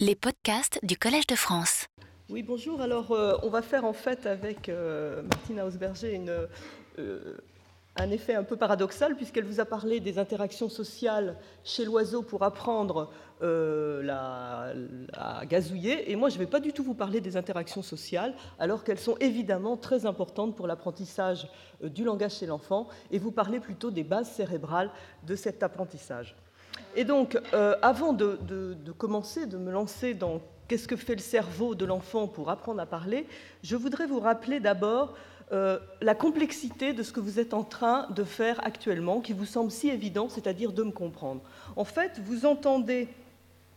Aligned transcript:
Les 0.00 0.16
podcasts 0.16 0.80
du 0.82 0.96
Collège 0.96 1.28
de 1.28 1.36
France. 1.36 1.86
Oui, 2.28 2.42
bonjour. 2.42 2.80
Alors, 2.80 3.12
euh, 3.12 3.36
on 3.44 3.48
va 3.48 3.62
faire 3.62 3.84
en 3.84 3.92
fait 3.92 4.26
avec 4.26 4.68
euh, 4.68 5.22
Martine 5.22 5.60
Hausberger 5.60 6.20
euh, 6.98 7.36
un 7.94 8.10
effet 8.10 8.34
un 8.34 8.42
peu 8.42 8.56
paradoxal, 8.56 9.14
puisqu'elle 9.14 9.44
vous 9.44 9.60
a 9.60 9.64
parlé 9.64 10.00
des 10.00 10.18
interactions 10.18 10.68
sociales 10.68 11.38
chez 11.62 11.84
l'oiseau 11.84 12.22
pour 12.22 12.42
apprendre 12.42 13.12
la, 13.40 14.72
à 15.12 15.46
gazouiller. 15.46 16.10
Et 16.10 16.16
moi, 16.16 16.28
je 16.28 16.34
ne 16.34 16.40
vais 16.40 16.50
pas 16.50 16.58
du 16.58 16.72
tout 16.72 16.82
vous 16.82 16.94
parler 16.94 17.20
des 17.20 17.36
interactions 17.36 17.82
sociales, 17.82 18.34
alors 18.58 18.82
qu'elles 18.82 18.98
sont 18.98 19.16
évidemment 19.18 19.76
très 19.76 20.06
importantes 20.06 20.56
pour 20.56 20.66
l'apprentissage 20.66 21.48
du 21.80 22.02
langage 22.02 22.34
chez 22.38 22.46
l'enfant, 22.46 22.88
et 23.12 23.20
vous 23.20 23.30
parler 23.30 23.60
plutôt 23.60 23.92
des 23.92 24.02
bases 24.02 24.32
cérébrales 24.32 24.90
de 25.24 25.36
cet 25.36 25.62
apprentissage. 25.62 26.34
Et 26.96 27.04
donc, 27.04 27.38
euh, 27.52 27.74
avant 27.82 28.12
de, 28.12 28.38
commencer, 28.96 29.46
de 29.46 29.56
me 29.56 29.72
lancer 29.72 30.14
dans 30.14 30.40
qu'est-ce 30.68 30.88
que 30.88 30.96
fait 30.96 31.14
le 31.14 31.20
cerveau 31.20 31.74
de 31.74 31.84
l'enfant 31.84 32.26
pour 32.26 32.50
apprendre 32.50 32.80
à 32.80 32.86
parler, 32.86 33.26
je 33.62 33.76
voudrais 33.76 34.06
vous 34.06 34.20
rappeler 34.20 34.60
d'abord 34.60 35.14
euh, 35.52 35.78
la 36.00 36.14
complexité 36.14 36.92
de 36.92 37.02
ce 37.02 37.12
que 37.12 37.20
vous 37.20 37.38
êtes 37.38 37.52
en 37.52 37.64
train 37.64 38.08
de 38.10 38.24
faire 38.24 38.64
actuellement, 38.64 39.20
qui 39.20 39.32
vous 39.32 39.44
semble 39.44 39.70
si 39.70 39.88
évident, 39.88 40.28
c'est-à-dire 40.28 40.72
de 40.72 40.82
me 40.82 40.92
comprendre. 40.92 41.42
En 41.76 41.84
fait, 41.84 42.20
vous 42.24 42.46
entendez 42.46 43.08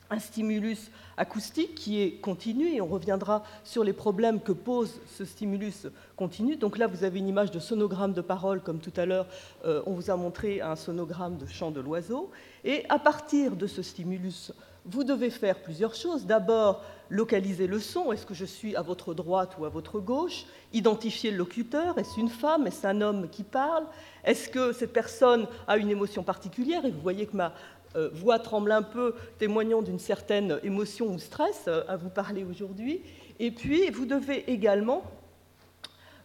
un 0.09 0.19
stimulus 0.19 0.91
acoustique 1.17 1.75
qui 1.75 2.01
est 2.01 2.21
continu, 2.21 2.73
et 2.73 2.81
on 2.81 2.87
reviendra 2.87 3.43
sur 3.63 3.83
les 3.83 3.93
problèmes 3.93 4.39
que 4.39 4.51
pose 4.51 4.99
ce 5.17 5.25
stimulus 5.25 5.87
continu. 6.15 6.55
Donc 6.55 6.77
là, 6.77 6.87
vous 6.87 7.03
avez 7.03 7.19
une 7.19 7.27
image 7.27 7.51
de 7.51 7.59
sonogramme 7.59 8.13
de 8.13 8.21
parole, 8.21 8.61
comme 8.61 8.79
tout 8.79 8.93
à 8.95 9.05
l'heure, 9.05 9.27
euh, 9.65 9.81
on 9.85 9.93
vous 9.93 10.09
a 10.09 10.15
montré 10.15 10.61
un 10.61 10.75
sonogramme 10.75 11.37
de 11.37 11.45
chant 11.45 11.71
de 11.71 11.79
l'oiseau. 11.79 12.31
Et 12.63 12.85
à 12.89 12.99
partir 12.99 13.55
de 13.55 13.67
ce 13.67 13.81
stimulus, 13.81 14.51
vous 14.87 15.03
devez 15.03 15.29
faire 15.29 15.61
plusieurs 15.61 15.95
choses. 15.95 16.25
D'abord, 16.25 16.83
localiser 17.09 17.67
le 17.67 17.79
son. 17.79 18.11
Est-ce 18.11 18.25
que 18.25 18.33
je 18.33 18.45
suis 18.45 18.75
à 18.75 18.81
votre 18.81 19.13
droite 19.13 19.55
ou 19.59 19.65
à 19.65 19.69
votre 19.69 19.99
gauche? 19.99 20.45
Identifier 20.73 21.31
le 21.31 21.37
locuteur. 21.37 21.97
Est-ce 21.97 22.19
une 22.19 22.29
femme? 22.29 22.67
Est-ce 22.67 22.87
un 22.87 23.01
homme 23.01 23.29
qui 23.29 23.43
parle? 23.43 23.85
Est-ce 24.23 24.49
que 24.49 24.71
cette 24.71 24.93
personne 24.93 25.47
a 25.67 25.77
une 25.77 25.89
émotion 25.89 26.23
particulière? 26.23 26.85
Et 26.85 26.91
vous 26.91 27.01
voyez 27.01 27.25
que 27.25 27.35
ma 27.35 27.53
euh, 27.95 28.09
voix 28.13 28.39
tremble 28.39 28.71
un 28.71 28.81
peu, 28.81 29.15
témoignant 29.39 29.81
d'une 29.81 29.99
certaine 29.99 30.59
émotion 30.63 31.07
ou 31.07 31.19
stress 31.19 31.65
euh, 31.67 31.83
à 31.87 31.95
vous 31.95 32.09
parler 32.09 32.43
aujourd'hui. 32.43 33.01
Et 33.39 33.51
puis, 33.51 33.89
vous 33.89 34.05
devez 34.05 34.49
également 34.51 35.03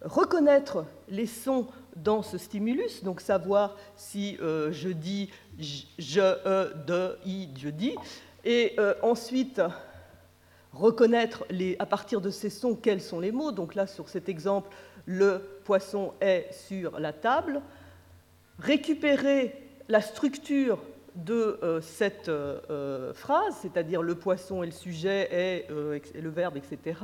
reconnaître 0.05 0.85
les 1.09 1.27
sons 1.27 1.67
dans 1.97 2.23
ce 2.23 2.39
stimulus, 2.39 3.05
donc 3.05 3.21
savoir 3.21 3.77
si 3.97 4.37
euh, 4.41 4.73
je 4.73 4.89
dis 4.89 5.31
je, 5.59 6.21
e, 6.21 6.73
de, 6.87 7.17
i, 7.27 7.49
je 7.57 7.69
dis, 7.69 7.95
et 8.45 8.77
ensuite 9.03 9.61
reconnaître 10.73 11.45
à 11.79 11.87
partir 11.87 12.21
de 12.21 12.31
ces 12.31 12.51
sons 12.51 12.75
quels 12.75 13.01
sont 13.01 13.21
les 13.21 13.33
mots. 13.33 13.53
Donc 13.53 13.75
là, 13.75 13.87
sur 13.87 14.09
cet 14.09 14.29
exemple, 14.29 14.71
le 15.07 15.43
poisson 15.65 16.13
est 16.21 16.49
sur 16.53 16.99
la 16.99 17.13
table. 17.13 17.61
Récupérer 18.59 19.55
la 19.89 20.01
structure 20.01 20.79
de 21.15 21.59
euh, 21.63 21.81
cette 21.83 22.31
euh, 22.31 22.59
euh, 22.71 23.13
phrase, 23.13 23.55
c'est-à-dire 23.61 24.01
le 24.01 24.15
poisson 24.15 24.63
et 24.63 24.67
le 24.67 24.73
sujet 24.73 25.29
et, 25.31 25.67
le 25.69 26.29
verbe, 26.31 26.57
etc. 26.57 26.99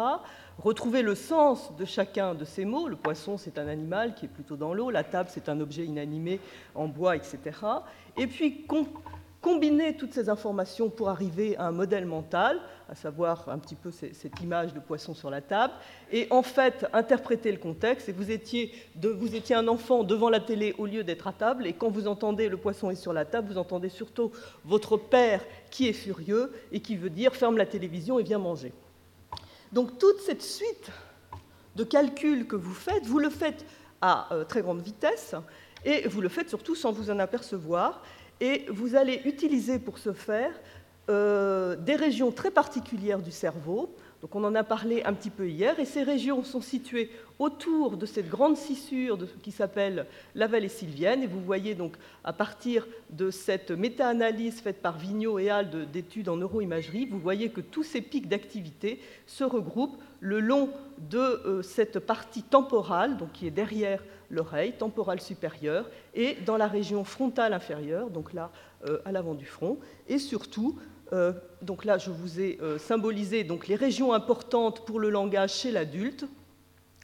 Retrouver 0.59 1.03
le 1.03 1.15
sens 1.15 1.77
de 1.77 1.85
chacun 1.85 2.35
de 2.35 2.45
ces 2.45 2.65
mots. 2.65 2.89
Le 2.89 2.97
poisson, 2.97 3.37
c'est 3.37 3.59
un 3.59 3.69
animal 3.69 4.15
qui 4.15 4.25
est 4.25 4.29
plutôt 4.29 4.57
dans 4.57 4.73
l'eau. 4.73 4.91
La 4.91 5.05
table, 5.05 5.29
c'est 5.33 5.49
un 5.49 5.61
objet 5.61 5.85
inanimé 5.85 6.41
en 6.75 6.89
bois, 6.89 7.17
etc. 7.17 7.39
Et 8.17 8.27
puis 8.27 8.65
combiner 9.41 9.97
toutes 9.97 10.15
ces 10.15 10.29
informations 10.29 10.91
pour 10.91 11.09
arriver 11.09 11.57
à 11.57 11.67
un 11.67 11.71
modèle 11.71 12.07
mental, 12.07 12.61
à 12.89 12.95
savoir 12.95 13.49
un 13.49 13.59
petit 13.59 13.77
peu 13.77 13.91
cette 13.91 14.41
image 14.43 14.75
de 14.75 14.81
poisson 14.81 15.15
sur 15.15 15.31
la 15.31 15.41
table, 15.41 15.75
et 16.11 16.27
en 16.31 16.43
fait 16.43 16.87
interpréter 16.93 17.53
le 17.53 17.59
contexte. 17.59 18.09
Et 18.09 18.13
vous 18.13 18.31
étiez, 18.31 18.73
un 19.55 19.69
enfant 19.69 20.03
devant 20.03 20.29
la 20.29 20.41
télé 20.41 20.75
au 20.79 20.87
lieu 20.87 21.05
d'être 21.05 21.29
à 21.29 21.33
table, 21.33 21.67
et 21.67 21.73
quand 21.73 21.89
vous 21.89 22.09
entendez 22.09 22.49
le 22.49 22.57
poisson 22.57 22.91
est 22.91 22.97
sur 22.97 23.13
la 23.13 23.25
table, 23.25 23.49
vous 23.53 23.59
entendez 23.59 23.89
surtout 23.89 24.33
votre 24.65 24.97
père 24.97 25.45
qui 25.71 25.89
est 25.89 25.93
furieux 25.93 26.53
et 26.73 26.81
qui 26.81 26.97
veut 26.97 27.11
dire 27.11 27.35
ferme 27.35 27.59
la 27.59 27.67
télévision 27.67 28.19
et 28.19 28.25
viens 28.25 28.39
manger. 28.39 28.73
Donc 29.73 29.99
toute 29.99 30.21
cette 30.21 30.43
suite 30.43 30.91
de 31.77 31.85
calculs 31.85 32.47
que 32.47 32.57
vous 32.57 32.75
faites, 32.75 33.07
vous 33.07 33.19
le 33.19 33.31
faites 33.31 33.65
à 34.01 34.33
euh, 34.35 34.45
très 34.45 34.63
grande 34.63 34.81
vitesse, 34.81 35.35
et 35.85 36.09
vous 36.09 36.21
le 36.21 36.29
faites 36.29 36.49
surtout 36.49 36.75
sans 36.75 36.91
vous 36.91 37.11
en 37.11 37.19
apercevoir. 37.19 38.03
Et 38.41 38.67
vous 38.69 38.95
allez 38.95 39.21
utiliser 39.25 39.79
pour 39.79 39.99
ce 39.99 40.13
faire 40.13 40.53
euh, 41.11 41.75
des 41.77 41.97
régions 41.97 42.31
très 42.31 42.51
particulières 42.51 43.23
du 43.23 43.31
cerveau. 43.31 43.95
Donc 44.21 44.35
on 44.35 44.43
en 44.43 44.55
a 44.57 44.65
parlé 44.65 45.03
un 45.05 45.13
petit 45.13 45.31
peu 45.31 45.49
hier, 45.49 45.79
et 45.79 45.85
ces 45.85 46.03
régions 46.03 46.43
sont 46.43 46.61
situées 46.61 47.11
autour 47.39 47.97
de 47.97 48.05
cette 48.05 48.29
grande 48.29 48.57
scissure 48.57 49.17
qui 49.43 49.53
s'appelle 49.53 50.07
la 50.35 50.49
vallée 50.49 50.69
sylvienne. 50.69 51.23
Et 51.23 51.29
vous 51.29 51.41
voyez 51.41 51.77
donc 51.77 51.97
à 52.25 52.33
partir 52.33 52.87
de 53.11 53.31
cette 53.31 53.71
méta-analyse 53.71 54.61
faite 54.61 54.83
par 54.83 54.99
Vigneault 54.99 55.39
et 55.39 55.51
Al 55.51 55.89
d'études 55.93 56.29
en 56.29 56.37
neuroimagerie, 56.37 57.07
vous 57.07 57.21
voyez 57.21 57.51
que 57.51 57.61
tous 57.61 57.85
ces 57.85 58.01
pics 58.01 58.29
d'activité 58.29 59.01
se 59.27 59.45
regroupent 59.45 59.99
le 60.21 60.41
long 60.41 60.71
de 61.11 61.19
euh, 61.19 61.63
cette 61.63 62.01
partie 62.01 62.43
temporale, 62.43 63.17
qui 63.33 63.47
est 63.47 63.53
derrière 63.53 64.03
l'oreille, 64.31 64.73
temporale 64.73 65.21
supérieure, 65.21 65.89
et 66.15 66.37
dans 66.45 66.57
la 66.57 66.67
région 66.67 67.05
frontale 67.05 67.53
inférieure, 67.53 68.11
donc 68.11 68.33
là 68.33 68.51
euh, 68.89 68.99
à 69.05 69.13
l'avant 69.13 69.35
du 69.35 69.47
front, 69.47 69.79
et 70.09 70.19
surtout 70.19 70.77
euh, 71.13 71.33
donc 71.63 71.85
là, 71.85 71.99
je 71.99 72.11
vous 72.11 72.41
ai 72.41 72.59
symbolisé 72.79 73.45
donc, 73.45 73.67
les 73.67 73.75
régions 73.75 74.13
importantes 74.13 74.85
pour 74.85 75.01
le 75.01 75.11
langage 75.11 75.55
chez 75.55 75.71
l'adulte, 75.71 76.27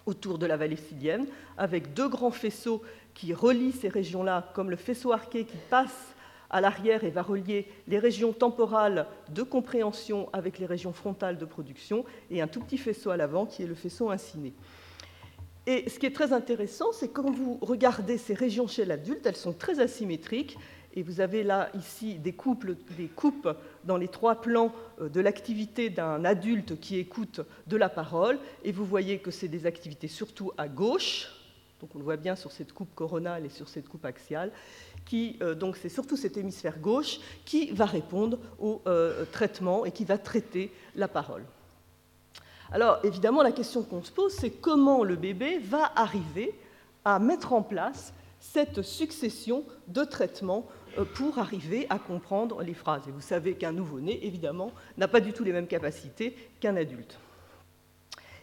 autour 0.07 0.39
de 0.39 0.47
la 0.47 0.57
vallée 0.57 0.77
silienne, 0.77 1.27
avec 1.57 1.95
deux 1.95 2.09
grands 2.09 2.31
faisceaux 2.31 2.83
qui 3.15 3.33
relient 3.33 3.73
ces 3.73 3.89
régions-là, 3.89 4.51
comme 4.55 4.71
le 4.71 4.77
faisceau 4.77 5.13
arqué 5.13 5.45
qui 5.45 5.57
passe 5.71 6.15
à 6.51 6.61
l'arrière 6.61 7.05
et 7.05 7.11
va 7.11 7.23
relier 7.23 7.67
les 7.89 7.99
régions 7.99 8.33
temporales 8.33 9.07
de 9.31 9.43
compréhension 9.43 10.29
avec 10.33 10.59
les 10.59 10.67
régions 10.67 10.93
frontales 10.93 11.39
de 11.39 11.45
production, 11.45 12.05
et 12.31 12.43
un 12.43 12.47
tout 12.47 12.61
petit 12.61 12.79
faisceau 12.79 13.11
à 13.11 13.17
l'avant 13.17 13.47
qui 13.47 13.63
est 13.63 13.67
le 13.67 13.75
faisceau 13.75 14.11
inciné. 14.11 14.53
Et 15.67 15.89
ce 15.89 15.99
qui 15.99 16.07
est 16.07 16.15
très 16.15 16.33
intéressant, 16.33 16.93
c'est 16.93 17.09
quand 17.09 17.31
vous 17.31 17.59
regardez 17.63 18.19
ces 18.19 18.35
régions 18.35 18.67
chez 18.67 18.85
l'adulte, 18.85 19.25
elles 19.25 19.37
sont 19.37 19.55
très 19.55 19.81
asymétriques, 19.81 20.59
et 20.95 21.03
vous 21.03 21.21
avez 21.21 21.43
là 21.43 21.69
ici 21.75 22.15
des, 22.15 22.33
coupes 22.33 22.67
dans 23.85 23.97
les 23.97 24.09
trois 24.09 24.41
plans 24.41 24.73
euh, 25.01 25.09
de 25.09 25.21
l'activité 25.21 25.91
d'un 25.91 26.25
adulte 26.25 26.79
qui 26.81 26.99
écoute 26.99 27.41
de 27.67 27.77
la 27.77 27.89
parole, 27.89 28.39
et 28.63 28.73
vous 28.73 28.85
voyez 28.85 29.19
que 29.19 29.31
c'est 29.31 29.49
des 29.49 29.67
activités 29.67 30.09
surtout 30.09 30.53
à 30.57 30.69
gauche, 30.69 31.29
donc 31.81 31.91
on 31.95 31.99
le 31.99 32.05
voit 32.05 32.17
bien 32.17 32.37
sur 32.37 32.53
cette 32.53 32.73
coupe 32.73 32.95
coronale 32.95 33.45
et 33.45 33.51
sur 33.51 33.69
cette 33.69 33.89
coupe 33.89 34.05
axiale, 34.05 34.53
qui, 35.05 35.37
euh, 35.43 35.55
donc 35.55 35.77
c'est 35.77 35.89
surtout 35.89 36.17
cet 36.17 36.37
hémisphère 36.37 36.79
gauche 36.79 37.19
qui 37.45 37.71
va 37.73 37.85
répondre 37.85 38.39
au 38.61 38.81
euh, 38.87 39.25
traitement 39.33 39.85
et 39.85 39.91
qui 39.91 40.05
va 40.05 40.17
traiter 40.17 40.73
la 40.95 41.09
parole. 41.09 41.45
Alors 42.71 43.01
évidemment, 43.05 43.43
la 43.43 43.53
question 43.53 43.83
qu'on 43.83 44.03
se 44.03 44.13
pose, 44.13 44.33
c'est 44.33 44.51
comment 44.51 45.05
le 45.05 45.17
bébé 45.17 45.59
va 45.59 45.93
arriver 45.97 46.55
à 47.05 47.19
mettre 47.19 47.53
en 47.53 47.63
place 47.63 48.15
cette 48.41 48.83
succession 48.83 49.65
de 49.89 50.05
traitements 50.05 50.67
pour 51.15 51.39
arriver 51.39 51.87
à 51.91 51.99
comprendre 51.99 52.63
les 52.63 52.75
phrases. 52.75 53.09
Et 53.09 53.11
vous 53.11 53.21
savez 53.21 53.55
qu'un 53.55 53.73
nouveau-né, 53.73 54.25
évidemment, 54.27 54.73
n'a 54.97 55.09
pas 55.09 55.21
du 55.21 55.33
tout 55.33 55.45
les 55.45 55.53
mêmes 55.53 55.67
capacités 55.67 56.37
qu'un 56.61 56.77
adulte. 56.77 57.19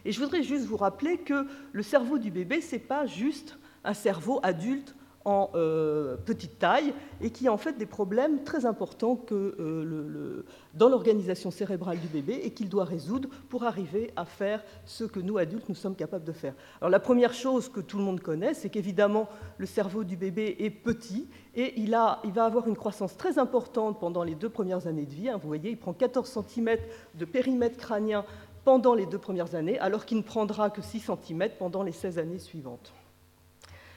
Et 0.04 0.12
je 0.12 0.20
voudrais 0.20 0.42
juste 0.42 0.66
vous 0.66 0.76
rappeler 0.76 1.18
que 1.18 1.46
le 1.72 1.82
cerveau 1.82 2.18
du 2.18 2.30
bébé, 2.30 2.60
ce 2.60 2.74
n'est 2.74 2.80
pas 2.80 3.06
juste 3.06 3.56
un 3.84 3.94
cerveau 3.94 4.40
adulte 4.42 4.94
en 5.24 5.50
euh, 5.54 6.16
petite 6.16 6.58
taille 6.58 6.92
et 7.20 7.30
qui 7.30 7.48
a 7.48 7.52
en 7.52 7.56
fait 7.56 7.78
des 7.78 7.86
problèmes 7.86 8.44
très 8.44 8.66
importants 8.66 9.18
euh, 9.32 10.44
dans 10.74 10.88
l'organisation 10.88 11.50
cérébrale 11.50 11.98
du 11.98 12.08
bébé 12.08 12.40
et 12.42 12.50
qu'il 12.50 12.68
doit 12.68 12.84
résoudre 12.84 13.28
pour 13.48 13.64
arriver 13.64 14.12
à 14.16 14.24
faire 14.24 14.62
ce 14.84 15.04
que 15.04 15.20
nous, 15.20 15.38
adultes, 15.38 15.68
nous 15.68 15.74
sommes 15.74 15.94
capables 15.94 16.24
de 16.24 16.32
faire. 16.32 16.54
Alors 16.80 16.90
la 16.90 17.00
première 17.00 17.34
chose 17.34 17.68
que 17.68 17.80
tout 17.80 17.98
le 17.98 18.04
monde 18.04 18.20
connaît, 18.20 18.54
c'est 18.54 18.68
qu'évidemment, 18.68 19.28
le 19.58 19.66
cerveau 19.66 20.04
du 20.04 20.16
bébé 20.16 20.56
est 20.58 20.70
petit 20.70 21.28
et 21.54 21.80
il, 21.80 21.90
va 21.90 22.20
avoir 22.44 22.66
une 22.66 22.76
croissance 22.76 23.16
très 23.16 23.38
importante 23.38 24.00
pendant 24.00 24.24
les 24.24 24.34
deux 24.34 24.48
premières 24.48 24.86
années 24.86 25.06
de 25.06 25.14
vie. 25.14 25.28
Hein. 25.28 25.38
vous 25.40 25.48
voyez, 25.48 25.70
il 25.70 25.78
prend 25.78 25.92
14 25.92 26.38
cm 26.48 26.78
de 27.14 27.24
périmètre 27.24 27.76
crânien 27.76 28.24
pendant 28.64 28.94
les 28.94 29.06
deux 29.06 29.18
premières 29.18 29.54
années, 29.54 29.78
alors 29.78 30.06
qu'il 30.06 30.18
ne 30.18 30.22
prendra 30.22 30.70
que 30.70 30.82
6 30.82 31.00
cm 31.00 31.50
pendant 31.58 31.82
les 31.82 31.92
16 31.92 32.18
années 32.18 32.38
suivantes. 32.38 32.92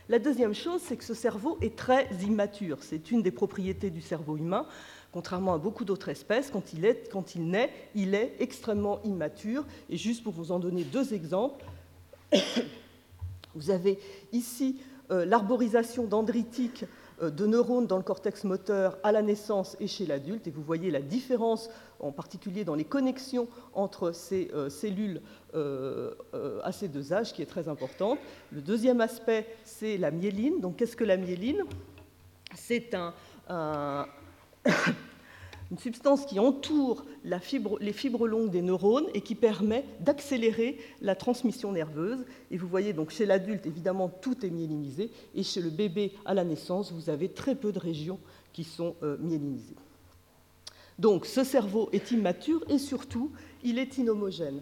La 0.07 0.19
deuxième 0.19 0.53
chose, 0.53 0.81
c'est 0.83 0.97
que 0.97 1.03
ce 1.03 1.15
cerveau 1.15 1.57
est 1.61 1.75
très 1.75 2.07
immature. 2.23 2.77
C'est 2.81 3.09
une 3.09 3.23
des 3.23 3.31
propriétés 3.31 3.89
du 3.89 4.01
cerveau 4.01 4.37
humain. 4.37 4.67
Contrairement 5.11 5.55
à 5.55 5.57
beaucoup 5.57 5.83
d'autres 5.83 6.09
espèces, 6.09 6.51
quand 6.51 6.73
il, 6.73 6.85
est, 6.85 7.09
naît, 7.37 7.71
il 7.95 8.13
est 8.13 8.35
extrêmement 8.39 9.01
immature. 9.03 9.65
Et 9.89 9.97
juste 9.97 10.23
pour 10.23 10.33
vous 10.33 10.51
en 10.51 10.59
donner 10.59 10.83
deux 10.83 11.13
exemples, 11.13 11.65
vous 13.55 13.71
avez 13.71 13.97
ici 14.31 14.79
euh, 15.09 15.25
l'arborisation 15.25 16.05
dendritique 16.05 16.85
de 17.21 17.45
neurones 17.45 17.87
dans 17.87 17.97
le 17.97 18.03
cortex 18.03 18.43
moteur 18.43 18.97
à 19.03 19.11
la 19.11 19.21
naissance 19.21 19.77
et 19.79 19.87
chez 19.87 20.05
l'adulte. 20.05 20.47
Et 20.47 20.51
vous 20.51 20.61
voyez 20.61 20.91
la 20.91 21.01
différence, 21.01 21.69
en 21.99 22.11
particulier 22.11 22.65
dans 22.65 22.75
les 22.75 22.83
connexions 22.83 23.47
entre 23.73 24.11
ces 24.11 24.51
euh, 24.53 24.69
cellules 24.69 25.21
euh, 25.53 26.13
à 26.63 26.71
ces 26.71 26.87
deux 26.87 27.13
âges, 27.13 27.33
qui 27.33 27.41
est 27.41 27.47
très 27.47 27.67
importante. 27.67 28.19
Le 28.51 28.61
deuxième 28.61 29.01
aspect, 29.01 29.47
c'est 29.63 29.97
la 29.97 30.11
myéline. 30.11 30.59
Donc, 30.59 30.77
qu'est-ce 30.77 30.95
que 30.95 31.03
la 31.03 31.17
myéline? 31.17 31.63
C'est 32.53 32.95
un, 33.47 34.07
une 35.71 35.77
substance 35.77 36.25
qui 36.25 36.39
entoure 36.39 37.05
les 37.23 37.39
fibres 37.93 38.27
longues 38.27 38.51
des 38.51 38.61
neurones 38.61 39.07
et 39.13 39.21
qui 39.21 39.35
permet 39.35 39.83
d'accélérer 39.99 40.77
la 41.01 41.15
transmission 41.15 41.71
nerveuse. 41.71 42.25
Et 42.51 42.57
vous 42.57 42.67
voyez 42.67 42.93
donc 42.93 43.09
chez 43.09 43.25
l'adulte, 43.25 43.65
évidemment, 43.65 44.09
tout 44.09 44.45
est 44.45 44.49
myélinisé, 44.49 45.11
et 45.33 45.43
chez 45.43 45.61
le 45.61 45.69
bébé 45.69 46.13
à 46.25 46.33
la 46.33 46.43
naissance, 46.43 46.91
vous 46.91 47.09
avez 47.09 47.29
très 47.29 47.55
peu 47.55 47.71
de 47.71 47.79
régions 47.79 48.19
qui 48.53 48.63
sont 48.63 48.95
euh, 49.03 49.17
myélinisées. 49.19 49.75
Donc 50.99 51.25
ce 51.25 51.43
cerveau 51.43 51.89
est 51.91 52.11
immature 52.11 52.63
et 52.69 52.77
surtout, 52.77 53.31
il 53.63 53.79
est 53.79 53.97
inhomogène. 53.97 54.61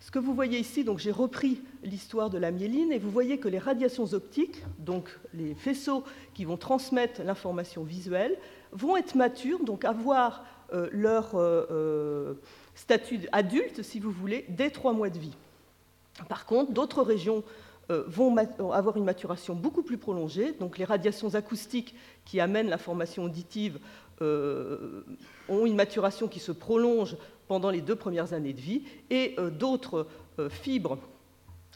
Ce 0.00 0.10
que 0.10 0.18
vous 0.18 0.34
voyez 0.34 0.58
ici, 0.58 0.84
j'ai 0.96 1.10
repris 1.10 1.60
l'histoire 1.84 2.30
de 2.30 2.38
la 2.38 2.50
myéline 2.50 2.90
et 2.90 2.98
vous 2.98 3.10
voyez 3.10 3.38
que 3.38 3.48
les 3.48 3.58
radiations 3.58 4.12
optiques, 4.14 4.62
donc 4.78 5.10
les 5.34 5.54
faisceaux 5.54 6.04
qui 6.32 6.46
vont 6.46 6.56
transmettre 6.56 7.22
l'information 7.22 7.84
visuelle, 7.84 8.36
vont 8.72 8.96
être 8.96 9.14
matures, 9.14 9.64
donc 9.64 9.84
avoir 9.84 10.44
euh, 10.72 10.88
leur 10.92 11.34
euh, 11.34 11.66
euh, 11.70 12.34
statut 12.74 13.20
adulte, 13.32 13.82
si 13.82 13.98
vous 13.98 14.12
voulez, 14.12 14.44
dès 14.48 14.70
trois 14.70 14.92
mois 14.92 15.10
de 15.10 15.18
vie. 15.18 15.36
Par 16.28 16.46
contre, 16.46 16.72
d'autres 16.72 17.02
régions 17.02 17.42
vont 18.06 18.36
avoir 18.72 18.96
une 18.96 19.04
maturation 19.04 19.56
beaucoup 19.56 19.82
plus 19.82 19.98
prolongée. 19.98 20.52
Donc 20.60 20.78
les 20.78 20.84
radiations 20.84 21.34
acoustiques 21.34 21.96
qui 22.24 22.38
amènent 22.38 22.68
la 22.68 22.78
formation 22.78 23.24
auditive 23.24 23.80
ont 24.20 25.66
une 25.66 25.74
maturation 25.74 26.28
qui 26.28 26.38
se 26.38 26.52
prolonge 26.52 27.16
pendant 27.48 27.68
les 27.70 27.80
deux 27.80 27.96
premières 27.96 28.32
années 28.32 28.52
de 28.52 28.60
vie, 28.60 28.84
et 29.08 29.34
d'autres 29.58 30.06
fibres 30.50 30.98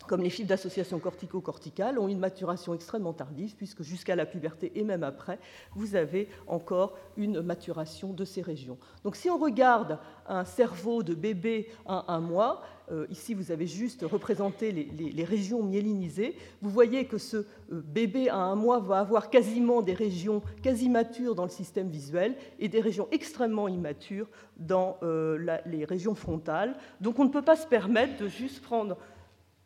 comme 0.07 0.23
les 0.23 0.31
fibres 0.31 0.49
d'association 0.49 0.99
cortico-corticale, 0.99 1.99
ont 1.99 2.09
une 2.09 2.19
maturation 2.19 2.75
extrêmement 2.75 3.13
tardive, 3.13 3.55
puisque 3.57 3.83
jusqu'à 3.83 4.17
la 4.17 4.27
puberté 4.27 4.73
et 4.75 4.85
même 4.85 5.03
après, 5.03 5.39
vous 5.75 5.97
avez 5.97 6.29
encore 6.47 6.97
une 7.17 7.41
maturation 7.41 8.13
de 8.13 8.25
ces 8.25 8.43
régions. 8.43 8.79
Donc 9.03 9.17
si 9.17 9.31
on 9.31 9.39
regarde 9.39 9.99
un 10.27 10.45
cerveau 10.45 11.03
de 11.03 11.15
bébé 11.15 11.69
à 11.87 12.13
un 12.13 12.21
mois, 12.21 12.63
euh, 12.93 13.07
ici 13.09 13.33
vous 13.33 13.51
avez 13.51 13.67
juste 13.67 14.03
représenté 14.03 14.71
les, 14.71 15.25
régions 15.25 15.63
myélinisées, 15.63 16.37
vous 16.61 16.69
voyez 16.69 17.07
que 17.07 17.17
ce 17.17 17.39
euh, 17.39 17.45
bébé 17.71 18.29
à 18.29 18.37
un 18.37 18.57
mois 18.57 18.79
va 18.79 18.99
avoir 18.99 19.31
quasiment 19.31 19.81
des 19.81 19.95
régions 19.95 20.43
quasi 20.63 20.91
matures 20.91 21.35
dans 21.35 21.45
le 21.45 21.51
système 21.51 21.89
visuel 21.89 22.37
et 22.59 22.69
des 22.69 22.81
régions 22.81 23.09
extrêmement 23.11 23.69
immatures 23.69 24.29
dans 24.59 24.99
euh, 25.03 25.59
les 25.65 25.87
régions 25.87 26.15
frontales. 26.15 26.77
Donc 27.01 27.19
on 27.19 27.25
ne 27.25 27.31
peut 27.31 27.43
pas 27.43 27.57
se 27.57 27.67
permettre 27.67 28.23
de 28.23 28.29
juste 28.29 28.63
prendre 28.63 28.99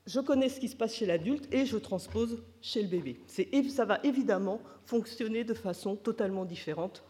je 0.08 0.20
connais 0.20 0.48
ce 0.48 0.58
qui 0.58 0.68
se 0.68 0.76
passe 0.76 0.94
chez 0.94 1.04
l'adulte 1.04 1.52
et 1.52 1.66
je 1.66 1.76
transpose 1.76 2.42
chez 2.62 2.82
le 2.82 2.88
bébé. 2.88 3.20
Ça 3.68 3.84
va 3.84 4.00
évidemment 4.02 4.60
fonctionner 4.86 5.44
de 5.44 5.52
façon 5.52 5.96
totalement 5.96 6.46
différente 6.46 7.04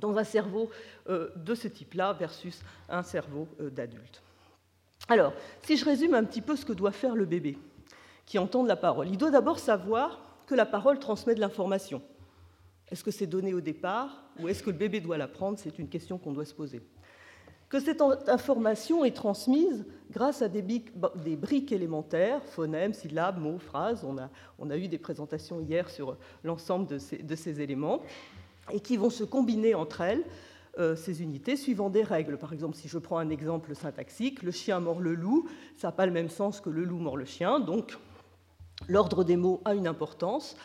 dans 0.00 0.16
un 0.16 0.22
cerveau 0.22 0.70
euh, 1.08 1.30
de 1.34 1.54
ce 1.56 1.66
type-là 1.66 2.12
versus 2.12 2.62
un 2.88 3.02
cerveau 3.02 3.48
euh, 3.60 3.68
d'adulte. 3.70 4.22
Alors, 5.08 5.32
si 5.62 5.76
je 5.76 5.84
résume 5.84 6.14
un 6.14 6.22
petit 6.22 6.40
peu 6.40 6.54
ce 6.54 6.64
que 6.64 6.72
doit 6.72 6.92
faire 6.92 7.16
le 7.16 7.24
bébé 7.24 7.58
qui 8.26 8.38
entend 8.38 8.62
la 8.62 8.76
parole, 8.76 9.08
il 9.08 9.18
doit 9.18 9.30
d'abord 9.30 9.58
savoir 9.58 10.20
que 10.46 10.54
la 10.54 10.66
parole 10.66 11.00
transmet 11.00 11.34
de 11.34 11.40
l'information. 11.40 12.00
Est-ce 12.88 13.02
que 13.02 13.10
c'est 13.10 13.26
donné 13.26 13.54
au 13.54 13.60
départ 13.60 14.22
ou 14.38 14.48
est-ce 14.48 14.62
que 14.62 14.70
le 14.70 14.76
bébé 14.76 15.00
doit 15.00 15.18
l'apprendre? 15.18 15.58
C'est 15.58 15.80
une 15.80 15.88
question 15.88 16.18
qu'on 16.18 16.32
doit 16.32 16.44
se 16.44 16.54
poser 16.54 16.80
que 17.68 17.80
cette 17.80 18.00
information 18.28 19.04
est 19.04 19.14
transmise 19.14 19.84
grâce 20.10 20.40
à 20.42 20.48
des, 20.48 20.62
briques 21.36 21.72
élémentaires, 21.72 22.42
phonèmes, 22.44 22.92
syllabes, 22.92 23.38
mots, 23.38 23.58
phrases. 23.58 24.04
On 24.58 24.70
a, 24.70 24.76
eu 24.76 24.88
des 24.88 24.98
présentations 24.98 25.60
hier 25.60 25.90
sur 25.90 26.16
l'ensemble 26.44 26.86
de 26.86 26.98
ces, 27.34 27.60
éléments, 27.60 28.02
et 28.72 28.80
qui 28.80 28.96
vont 28.96 29.10
se 29.10 29.24
combiner 29.24 29.74
entre 29.74 30.00
elles, 30.00 30.24
euh, 30.78 30.94
ces 30.94 31.22
unités, 31.22 31.56
suivant 31.56 31.90
des 31.90 32.02
règles. 32.02 32.36
Par 32.36 32.52
exemple, 32.52 32.76
si 32.76 32.88
je 32.88 32.98
prends 32.98 33.18
un 33.18 33.30
exemple 33.30 33.74
syntaxique, 33.74 34.42
le 34.42 34.50
chien 34.50 34.78
mord 34.78 35.00
le 35.00 35.14
loup, 35.14 35.48
ça 35.76 35.88
n'a 35.88 35.92
pas 35.92 36.06
le 36.06 36.12
même 36.12 36.28
sens 36.28 36.60
que 36.60 36.70
le 36.70 36.84
loup 36.84 36.98
mord 36.98 37.16
le 37.16 37.24
chien, 37.24 37.60
donc 37.60 37.96
l'ordre 38.88 39.24
des 39.24 39.36
mots 39.36 39.62
a 39.64 39.74
une 39.74 39.86
importance. 39.86 40.56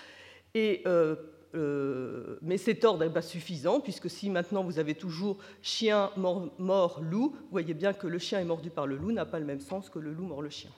Euh, 0.57 1.15
euh, 1.53 2.37
mais 2.41 2.57
cet 2.57 2.85
ordre 2.85 3.03
n'est 3.03 3.11
pas 3.11 3.21
suffisant, 3.21 3.79
puisque 3.79 4.09
si 4.09 4.29
maintenant 4.29 4.63
vous 4.63 4.79
avez 4.79 4.95
toujours 4.95 5.37
chien, 5.61 6.11
mort, 6.15 7.01
loup, 7.01 7.35
vous 7.35 7.51
voyez 7.51 7.73
bien 7.73 7.93
que 7.93 8.07
le 8.07 8.19
chien 8.19 8.39
est 8.39 8.45
mordu 8.45 8.69
par 8.69 8.87
le 8.87 8.95
loup 8.95 9.11
n'a 9.11 9.25
pas 9.25 9.39
le 9.39 9.45
même 9.45 9.59
sens 9.59 9.89
que 9.89 9.99
le 9.99 10.13
loup 10.13 10.23
mord 10.23 10.41
le 10.41 10.49
chien. 10.49 10.69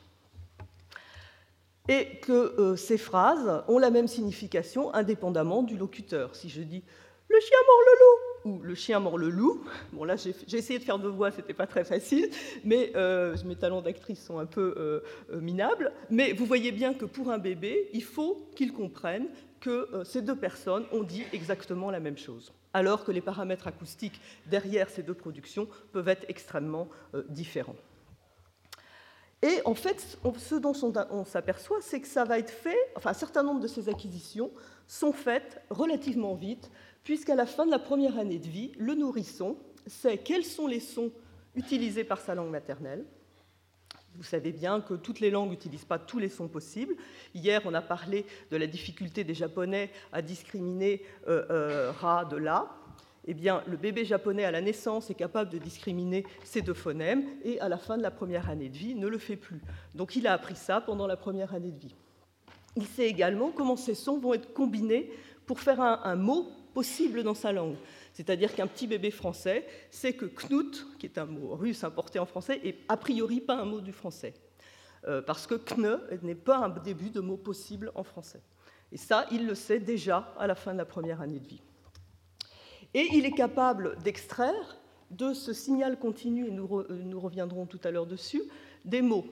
Et 1.90 2.18
que 2.22 2.32
euh, 2.32 2.76
ces 2.76 2.98
phrases 2.98 3.64
ont 3.68 3.78
la 3.78 3.90
même 3.90 4.08
signification 4.08 4.94
indépendamment 4.94 5.64
du 5.64 5.78
locuteur. 5.78 6.36
Si 6.36 6.50
je 6.50 6.62
dis 6.62 6.84
le 7.28 7.40
chien 7.40 7.58
mord 7.68 7.80
le 7.86 8.00
loup 8.00 8.20
ou 8.46 8.64
le 8.64 8.76
chien 8.76 9.00
mord 9.00 9.18
le 9.18 9.30
loup, 9.30 9.64
bon 9.94 10.06
là 10.06 10.16
j'ai 10.16 10.58
essayé 10.58 10.80
de 10.80 10.84
faire 10.84 10.98
deux 10.98 11.10
voix, 11.10 11.32
c'était 11.32 11.54
pas 11.54 11.68
très 11.68 11.84
facile, 11.84 12.30
mais 12.64 12.92
euh, 12.96 13.36
mes 13.46 13.56
talents 13.56 13.82
d'actrice 13.82 14.24
sont 14.24 14.40
un 14.40 14.46
peu 14.46 15.04
minables. 15.34 15.92
Mais 16.10 16.34
vous 16.34 16.46
voyez 16.46 16.72
bien 16.72 16.94
que 16.94 17.06
pour 17.06 17.30
un 17.30 17.38
bébé, 17.38 17.90
il 17.94 18.04
faut 18.04 18.50
qu'il 18.56 18.74
comprenne 18.74 19.28
que 19.64 19.88
euh, 19.94 20.04
ces 20.04 20.22
deux 20.22 20.36
personnes 20.36 20.86
ont 20.92 21.04
dit 21.04 21.24
exactement 21.32 21.90
la 21.90 22.02
même 22.02 22.18
chose, 22.18 22.52
alors 22.74 23.06
que 23.06 23.14
les 23.14 23.22
paramètres 23.22 23.66
acoustiques 23.66 24.20
derrière 24.48 24.90
ces 24.90 25.04
deux 25.04 25.14
productions 25.14 25.70
peuvent 25.94 26.10
être 26.10 26.26
extrêmement 26.28 26.90
euh, 27.16 27.24
différents. 27.30 27.78
Et 29.42 29.62
en 29.64 29.74
fait, 29.74 30.18
ce 30.38 30.56
dont 30.56 30.74
on 31.12 31.24
s'aperçoit, 31.24 31.80
c'est 31.80 32.02
que 32.02 32.08
ça 32.08 32.26
va 32.26 32.40
être 32.40 32.52
fait, 32.52 32.78
enfin 32.98 33.12
un 33.12 33.14
certain 33.14 33.42
nombre 33.42 33.62
de 33.62 33.68
ces 33.68 33.88
acquisitions 33.88 34.52
sont 34.86 35.14
faites 35.14 35.62
relativement 35.70 36.36
vite, 36.36 36.70
puisqu'à 37.06 37.36
la 37.36 37.46
fin 37.46 37.66
de 37.66 37.72
la 37.72 37.80
première 37.80 38.20
année 38.20 38.40
de 38.40 38.48
vie, 38.48 38.74
le 38.78 38.96
nourrisson 38.96 39.58
sait 39.88 40.18
quels 40.18 40.46
sont 40.46 40.68
les 40.68 40.82
sons 40.82 41.12
utilisés 41.56 42.04
par 42.04 42.20
sa 42.20 42.36
langue 42.36 42.52
maternelle, 42.52 43.06
vous 44.16 44.24
savez 44.24 44.52
bien 44.52 44.82
que 44.82 44.94
toutes 44.94 45.20
les 45.20 45.32
langues 45.32 45.50
n'utilisent 45.50 45.86
pas 45.86 46.00
tous 46.00 46.20
les 46.20 46.30
sons 46.30 46.48
possibles. 46.48 46.96
Hier, 47.34 47.62
on 47.66 47.74
a 47.74 47.82
parlé 47.82 48.26
de 48.52 48.58
la 48.58 48.68
difficulté 48.68 49.24
des 49.24 49.34
Japonais 49.34 49.90
à 50.12 50.22
discriminer 50.22 51.02
euh, 51.28 51.46
euh, 51.50 51.92
Ra 51.92 52.26
de 52.26 52.38
La. 52.38 52.70
Eh 53.26 53.34
bien, 53.34 53.64
le 53.68 53.78
bébé 53.78 54.04
japonais 54.04 54.44
à 54.44 54.52
la 54.52 54.60
naissance 54.60 55.10
est 55.10 55.16
capable 55.16 55.50
de 55.50 55.58
discriminer 55.58 56.26
ces 56.44 56.62
deux 56.62 56.74
phonèmes 56.74 57.24
et 57.46 57.58
à 57.62 57.70
la 57.70 57.78
fin 57.78 57.98
de 57.98 58.04
la 58.04 58.12
première 58.12 58.50
année 58.50 58.68
de 58.68 58.78
vie 58.78 58.96
ne 58.96 59.08
le 59.08 59.18
fait 59.18 59.38
plus. 59.38 59.62
Donc 59.96 60.18
il 60.18 60.28
a 60.28 60.34
appris 60.34 60.58
ça 60.58 60.82
pendant 60.82 61.08
la 61.08 61.16
première 61.16 61.54
année 61.54 61.72
de 61.72 61.80
vie. 61.80 61.96
Il 62.76 62.86
sait 62.86 63.08
également 63.08 63.52
comment 63.52 63.78
ces 63.78 63.96
sons 63.96 64.20
vont 64.20 64.34
être 64.34 64.54
combinés 64.54 65.10
pour 65.46 65.62
faire 65.62 65.80
un 65.80 66.16
mot 66.16 66.52
possible 66.74 67.24
dans 67.24 67.34
sa 67.34 67.54
langue. 67.54 67.76
C'est-à-dire 68.14 68.54
qu'un 68.54 68.68
petit 68.68 68.88
bébé 68.88 69.12
français 69.12 69.66
sait 69.90 70.14
que 70.14 70.26
Knut, 70.26 70.86
qui 71.00 71.08
est 71.08 71.18
un 71.18 71.26
mot 71.26 71.56
russe 71.56 71.84
importé 71.84 72.20
en 72.20 72.26
français, 72.26 72.62
est 72.64 72.78
a 72.88 72.96
priori 72.96 73.42
pas 73.42 73.56
un 73.56 73.66
mot 73.66 73.82
du 73.82 73.92
français. 73.92 74.34
Euh, 75.08 75.22
parce 75.22 75.48
que 75.48 75.56
kne 75.56 76.00
n'est 76.22 76.36
pas 76.36 76.60
un 76.60 76.70
début 76.70 77.10
de 77.10 77.20
mot 77.20 77.36
possible 77.36 77.92
en 77.96 78.04
français. 78.04 78.42
Et 78.92 78.98
ça, 78.98 79.26
il 79.32 79.46
le 79.46 79.56
sait 79.56 79.80
déjà 79.80 80.34
à 80.38 80.48
la 80.48 80.56
fin 80.56 80.72
de 80.72 80.78
la 80.78 80.86
première 80.86 81.20
année 81.20 81.40
de 81.40 81.48
vie. 81.48 81.62
Et 82.94 83.08
il 83.14 83.26
est 83.26 83.34
capable 83.34 83.98
d'extraire 84.04 84.78
de 85.10 85.34
ce 85.34 85.52
signal 85.52 86.00
continu, 86.00 86.48
et 86.48 86.52
nous, 86.52 86.80
euh, 86.80 86.88
nous 86.90 87.20
reviendrons 87.20 87.66
tout 87.66 87.82
à 87.84 87.92
l'heure 87.92 88.06
dessus, 88.06 88.44
des 88.86 89.02
mots. 89.02 89.26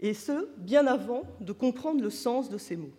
Et 0.00 0.14
ce, 0.14 0.48
bien 0.56 0.86
avant 0.86 1.24
de 1.40 1.52
comprendre 1.52 2.00
le 2.00 2.10
sens 2.10 2.48
de 2.48 2.58
ces 2.58 2.76
mots. 2.76 2.92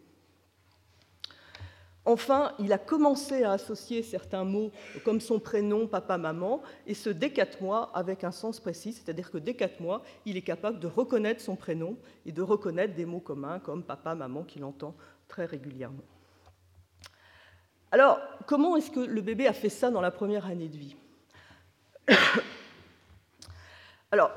Enfin, 2.06 2.52
il 2.60 2.74
a 2.74 2.78
commencé 2.78 3.44
à 3.44 3.54
associer 3.54 4.04
certains 4.04 4.44
mots 4.44 4.72
comme 5.06 5.22
son 5.22 5.40
prénom, 5.40 5.88
papa, 5.88 6.18
maman, 6.18 6.62
et 6.86 6.94
ce 6.94 7.10
dès 7.10 7.32
quatre 7.32 7.62
mois 7.62 7.92
avec 7.94 8.26
un 8.26 8.32
sens 8.32 8.60
précis, 8.60 8.92
c'est-à-dire 8.92 9.32
que 9.32 9.38
dès 9.38 9.54
quatre 9.54 9.80
mois, 9.80 10.04
il 10.26 10.36
est 10.36 10.42
capable 10.42 10.80
de 10.80 10.88
reconnaître 10.88 11.40
son 11.42 11.56
prénom 11.56 11.98
et 12.26 12.34
de 12.34 12.42
reconnaître 12.42 12.94
des 12.94 13.06
mots 13.06 13.22
communs 13.22 13.60
comme 13.60 13.84
papa, 13.84 14.16
maman 14.16 14.44
qu'il 14.44 14.66
entend 14.66 14.96
très 15.30 15.46
régulièrement. 15.46 16.04
Alors, 17.90 18.20
comment 18.48 18.76
est-ce 18.76 18.92
que 18.92 19.00
le 19.00 19.22
bébé 19.22 19.48
a 19.48 19.54
fait 19.54 19.70
ça 19.70 19.90
dans 19.90 20.02
la 20.02 20.12
première 20.12 20.48
année 20.48 20.68
de 20.68 20.78
vie? 20.78 20.96
Alors, 24.12 24.32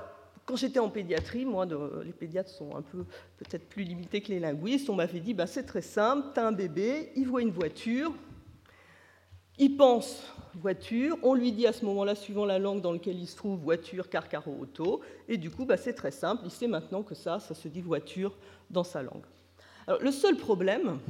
quand 0.46 0.54
j'étais 0.54 0.78
en 0.78 0.88
pédiatrie, 0.88 1.44
moi, 1.44 1.66
les 2.04 2.12
pédiatres 2.12 2.50
sont 2.50 2.76
un 2.76 2.82
peu 2.82 3.04
peut-être 3.36 3.68
plus 3.68 3.82
limités 3.82 4.20
que 4.22 4.28
les 4.28 4.38
linguistes, 4.38 4.88
on 4.88 4.94
m'avait 4.94 5.18
dit 5.18 5.34
bah, 5.34 5.48
c'est 5.48 5.64
très 5.64 5.82
simple, 5.82 6.28
tu 6.32 6.40
as 6.40 6.46
un 6.46 6.52
bébé, 6.52 7.10
il 7.16 7.26
voit 7.26 7.42
une 7.42 7.50
voiture, 7.50 8.12
il 9.58 9.76
pense 9.76 10.22
voiture, 10.54 11.18
on 11.22 11.34
lui 11.34 11.50
dit 11.50 11.66
à 11.66 11.72
ce 11.72 11.84
moment-là, 11.84 12.14
suivant 12.14 12.44
la 12.44 12.60
langue 12.60 12.80
dans 12.80 12.92
laquelle 12.92 13.18
il 13.18 13.26
se 13.26 13.36
trouve, 13.36 13.58
voiture, 13.58 14.08
car, 14.08 14.28
carreau, 14.28 14.56
auto, 14.60 15.00
et 15.28 15.36
du 15.36 15.50
coup, 15.50 15.66
bah, 15.66 15.76
c'est 15.76 15.94
très 15.94 16.12
simple, 16.12 16.42
il 16.44 16.50
sait 16.50 16.68
maintenant 16.68 17.02
que 17.02 17.16
ça, 17.16 17.40
ça 17.40 17.54
se 17.54 17.66
dit 17.66 17.82
voiture 17.82 18.38
dans 18.70 18.84
sa 18.84 19.02
langue. 19.02 19.26
Alors, 19.88 20.00
le 20.00 20.12
seul 20.12 20.36
problème, 20.36 21.00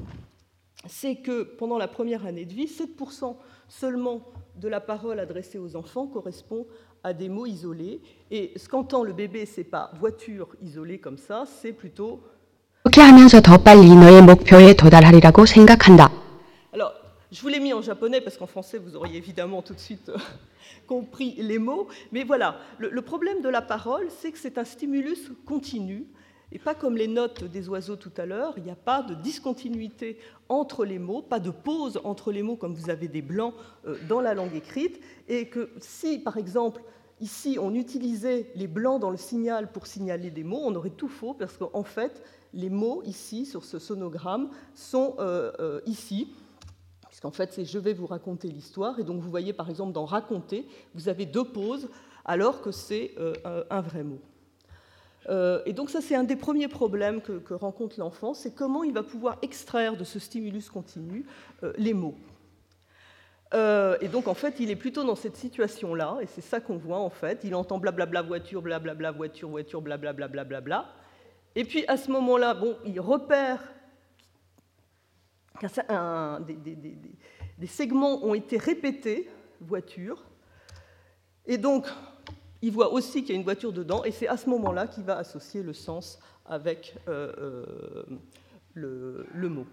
c'est 0.87 1.17
que 1.17 1.43
pendant 1.43 1.79
la 1.79 1.89
première 1.89 2.25
année 2.25 2.47
de 2.47 2.55
vie, 2.55 2.67
7% 2.67 3.37
seulement 3.69 4.23
de 4.57 4.69
la 4.69 4.81
parole 4.81 5.21
adressée 5.21 5.59
aux 5.59 5.77
enfants 5.77 6.07
correspond 6.07 6.67
à 7.07 7.13
des 7.13 7.29
mots 7.29 7.47
isolés. 7.47 8.01
Et 8.33 8.53
ce 8.57 8.69
qu'entend 8.69 9.05
le 9.05 9.13
bébé, 9.13 9.47
c'est 9.47 9.63
pas 9.63 9.93
voiture 10.01 10.49
isolée 10.61 10.99
comme 10.99 11.19
ça, 11.19 11.45
c'est 11.47 11.73
plutôt. 11.73 12.21
Alors, 16.73 16.93
je 17.31 17.41
vous 17.41 17.49
l'ai 17.49 17.61
mis 17.61 17.73
en 17.73 17.81
japonais 17.81 18.21
parce 18.21 18.37
qu'en 18.37 18.49
français, 18.49 18.79
vous 18.79 18.97
auriez 18.97 19.19
évidemment 19.19 19.63
tout 19.63 19.75
de 19.75 19.79
suite 19.79 20.09
euh, 20.09 20.17
compris 20.89 21.37
les 21.39 21.61
mots. 21.61 21.87
Mais 22.11 22.25
voilà, 22.25 22.59
le, 22.79 23.03
problème 23.03 23.41
de 23.41 23.49
la 23.49 23.63
parole, 23.63 24.09
c'est 24.21 24.33
que 24.33 24.39
c'est 24.39 24.59
un 24.59 24.65
stimulus 24.65 25.31
continu. 25.47 26.07
Et 26.53 26.59
pas 26.59 26.75
comme 26.75 26.97
les 26.97 27.09
notes 27.09 27.45
des 27.45 27.69
oiseaux 27.69 27.97
tout 27.97 28.13
à 28.17 28.25
l'heure, 28.25 28.55
il 28.57 28.63
n'y 28.63 28.71
a 28.71 28.77
pas 28.77 29.03
de 29.03 29.15
discontinuité 29.15 30.19
entre 30.49 30.85
les 30.85 30.99
mots, 31.01 31.21
pas 31.21 31.41
de 31.41 31.51
pause 31.51 32.01
entre 32.05 32.31
les 32.31 32.43
mots 32.43 32.57
comme 32.57 32.75
vous 32.75 32.89
avez 32.89 33.09
des 33.09 33.23
blancs 33.23 33.55
euh, 33.87 33.97
dans 34.09 34.21
la 34.21 34.33
langue 34.33 34.55
écrite. 34.55 35.01
Et 35.29 35.49
que 35.49 35.71
si, 35.81 36.19
par 36.19 36.37
exemple, 36.37 36.83
ici 37.21 37.59
on 37.61 37.75
utilisait 37.75 38.51
les 38.55 38.67
blancs 38.67 39.01
dans 39.01 39.11
le 39.11 39.17
signal 39.17 39.71
pour 39.71 39.87
signaler 39.87 40.31
des 40.31 40.45
mots, 40.45 40.63
on 40.65 40.75
aurait 40.75 40.91
tout 40.91 41.09
faux 41.09 41.35
parce 41.35 41.57
qu'en 41.57 41.83
fait, 41.83 42.23
les 42.53 42.71
mots 42.71 43.03
ici, 43.05 43.47
sur 43.47 43.65
ce 43.65 43.79
sonogramme, 43.79 44.51
sont 44.75 45.15
euh, 45.19 45.53
euh, 45.61 45.81
ici 45.87 46.35
puisqu'en 47.09 47.31
fait, 47.31 47.53
c'est 47.53 47.65
je 47.65 47.79
vais 47.79 47.95
vous 47.95 48.07
raconter 48.07 48.49
l'histoire. 48.49 48.99
Et 49.01 49.05
donc, 49.05 49.23
vous 49.23 49.31
voyez, 49.31 49.55
par 49.55 49.71
exemple, 49.71 49.93
dans 49.93 50.05
raconter, 50.05 50.67
vous 50.95 51.09
avez 51.09 51.25
deux 51.25 51.45
pauses, 51.45 51.89
alors 52.27 52.61
que 52.61 52.71
c'est 52.71 53.15
euh, 53.19 53.65
un 53.71 53.81
vrai 53.81 54.03
mot. 54.03 54.21
Et 55.65 55.73
donc, 55.73 55.89
ça, 55.89 56.03
c'est 56.03 56.15
un 56.15 56.25
des 56.25 56.37
premiers 56.37 56.69
problèmes 56.69 57.23
que, 57.23 57.55
rencontre 57.55 57.99
l'enfant, 57.99 58.35
c'est 58.35 58.55
comment 58.55 58.85
il 58.85 58.93
va 58.93 59.03
pouvoir 59.03 59.39
extraire 59.41 59.97
de 59.97 60.05
ce 60.05 60.19
stimulus 60.19 60.69
continu 60.69 61.25
les 61.79 61.95
mots. 61.95 62.15
Et 63.53 64.09
donc, 64.09 64.29
en 64.29 64.35
fait, 64.35 64.61
il 64.61 64.71
est 64.71 64.77
plutôt 64.77 65.05
dans 65.05 65.17
cette 65.17 65.37
situation-là, 65.37 66.19
et 66.21 66.27
c'est 66.27 66.41
ça 66.41 66.61
qu'on 66.61 66.77
voit, 66.77 66.99
en 66.99 67.11
fait. 67.11 67.41
Il 67.45 67.55
entend 67.55 67.79
blablabla 67.79 68.23
voiture, 68.23 68.61
blablabla 68.63 69.13
voiture, 69.13 69.49
voiture, 69.49 69.81
blablabla, 69.81 70.29
blablabla. 70.29 70.87
Et 71.55 71.65
puis, 71.65 71.85
à 71.89 71.97
ce 71.97 72.11
moment-là, 72.11 72.55
bon, 72.55 72.77
il 72.85 73.01
repère 73.01 73.61
des, 77.59 77.67
segments 77.67 78.25
ont 78.25 78.35
été 78.35 78.59
répétés, 78.59 79.29
voiture, 79.61 80.23
et 81.47 81.59
donc 81.59 81.87
il 82.63 82.73
voit 82.73 82.93
aussi 82.93 83.23
qu'il 83.23 83.31
y 83.31 83.33
a 83.33 83.39
une 83.39 83.45
voiture 83.45 83.73
dedans, 83.73 84.05
et 84.05 84.11
c'est 84.11 84.29
à 84.29 84.37
ce 84.37 84.49
moment-là 84.51 84.87
qu'il 84.87 85.05
va 85.05 85.19
associer 85.19 85.63
le 85.63 85.73
sens 85.73 86.19
avec 86.45 86.97
euh, 87.09 88.05
euh, 88.77 89.25
le, 89.35 89.49
mot. 89.49 89.67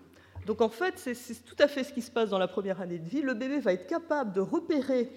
Donc 0.46 0.62
en 0.62 0.70
fait, 0.70 0.98
c'est 0.98 1.46
tout 1.46 1.56
à 1.60 1.68
fait 1.68 1.84
ce 1.84 1.94
qui 1.94 2.02
se 2.02 2.12
passe 2.12 2.30
dans 2.30 2.38
la 2.38 2.48
première 2.48 2.82
année 2.82 3.00
de 3.00 3.08
vie. 3.08 3.22
Le 3.22 3.34
bébé 3.34 3.60
va 3.60 3.74
être 3.74 3.88
capable 3.88 4.34
de 4.34 4.42
repérer 4.42 5.10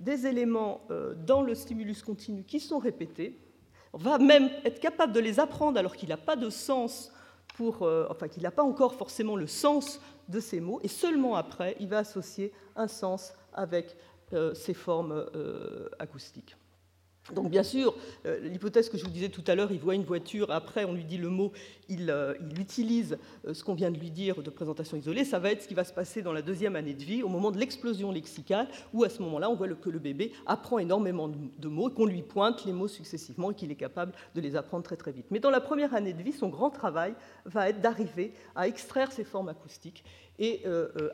des 0.00 0.26
éléments 0.26 0.82
euh, 0.90 1.14
dans 1.14 1.42
le 1.42 1.54
stimulus 1.54 2.02
continu 2.02 2.44
qui 2.44 2.60
sont 2.60 2.78
répétés, 2.78 3.36
va 3.92 4.18
même 4.18 4.50
être 4.64 4.78
capable 4.78 5.12
de 5.12 5.20
les 5.20 5.40
apprendre 5.40 5.78
alors 5.78 5.96
qu'il 5.96 6.10
n'a 6.10 6.16
pas 6.16 6.36
de 6.36 6.50
sens 6.50 7.10
euh, 7.60 8.06
enfin 8.10 8.28
qu'il 8.28 8.42
n'a 8.42 8.50
pas 8.50 8.62
encore 8.62 8.94
forcément 8.94 9.36
le 9.36 9.46
sens 9.46 10.00
de 10.28 10.40
ces 10.40 10.60
mots, 10.60 10.80
et 10.82 10.88
seulement 10.88 11.36
après, 11.36 11.76
il 11.80 11.88
va 11.88 11.98
associer 11.98 12.52
un 12.76 12.86
sens 12.86 13.32
avec 13.52 13.96
euh, 14.32 14.54
ces 14.54 14.74
formes 14.74 15.26
euh, 15.34 15.88
acoustiques. 15.98 16.56
Donc 17.32 17.50
bien 17.50 17.62
sûr, 17.62 17.94
euh, 18.26 18.38
l'hypothèse 18.40 18.88
que 18.88 18.96
je 18.96 19.04
vous 19.04 19.10
disais 19.10 19.28
tout 19.28 19.44
à 19.46 19.54
l'heure, 19.54 19.70
il 19.70 19.78
voit 19.78 19.94
une 19.94 20.04
voiture, 20.04 20.50
après 20.50 20.84
on 20.84 20.94
lui 20.94 21.04
dit 21.04 21.18
le 21.18 21.28
mot, 21.28 21.52
il, 21.88 22.10
euh, 22.10 22.34
utilise 22.58 23.18
euh, 23.46 23.54
ce 23.54 23.62
qu'on 23.62 23.74
vient 23.74 23.90
de 23.90 23.98
lui 23.98 24.10
dire 24.10 24.42
de 24.42 24.50
présentation 24.50 24.96
isolée, 24.96 25.24
ça 25.24 25.38
va 25.38 25.50
être 25.50 25.62
ce 25.62 25.68
qui 25.68 25.74
va 25.74 25.84
se 25.84 25.92
passer 25.92 26.22
dans 26.22 26.32
la 26.32 26.42
deuxième 26.42 26.76
année 26.76 26.94
de 26.94 27.04
vie, 27.04 27.22
au 27.22 27.28
moment 27.28 27.50
de 27.50 27.58
l'explosion 27.58 28.10
lexicale, 28.10 28.68
où 28.92 29.04
à 29.04 29.08
ce 29.08 29.22
moment-là, 29.22 29.50
on 29.50 29.54
voit 29.54 29.68
que 29.68 29.90
le 29.90 29.98
bébé 29.98 30.32
apprend 30.46 30.78
énormément 30.78 31.28
de, 31.28 31.68
mots, 31.68 31.90
qu'on 31.90 32.06
lui 32.06 32.22
pointe 32.22 32.64
les 32.64 32.72
mots 32.72 32.88
successivement 32.88 33.50
et 33.50 33.54
qu'il 33.54 33.70
est 33.70 33.76
capable 33.76 34.12
de 34.34 34.40
les 34.40 34.56
apprendre 34.56 34.82
très 34.82 34.96
très 34.96 35.12
vite. 35.12 35.26
Mais 35.30 35.40
dans 35.40 35.50
la 35.50 35.60
première 35.60 35.94
année 35.94 36.14
de 36.14 36.22
vie, 36.22 36.32
son 36.32 36.48
grand 36.48 36.70
travail 36.70 37.14
va 37.44 37.68
être 37.68 37.80
d'arriver 37.80 38.32
à 38.56 38.66
extraire 38.66 39.12
ces 39.12 39.24
formes 39.24 39.48
acoustiques 39.48 40.04
et 40.38 40.62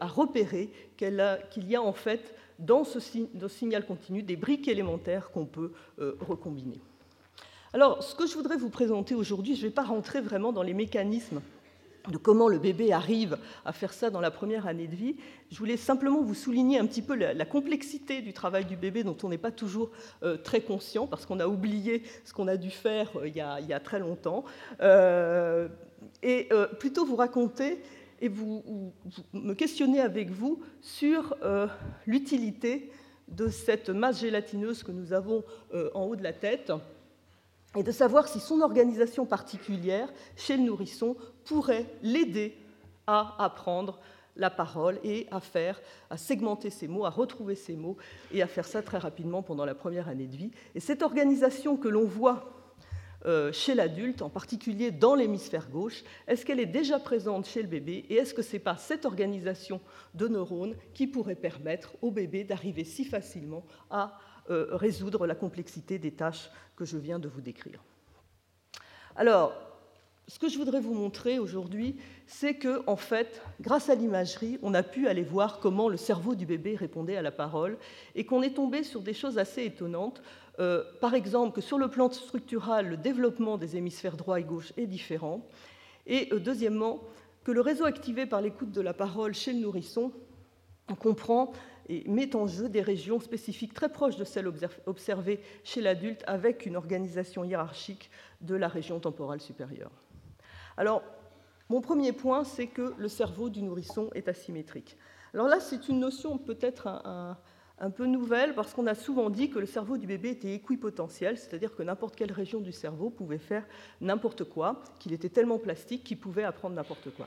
à 0.00 0.06
repérer 0.06 0.70
qu'il 0.96 1.68
y 1.68 1.76
a 1.76 1.82
en 1.82 1.92
fait 1.92 2.34
dans 2.58 2.84
ce, 2.84 3.00
signal 3.48 3.86
continu 3.86 4.22
des 4.22 4.36
briques 4.36 4.68
élémentaires 4.68 5.30
qu'on 5.30 5.46
peut 5.46 5.72
euh, 5.98 6.16
recombiner. 6.20 6.80
Alors, 7.72 8.02
ce 8.02 8.14
que 8.14 8.26
je 8.26 8.34
voudrais 8.34 8.56
vous 8.56 8.70
présenter 8.70 9.14
aujourd'hui, 9.14 9.56
je 9.56 9.62
ne 9.62 9.68
vais 9.68 9.74
pas 9.74 9.82
rentrer 9.82 10.20
vraiment 10.20 10.52
dans 10.52 10.62
les 10.62 10.74
mécanismes 10.74 11.40
de 12.08 12.18
comment 12.18 12.48
le 12.48 12.58
bébé 12.58 12.92
arrive 12.92 13.38
à 13.64 13.72
faire 13.72 13.92
ça 13.92 14.10
dans 14.10 14.20
la 14.20 14.30
première 14.30 14.66
année 14.66 14.86
de 14.86 14.94
vie. 14.94 15.16
Je 15.50 15.58
voulais 15.58 15.78
simplement 15.78 16.20
vous 16.20 16.34
souligner 16.34 16.78
un 16.78 16.86
petit 16.86 17.00
peu 17.00 17.14
la, 17.14 17.44
complexité 17.46 18.20
du 18.20 18.34
travail 18.34 18.66
du 18.66 18.76
bébé 18.76 19.02
dont 19.02 19.16
on 19.22 19.30
n'est 19.30 19.38
pas 19.38 19.50
toujours 19.50 19.90
euh, 20.22 20.36
très 20.36 20.60
conscient 20.60 21.06
parce 21.06 21.24
qu'on 21.24 21.40
a 21.40 21.48
oublié 21.48 22.02
ce 22.24 22.34
qu'on 22.34 22.46
a 22.46 22.58
dû 22.58 22.70
faire 22.70 23.10
euh, 23.16 23.26
il, 23.26 23.34
y 23.34 23.40
a, 23.40 23.80
très 23.80 23.98
longtemps. 23.98 24.44
et 26.22 26.48
plutôt 26.78 27.06
vous 27.06 27.16
raconter 27.16 27.80
et 28.24 28.28
vous, 28.28 28.94
me 29.34 29.52
questionnez 29.52 30.00
avec 30.00 30.30
vous 30.30 30.62
sur 30.80 31.36
euh, 31.42 31.68
l'utilité 32.06 32.90
de 33.28 33.48
cette 33.48 33.90
masse 33.90 34.20
gélatineuse 34.20 34.82
que 34.82 34.92
nous 34.92 35.12
avons 35.12 35.44
euh, 35.74 35.90
en 35.92 36.04
haut 36.04 36.16
de 36.16 36.22
la 36.22 36.32
tête 36.32 36.72
et 37.76 37.82
de 37.82 37.92
savoir 37.92 38.26
si 38.26 38.40
son 38.40 38.62
organisation 38.62 39.26
particulière 39.26 40.10
chez 40.36 40.56
le 40.56 40.62
nourrisson 40.62 41.16
pourrait 41.44 41.84
l'aider 42.02 42.56
à 43.06 43.36
apprendre 43.44 44.00
la 44.36 44.48
parole 44.48 44.98
et 45.04 45.26
à 45.30 45.40
faire, 45.40 45.82
à 46.08 46.16
segmenter 46.16 46.70
ses 46.70 46.88
mots, 46.88 47.04
à 47.04 47.10
retrouver 47.10 47.56
ses 47.56 47.76
mots 47.76 47.98
et 48.32 48.40
à 48.40 48.46
faire 48.46 48.64
ça 48.64 48.80
très 48.80 48.98
rapidement 48.98 49.42
pendant 49.42 49.66
la 49.66 49.74
première 49.74 50.08
année 50.08 50.28
de 50.28 50.36
vie. 50.36 50.50
Et 50.74 50.80
cette 50.80 51.02
organisation 51.02 51.76
que 51.76 51.88
l'on 51.88 52.06
voit 52.06 52.53
chez 53.52 53.74
l'adulte, 53.74 54.22
en 54.22 54.28
particulier 54.28 54.90
dans 54.90 55.14
l'hémisphère 55.14 55.70
gauche 55.70 56.04
Est-ce 56.26 56.44
qu'elle 56.44 56.60
est 56.60 56.66
déjà 56.66 56.98
présente 56.98 57.46
chez 57.46 57.62
le 57.62 57.68
bébé 57.68 58.04
Et 58.08 58.16
est-ce 58.16 58.34
que 58.34 58.42
ce 58.42 58.54
n'est 58.54 58.58
pas 58.58 58.76
cette 58.76 59.06
organisation 59.06 59.80
de 60.14 60.28
neurones 60.28 60.76
qui 60.92 61.06
pourrait 61.06 61.34
permettre 61.34 61.94
au 62.02 62.10
bébé 62.10 62.44
d'arriver 62.44 62.84
si 62.84 63.04
facilement 63.04 63.64
à 63.90 64.18
euh, 64.50 64.68
résoudre 64.72 65.26
la 65.26 65.34
complexité 65.34 65.98
des 65.98 66.12
tâches 66.12 66.50
que 66.76 66.84
je 66.84 66.98
viens 66.98 67.18
de 67.18 67.28
vous 67.28 67.40
décrire? 67.40 67.82
Alors, 69.16 69.54
ce 70.26 70.38
que 70.38 70.48
je 70.48 70.56
voudrais 70.56 70.80
vous 70.80 70.94
montrer 70.94 71.38
aujourd'hui, 71.38 71.96
c'est 72.26 72.54
que, 72.54 72.82
en 72.86 72.96
fait, 72.96 73.42
grâce 73.60 73.90
à 73.90 73.94
l'imagerie, 73.94 74.58
on 74.62 74.72
a 74.72 74.82
pu 74.82 75.06
aller 75.06 75.22
voir 75.22 75.60
comment 75.60 75.88
le 75.88 75.98
cerveau 75.98 76.34
du 76.34 76.46
bébé 76.46 76.76
répondait 76.76 77.16
à 77.16 77.22
la 77.22 77.30
parole 77.30 77.76
et 78.14 78.24
qu'on 78.24 78.42
est 78.42 78.54
tombé 78.54 78.82
sur 78.82 79.02
des 79.02 79.12
choses 79.12 79.38
assez 79.38 79.64
étonnantes. 79.64 80.22
Euh, 80.60 80.84
par 81.00 81.14
exemple, 81.14 81.54
que 81.56 81.60
sur 81.60 81.78
le 81.78 81.88
plan 81.88 82.10
structural, 82.10 82.88
le 82.88 82.96
développement 82.96 83.58
des 83.58 83.76
hémisphères 83.76 84.16
droit 84.16 84.38
et 84.38 84.44
gauche 84.44 84.72
est 84.76 84.86
différent. 84.86 85.46
Et 86.06 86.28
euh, 86.32 86.38
deuxièmement, 86.38 87.00
que 87.42 87.52
le 87.52 87.60
réseau 87.60 87.84
activé 87.84 88.26
par 88.26 88.40
l'écoute 88.40 88.70
de 88.70 88.80
la 88.80 88.94
parole 88.94 89.34
chez 89.34 89.52
le 89.52 89.60
nourrisson 89.60 90.12
comprend 90.98 91.52
et 91.88 92.08
met 92.08 92.34
en 92.36 92.46
jeu 92.46 92.68
des 92.68 92.80
régions 92.80 93.20
spécifiques 93.20 93.74
très 93.74 93.90
proches 93.90 94.16
de 94.16 94.24
celles 94.24 94.50
observées 94.86 95.40
chez 95.64 95.80
l'adulte 95.80 96.22
avec 96.26 96.66
une 96.66 96.76
organisation 96.76 97.44
hiérarchique 97.44 98.10
de 98.40 98.54
la 98.54 98.68
région 98.68 99.00
temporale 99.00 99.40
supérieure. 99.40 99.90
Alors, 100.76 101.02
mon 101.68 101.80
premier 101.80 102.12
point, 102.12 102.44
c'est 102.44 102.66
que 102.66 102.94
le 102.96 103.08
cerveau 103.08 103.48
du 103.50 103.62
nourrisson 103.62 104.10
est 104.14 104.28
asymétrique. 104.28 104.96
Alors 105.32 105.48
là, 105.48 105.60
c'est 105.60 105.88
une 105.88 106.00
notion 106.00 106.38
peut-être 106.38 106.86
un, 106.86 107.02
un 107.04 107.38
peu 107.90 108.06
nouvelle 108.06 108.54
parce 108.54 108.72
qu'on 108.72 108.86
a 108.86 108.94
souvent 108.94 109.30
dit 109.30 109.50
que 109.50 109.58
le 109.58 109.66
cerveau 109.66 109.96
du 109.96 110.06
bébé 110.06 110.30
était 110.30 110.54
équipotentiel, 110.54 111.38
c'est-à-dire 111.38 111.74
que 111.74 111.82
n'importe 111.82 112.16
quelle 112.16 112.32
région 112.32 112.60
du 112.60 112.72
cerveau 112.72 113.10
pouvait 113.10 113.38
faire 113.38 113.66
n'importe 114.00 114.44
quoi, 114.44 114.82
qu'il 114.98 115.12
était 115.12 115.28
tellement 115.28 115.58
plastique 115.58 116.04
qu'il 116.04 116.18
pouvait 116.18 116.44
apprendre 116.44 116.76
n'importe 116.76 117.10
quoi. 117.16 117.26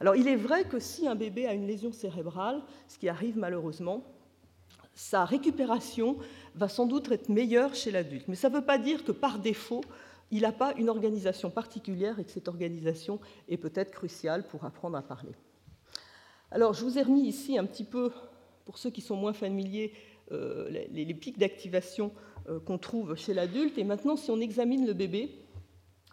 Alors 0.00 0.14
il 0.14 0.28
est 0.28 0.36
vrai 0.36 0.64
que 0.64 0.78
si 0.78 1.08
un 1.08 1.14
bébé 1.14 1.46
a 1.46 1.52
une 1.52 1.66
lésion 1.66 1.92
cérébrale, 1.92 2.62
ce 2.86 2.98
qui 2.98 3.08
arrive 3.08 3.36
malheureusement, 3.36 4.04
sa 4.94 5.24
récupération 5.24 6.16
va 6.54 6.68
sans 6.68 6.86
doute 6.86 7.10
être 7.10 7.28
meilleure 7.28 7.74
chez 7.74 7.90
l'adulte. 7.90 8.26
Mais 8.28 8.34
ça 8.34 8.48
ne 8.48 8.54
veut 8.54 8.64
pas 8.64 8.78
dire 8.78 9.04
que 9.04 9.12
par 9.12 9.38
défaut, 9.38 9.82
il 10.30 10.42
n'a 10.42 10.52
pas 10.52 10.74
une 10.76 10.88
organisation 10.88 11.50
particulière 11.50 12.18
et 12.18 12.24
que 12.24 12.30
cette 12.30 12.48
organisation 12.48 13.20
est 13.48 13.56
peut-être 13.56 13.90
cruciale 13.90 14.46
pour 14.46 14.64
apprendre 14.64 14.96
à 14.96 15.02
parler. 15.02 15.32
Alors 16.50 16.74
je 16.74 16.84
vous 16.84 16.98
ai 16.98 17.02
remis 17.02 17.26
ici 17.26 17.58
un 17.58 17.64
petit 17.64 17.84
peu 17.84 18.10
pour 18.68 18.76
ceux 18.76 18.90
qui 18.90 19.00
sont 19.00 19.16
moins 19.16 19.32
familiers, 19.32 19.94
euh, 20.30 20.68
les, 20.92 21.14
pics 21.14 21.38
d'activation 21.38 22.12
euh, 22.50 22.60
qu'on 22.60 22.76
trouve 22.76 23.16
chez 23.16 23.32
l'adulte. 23.32 23.78
Et 23.78 23.82
maintenant, 23.82 24.14
si 24.14 24.30
on 24.30 24.40
examine 24.40 24.86
le 24.86 24.92
bébé, 24.92 25.30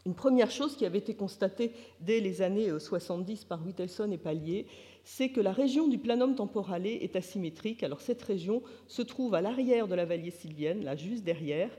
une 0.05 0.15
première 0.15 0.49
chose 0.49 0.77
qui 0.77 0.85
avait 0.85 0.99
été 0.99 1.15
constatée 1.15 1.73
dès 1.99 2.21
les 2.21 2.41
années 2.41 2.69
70 2.79 3.43
euh, 3.43 3.47
par 3.49 3.65
Wittelson 3.65 4.09
et 4.09 4.17
Pallier, 4.17 4.67
c'est 5.03 5.27
que 5.27 5.41
la 5.41 5.51
région 5.51 5.89
du 5.89 5.97
planum 5.97 6.33
temporale 6.33 6.87
est 6.87 7.17
asymétrique. 7.17 7.83
Alors 7.83 7.99
cette 7.99 8.21
région 8.21 8.63
se 8.87 9.01
trouve 9.01 9.35
à 9.35 9.41
l'arrière 9.41 9.89
de 9.89 9.95
la 9.95 10.05
vallée 10.05 10.31
sylvienne, 10.31 10.85
là 10.85 10.95
juste 10.95 11.25
derrière, 11.25 11.69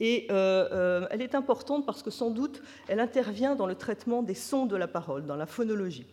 et 0.00 0.26
elle 0.30 1.22
est 1.22 1.34
importante 1.34 1.86
parce 1.86 2.02
que 2.02 2.10
sans 2.10 2.30
doute 2.30 2.62
elle 2.88 3.00
intervient 3.00 3.54
dans 3.54 3.66
le 3.66 3.74
traitement 3.74 4.22
des 4.22 4.34
sons 4.34 4.66
de 4.66 4.76
la 4.76 4.86
parole, 4.86 5.24
dans 5.24 5.36
la 5.36 5.46
phonologie. 5.46 6.06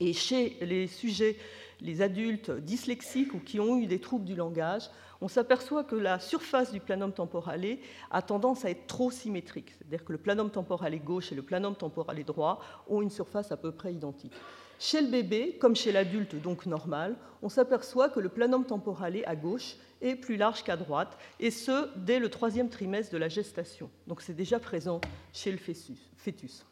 Et 0.00 0.12
chez 0.12 0.56
les 0.60 0.88
sujets, 0.88 1.36
les 1.82 2.00
adultes 2.00 2.50
dyslexiques 2.50 3.34
ou 3.34 3.40
qui 3.40 3.60
ont 3.60 3.76
eu 3.76 3.86
des 3.86 4.00
troubles 4.00 4.24
du 4.24 4.34
langage, 4.34 4.88
on 5.20 5.28
s'aperçoit 5.28 5.84
que 5.84 5.94
la 5.94 6.18
surface 6.18 6.72
du 6.72 6.80
planum 6.80 7.12
temporale 7.12 7.78
a 8.10 8.22
tendance 8.22 8.64
à 8.64 8.70
être 8.70 8.86
trop 8.86 9.10
symétrique. 9.10 9.72
C'est-à-dire 9.78 10.04
que 10.04 10.12
le 10.12 10.18
planum 10.18 10.50
temporale 10.50 10.98
gauche 10.98 11.30
et 11.32 11.34
le 11.34 11.42
planum 11.42 11.76
temporale 11.76 12.24
droit 12.24 12.60
ont 12.88 13.02
une 13.02 13.10
surface 13.10 13.52
à 13.52 13.56
peu 13.56 13.72
près 13.72 13.92
identique. 13.92 14.32
Chez 14.78 15.00
le 15.00 15.08
bébé, 15.08 15.58
comme 15.60 15.76
chez 15.76 15.92
l'adulte, 15.92 16.34
donc 16.34 16.66
normal, 16.66 17.14
on 17.40 17.48
s'aperçoit 17.48 18.08
que 18.08 18.18
le 18.18 18.28
planum 18.28 18.64
temporale 18.64 19.22
à 19.26 19.36
gauche 19.36 19.76
est 20.00 20.16
plus 20.16 20.36
large 20.36 20.64
qu'à 20.64 20.76
droite, 20.76 21.16
et 21.38 21.52
ce, 21.52 21.88
dès 21.96 22.18
le 22.18 22.28
troisième 22.28 22.68
trimestre 22.68 23.12
de 23.12 23.18
la 23.18 23.28
gestation. 23.28 23.90
Donc 24.08 24.22
c'est 24.22 24.34
déjà 24.34 24.58
présent 24.58 25.00
chez 25.32 25.52
le 25.52 25.58
fœtus. 25.58 26.66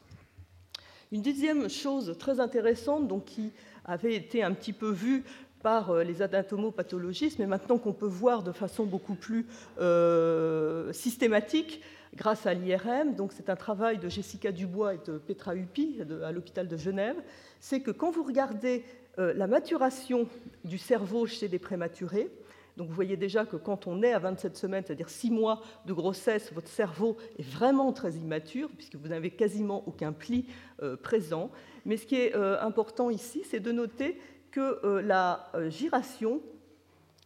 Une 1.12 1.22
deuxième 1.22 1.68
chose 1.68 2.16
très 2.20 2.38
intéressante, 2.38 3.24
qui 3.24 3.50
avait 3.84 4.14
été 4.14 4.44
un 4.44 4.52
petit 4.52 4.72
peu 4.72 4.90
vue 4.90 5.24
par 5.60 5.90
euh, 5.90 6.04
les 6.04 6.22
anatomopathologistes, 6.22 7.40
mais 7.40 7.46
maintenant 7.46 7.78
qu'on 7.78 7.92
peut 7.92 8.06
voir 8.06 8.44
de 8.44 8.52
façon 8.52 8.86
beaucoup 8.86 9.16
plus 9.16 9.46
euh, 9.80 10.92
systématique 10.92 11.82
grâce 12.14 12.46
à 12.46 12.54
l'IRM, 12.54 13.14
c'est 13.30 13.50
un 13.50 13.56
travail 13.56 13.98
de 13.98 14.08
Jessica 14.08 14.52
Dubois 14.52 14.94
et 14.94 15.00
de 15.04 15.18
Petra 15.18 15.56
Huppi 15.56 16.00
à 16.24 16.30
l'hôpital 16.30 16.68
de 16.68 16.76
Genève, 16.76 17.16
c'est 17.58 17.80
que 17.80 17.90
quand 17.90 18.12
vous 18.12 18.22
regardez 18.22 18.84
euh, 19.18 19.34
la 19.34 19.48
maturation 19.48 20.28
du 20.64 20.78
cerveau 20.78 21.26
chez 21.26 21.48
des 21.48 21.58
prématurés, 21.58 22.30
donc 22.76 22.88
vous 22.88 22.94
voyez 22.94 23.16
déjà 23.16 23.44
que 23.44 23.56
quand 23.56 23.86
on 23.86 24.02
est 24.02 24.12
à 24.12 24.18
27 24.18 24.56
semaines, 24.56 24.84
c'est-à-dire 24.86 25.08
6 25.08 25.30
mois 25.30 25.60
de 25.86 25.92
grossesse, 25.92 26.52
votre 26.52 26.68
cerveau 26.68 27.16
est 27.38 27.48
vraiment 27.48 27.92
très 27.92 28.12
immature, 28.12 28.68
puisque 28.76 28.96
vous 28.96 29.08
n'avez 29.08 29.30
quasiment 29.30 29.86
aucun 29.86 30.12
pli 30.12 30.46
euh, 30.82 30.96
présent. 30.96 31.50
Mais 31.84 31.96
ce 31.96 32.06
qui 32.06 32.16
est 32.16 32.34
euh, 32.34 32.60
important 32.60 33.10
ici, 33.10 33.42
c'est 33.48 33.60
de 33.60 33.72
noter 33.72 34.18
que 34.50 34.84
euh, 34.84 35.02
la 35.02 35.50
giration 35.68 36.40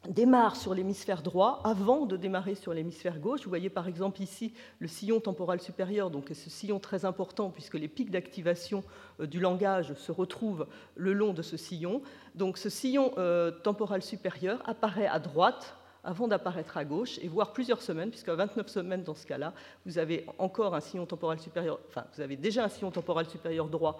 démarre 0.08 0.56
sur 0.56 0.74
l'hémisphère 0.74 1.22
droit 1.22 1.60
avant 1.64 2.06
de 2.06 2.16
démarrer 2.16 2.54
sur 2.54 2.74
l'hémisphère 2.74 3.18
gauche. 3.18 3.42
Vous 3.44 3.48
voyez 3.48 3.70
par 3.70 3.88
exemple 3.88 4.22
ici 4.22 4.52
le 4.78 4.88
sillon 4.88 5.20
temporal 5.20 5.60
supérieur, 5.60 6.10
donc 6.10 6.30
ce 6.32 6.50
sillon 6.50 6.78
très 6.78 7.04
important 7.04 7.50
puisque 7.50 7.74
les 7.74 7.88
pics 7.88 8.10
d'activation 8.10 8.84
euh, 9.20 9.26
du 9.26 9.40
langage 9.40 9.94
se 9.94 10.12
retrouvent 10.12 10.66
le 10.94 11.12
long 11.12 11.32
de 11.32 11.42
ce 11.42 11.56
sillon. 11.56 12.02
Donc 12.34 12.58
ce 12.58 12.68
sillon 12.68 13.12
euh, 13.18 13.50
temporal 13.50 14.02
supérieur 14.02 14.62
apparaît 14.66 15.06
à 15.06 15.18
droite 15.18 15.76
avant 16.04 16.28
d'apparaître 16.28 16.76
à 16.76 16.84
gauche 16.84 17.18
et 17.22 17.28
voire 17.28 17.52
plusieurs 17.52 17.80
semaines, 17.80 18.10
puisque 18.10 18.28
à 18.28 18.34
29 18.34 18.68
semaines 18.68 19.02
dans 19.02 19.14
ce 19.14 19.26
cas-là, 19.26 19.54
vous 19.86 19.98
avez 19.98 20.26
encore 20.38 20.74
un 20.74 20.80
sillon 20.80 21.06
temporal 21.06 21.40
supérieur, 21.40 21.80
enfin 21.88 22.04
vous 22.14 22.20
avez 22.20 22.36
déjà 22.36 22.64
un 22.64 22.68
sillon 22.68 22.90
temporal 22.90 23.26
supérieur 23.26 23.68
droit 23.68 23.98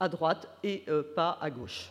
à 0.00 0.08
droite 0.08 0.48
et 0.64 0.82
euh, 0.88 1.02
pas 1.14 1.38
à 1.40 1.50
gauche. 1.50 1.90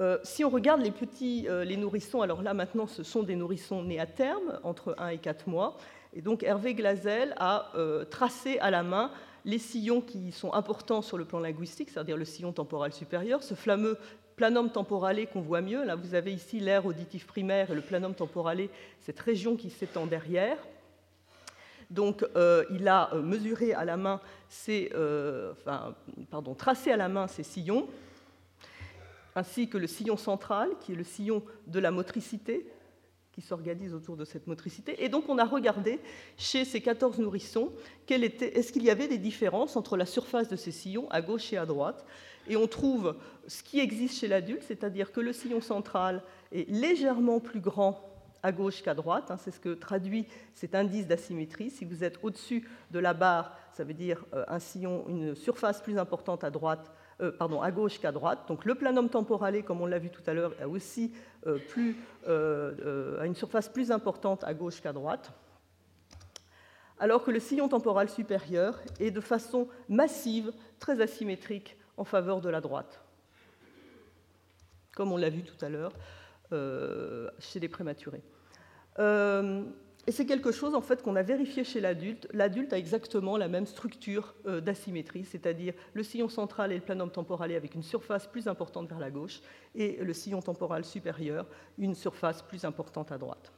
Euh, 0.00 0.18
si 0.22 0.44
on 0.44 0.48
regarde 0.48 0.80
les 0.80 0.92
petits, 0.92 1.46
euh, 1.48 1.64
les 1.64 1.76
nourrissons, 1.76 2.22
alors 2.22 2.42
là 2.42 2.54
maintenant 2.54 2.86
ce 2.86 3.02
sont 3.02 3.24
des 3.24 3.34
nourrissons 3.34 3.82
nés 3.82 3.98
à 3.98 4.06
terme, 4.06 4.60
entre 4.62 4.94
1 4.98 5.08
et 5.08 5.18
4 5.18 5.48
mois, 5.48 5.76
et 6.14 6.22
donc 6.22 6.44
Hervé 6.44 6.74
Glazel 6.74 7.34
a 7.38 7.72
euh, 7.74 8.04
tracé 8.04 8.60
à 8.60 8.70
la 8.70 8.84
main 8.84 9.10
les 9.44 9.58
sillons 9.58 10.00
qui 10.00 10.30
sont 10.30 10.52
importants 10.52 11.02
sur 11.02 11.18
le 11.18 11.24
plan 11.24 11.40
linguistique, 11.40 11.90
c'est-à-dire 11.90 12.16
le 12.16 12.24
sillon 12.24 12.52
temporal 12.52 12.92
supérieur, 12.92 13.42
ce 13.42 13.54
fameux 13.54 13.98
planum 14.36 14.70
temporale 14.70 15.26
qu'on 15.32 15.40
voit 15.40 15.62
mieux. 15.62 15.84
Là, 15.84 15.96
vous 15.96 16.14
avez 16.14 16.32
ici 16.32 16.60
l'air 16.60 16.86
auditif 16.86 17.26
primaire 17.26 17.72
et 17.72 17.74
le 17.74 17.80
planum 17.80 18.14
temporale, 18.14 18.68
cette 19.00 19.18
région 19.18 19.56
qui 19.56 19.70
s'étend 19.70 20.06
derrière. 20.06 20.58
Donc, 21.90 22.24
il 22.70 22.86
a 22.86 23.10
mesuré 23.14 23.72
à 23.72 23.84
la 23.84 23.96
main 23.96 24.20
ces, 24.48 24.92
enfin, 25.52 25.94
pardon, 26.30 26.54
tracé 26.54 26.92
à 26.92 26.96
la 26.96 27.08
main 27.08 27.26
ces 27.26 27.42
sillons 27.42 27.88
ainsi 29.38 29.68
que 29.68 29.78
le 29.78 29.86
sillon 29.86 30.16
central, 30.16 30.68
qui 30.80 30.92
est 30.92 30.96
le 30.96 31.04
sillon 31.04 31.42
de 31.68 31.78
la 31.78 31.90
motricité, 31.90 32.66
qui 33.32 33.40
s'organise 33.40 33.94
autour 33.94 34.16
de 34.16 34.24
cette 34.24 34.48
motricité. 34.48 35.04
Et 35.04 35.08
donc 35.08 35.28
on 35.28 35.38
a 35.38 35.44
regardé 35.44 36.00
chez 36.36 36.64
ces 36.64 36.80
14 36.80 37.20
nourrissons 37.20 37.70
est-ce 38.08 38.72
qu'il 38.72 38.82
y 38.82 38.90
avait 38.90 39.06
des 39.06 39.18
différences 39.18 39.76
entre 39.76 39.96
la 39.96 40.06
surface 40.06 40.48
de 40.48 40.56
ces 40.56 40.72
sillons 40.72 41.08
à 41.10 41.22
gauche 41.22 41.52
et 41.52 41.56
à 41.56 41.64
droite. 41.64 42.04
Et 42.48 42.56
on 42.56 42.66
trouve 42.66 43.14
ce 43.46 43.62
qui 43.62 43.78
existe 43.78 44.18
chez 44.18 44.26
l'adulte, 44.26 44.64
c'est-à-dire 44.66 45.12
que 45.12 45.20
le 45.20 45.32
sillon 45.32 45.60
central 45.60 46.24
est 46.50 46.68
légèrement 46.68 47.38
plus 47.38 47.60
grand 47.60 48.02
à 48.42 48.50
gauche 48.50 48.82
qu'à 48.82 48.94
droite. 48.94 49.30
Hein, 49.30 49.36
c'est 49.36 49.52
ce 49.52 49.60
que 49.60 49.74
traduit 49.74 50.26
cet 50.54 50.74
indice 50.74 51.06
d'asymétrie. 51.06 51.70
Si 51.70 51.84
vous 51.84 52.02
êtes 52.02 52.18
au-dessus 52.24 52.68
de 52.90 52.98
la 52.98 53.14
barre, 53.14 53.56
ça 53.72 53.84
veut 53.84 53.94
dire 53.94 54.24
euh, 54.34 54.44
un 54.48 54.58
sillon, 54.58 55.04
une 55.08 55.36
surface 55.36 55.80
plus 55.80 55.96
importante 55.96 56.42
à 56.42 56.50
droite 56.50 56.90
euh, 57.20 57.32
pardon, 57.32 57.60
à 57.60 57.72
gauche 57.72 57.98
qu'à 57.98 58.12
droite. 58.12 58.46
Donc 58.46 58.64
le 58.64 58.76
planum 58.76 59.08
temporale, 59.08 59.64
comme 59.64 59.80
on 59.80 59.86
l'a 59.86 59.98
vu 59.98 60.08
tout 60.08 60.22
à 60.26 60.34
l'heure, 60.34 60.54
a 60.62 60.68
aussi 60.68 61.12
euh, 61.46 61.58
plus, 61.58 61.96
euh, 62.28 63.22
une 63.24 63.34
surface 63.34 63.68
plus 63.68 63.90
importante 63.90 64.44
à 64.44 64.54
gauche 64.54 64.80
qu'à 64.80 64.92
droite. 64.92 65.32
Alors 67.00 67.24
que 67.24 67.32
le 67.32 67.40
sillon 67.40 67.68
temporal 67.68 68.08
supérieur 68.08 68.80
est 69.00 69.10
de 69.10 69.20
façon 69.20 69.68
massive, 69.88 70.52
très 70.78 71.00
asymétrique 71.00 71.76
en 71.96 72.04
faveur 72.04 72.40
de 72.40 72.48
la 72.48 72.60
droite. 72.60 73.02
Comme 74.94 75.12
on 75.12 75.16
l'a 75.16 75.30
vu 75.30 75.42
tout 75.42 75.64
à 75.64 75.68
l'heure 75.68 75.92
chez 77.40 77.60
les 77.60 77.68
prématurés. 77.68 78.22
Et 80.08 80.10
c'est 80.10 80.24
quelque 80.24 80.52
chose 80.52 80.74
en 80.74 80.80
fait 80.80 81.02
qu'on 81.02 81.16
a 81.16 81.22
vérifié 81.22 81.64
chez 81.64 81.82
l'adulte. 81.82 82.28
L'adulte 82.32 82.72
a 82.72 82.78
exactement 82.78 83.36
la 83.36 83.46
même 83.46 83.66
structure 83.66 84.34
euh, 84.46 84.58
d'asymétrie, 84.58 85.26
c'est-à-dire 85.26 85.74
le 85.92 86.02
sillon 86.02 86.30
central 86.30 86.72
et 86.72 86.76
le 86.76 86.80
planum 86.80 87.10
temporal 87.10 87.52
avec 87.52 87.74
une 87.74 87.82
surface 87.82 88.26
plus 88.26 88.48
importante 88.48 88.88
vers 88.88 89.00
la 89.00 89.10
gauche 89.10 89.42
et 89.74 89.98
le 90.02 90.14
sillon 90.14 90.40
temporal 90.40 90.86
supérieur, 90.86 91.46
une 91.76 91.94
surface 91.94 92.40
plus 92.40 92.64
importante 92.64 93.12
à 93.12 93.18
droite. 93.18 93.52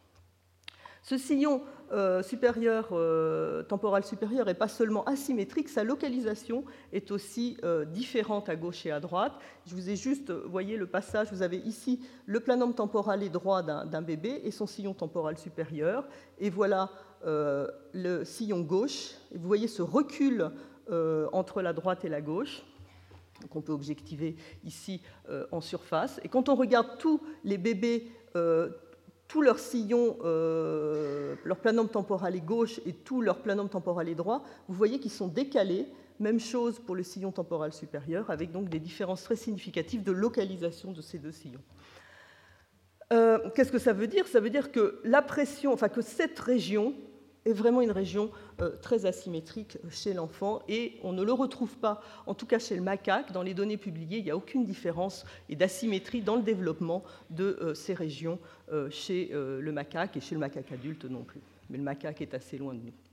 Ce 1.02 1.16
sillon 1.16 1.62
euh, 1.92 2.22
supérieur, 2.22 2.90
euh, 2.92 3.62
temporal 3.62 4.04
supérieur 4.04 4.46
n'est 4.46 4.54
pas 4.54 4.68
seulement 4.68 5.02
asymétrique, 5.04 5.68
sa 5.68 5.82
localisation 5.82 6.64
est 6.92 7.10
aussi 7.10 7.56
euh, 7.64 7.84
différente 7.84 8.48
à 8.48 8.54
gauche 8.54 8.86
et 8.86 8.92
à 8.92 9.00
droite. 9.00 9.32
Je 9.66 9.74
vous 9.74 9.88
ai 9.90 9.96
juste, 9.96 10.30
voyez 10.30 10.76
le 10.76 10.86
passage, 10.86 11.32
vous 11.32 11.42
avez 11.42 11.56
ici 11.56 12.00
le 12.26 12.38
planum 12.40 12.74
temporal 12.74 13.22
et 13.22 13.28
droit 13.28 13.62
d'un 13.62 14.02
bébé 14.02 14.40
et 14.44 14.50
son 14.50 14.66
sillon 14.66 14.94
temporal 14.94 15.36
supérieur. 15.38 16.06
Et 16.38 16.50
voilà 16.50 16.90
le 17.24 18.24
sillon 18.24 18.60
gauche. 18.60 19.14
Vous 19.34 19.46
voyez 19.46 19.68
ce 19.68 19.82
recul 19.82 20.50
entre 21.32 21.60
la 21.60 21.72
droite 21.72 22.04
et 22.04 22.08
la 22.08 22.20
gauche 22.20 22.62
qu'on 23.50 23.62
peut 23.62 23.72
objectiver 23.72 24.36
ici 24.64 25.02
en 25.50 25.60
surface. 25.60 26.18
Et 26.24 26.28
quand 26.28 26.48
on 26.48 26.54
regarde 26.54 26.98
tous 26.98 27.20
les 27.44 27.58
bébés 27.58 28.10
tout 29.30 29.42
leur 29.42 29.60
sillon, 29.60 30.18
euh, 30.24 31.36
leur 31.44 31.58
planum 31.58 31.88
temporal 31.88 32.34
est 32.34 32.40
gauche 32.44 32.80
et 32.84 32.92
tout 32.92 33.22
leur 33.22 33.38
planum 33.38 33.68
temporal 33.68 34.08
est 34.08 34.16
droit, 34.16 34.42
vous 34.66 34.74
voyez 34.74 34.98
qu'ils 34.98 35.12
sont 35.12 35.28
décalés. 35.28 35.86
Même 36.18 36.40
chose 36.40 36.80
pour 36.80 36.96
le 36.96 37.02
sillon 37.02 37.30
temporal 37.30 37.72
supérieur, 37.72 38.28
avec 38.28 38.50
donc 38.50 38.68
des 38.68 38.80
différences 38.80 39.22
très 39.22 39.36
significatives 39.36 40.02
de 40.02 40.12
localisation 40.12 40.92
de 40.92 41.00
ces 41.00 41.18
deux 41.18 41.30
sillons. 41.30 41.62
Euh, 43.12 43.38
qu'est-ce 43.54 43.72
que 43.72 43.78
ça 43.78 43.92
veut 43.92 44.08
dire? 44.08 44.26
Ça 44.26 44.40
veut 44.40 44.50
dire 44.50 44.72
que 44.72 45.00
la 45.04 45.22
pression, 45.22 45.72
enfin 45.72 45.88
que 45.88 46.02
cette 46.02 46.38
région 46.38 46.94
est 47.46 47.52
vraiment 47.52 47.80
une 47.80 47.90
région 47.90 48.30
euh, 48.60 48.76
très 48.82 49.06
asymétrique 49.06 49.78
chez 49.90 50.12
l'enfant 50.14 50.62
et 50.68 50.98
on 51.02 51.12
ne 51.12 51.22
le 51.22 51.32
retrouve 51.32 51.76
pas, 51.78 52.02
en 52.26 52.34
tout 52.34 52.46
cas 52.46 52.58
chez 52.58 52.76
le 52.76 52.82
macaque. 52.82 53.32
Dans 53.32 53.42
les 53.42 53.54
données 53.54 53.76
publiées, 53.76 54.18
il 54.18 54.24
n'y 54.24 54.30
a 54.30 54.36
aucune 54.36 54.64
différence 54.64 55.24
et 55.48 55.56
d'asymétrie 55.56 56.20
dans 56.20 56.36
le 56.36 56.42
développement 56.42 57.02
de 57.30 57.58
euh, 57.60 57.74
ces 57.74 57.94
régions 57.94 58.38
euh, 58.72 58.90
chez 58.90 59.30
le 59.32 59.72
macaque 59.72 60.16
et 60.16 60.20
chez 60.20 60.34
le 60.34 60.40
macaque 60.40 60.72
adulte 60.72 61.04
non 61.04 61.22
plus. 61.22 61.40
Mais 61.68 61.78
le 61.78 61.84
macaque 61.84 62.20
est 62.20 62.34
assez 62.34 62.58
loin 62.58 62.74
de 62.74 62.80
nous. 62.80 63.09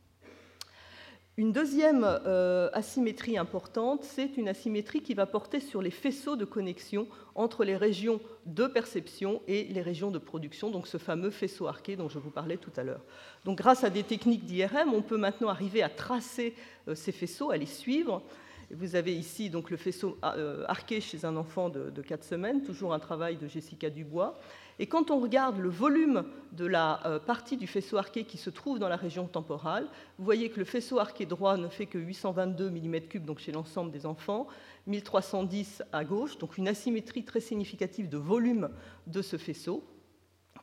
Une 1.39 1.52
deuxième 1.52 2.04
euh, 2.04 2.67
asymétrie 2.73 3.38
importante, 3.38 4.04
c'est 4.04 4.38
une 4.38 4.50
asymétrie 4.50 5.02
qui 5.02 5.13
va 5.13 5.28
porter 5.28 5.60
sur 5.60 5.84
les 5.84 5.91
faisceaux 5.91 6.36
de 6.36 6.45
connexion 6.45 7.08
entre 7.36 7.63
les 7.63 7.78
régions 7.78 8.19
de 8.47 8.65
perception 8.65 9.43
et 9.47 9.65
les 9.65 9.84
régions 9.84 10.10
de 10.10 10.17
production, 10.17 10.71
donc 10.71 10.88
ce 10.88 10.97
fameux 10.97 11.30
faisceau 11.30 11.67
arqué 11.67 11.95
dont 11.95 12.10
je 12.10 12.17
vous 12.17 12.32
parlais 12.32 12.58
tout 12.58 12.71
à 12.76 12.82
l'heure. 12.82 13.04
Donc 13.45 13.60
grâce 13.60 13.84
à 13.84 13.91
des 13.91 14.02
techniques 14.02 14.45
d'IRM, 14.45 14.91
on 14.91 15.04
peut 15.04 15.17
maintenant 15.17 15.50
arriver 15.50 15.84
à 15.84 15.89
tracer 15.89 16.56
euh, 16.88 16.95
ces 16.95 17.12
faisceaux, 17.12 17.52
à 17.52 17.58
les 17.58 17.67
suivre. 17.67 18.23
Vous 18.71 18.95
avez 18.95 19.15
ici 19.15 19.52
donc 19.52 19.69
le 19.69 19.78
faisceau 19.78 20.17
euh, 20.23 20.65
arqué 20.67 21.02
chez 21.02 21.23
un 21.23 21.36
enfant 21.36 21.69
de, 21.69 21.91
de 21.91 22.02
4 22.02 22.23
semaines, 22.23 22.63
toujours 22.63 22.95
un 22.95 23.00
travail 23.00 23.38
de 23.38 23.47
Jessica 23.47 23.91
Dubois. 23.91 24.39
Et 24.80 24.86
quand 24.86 25.10
on 25.10 25.20
regarde 25.20 25.58
le 25.58 25.70
volume 25.70 26.24
de 26.52 26.66
la 26.66 27.06
euh, 27.06 27.20
partie 27.20 27.58
du 27.58 27.66
faisceau 27.66 27.98
arqué 27.98 28.24
qui 28.24 28.38
se 28.38 28.50
trouve 28.50 28.78
dans 28.78 28.90
la 28.90 28.96
région 28.96 29.26
temporale, 29.28 29.88
vous 30.18 30.26
voyez 30.26 30.50
que 30.50 30.60
le 30.60 30.66
faisceau 30.66 31.00
arqué 31.00 31.26
droit 31.26 31.58
ne 31.58 31.68
fait 31.68 31.88
que 31.88 31.98
822 31.98 32.70
mm3 32.70 33.26
donc 33.26 33.40
chez 33.40 33.52
l'ensemble 33.52 33.92
des 33.92 34.06
enfants, 34.06 34.48
1310 34.86 35.84
à 35.92 36.04
gauche, 36.04 36.38
donc 36.38 36.58
une 36.58 36.68
asymétrie 36.68 37.26
très 37.26 37.40
significative 37.40 38.08
de 38.08 38.18
volume 38.18 38.70
de 39.08 39.22
ce 39.22 39.38
faisceau 39.38 39.84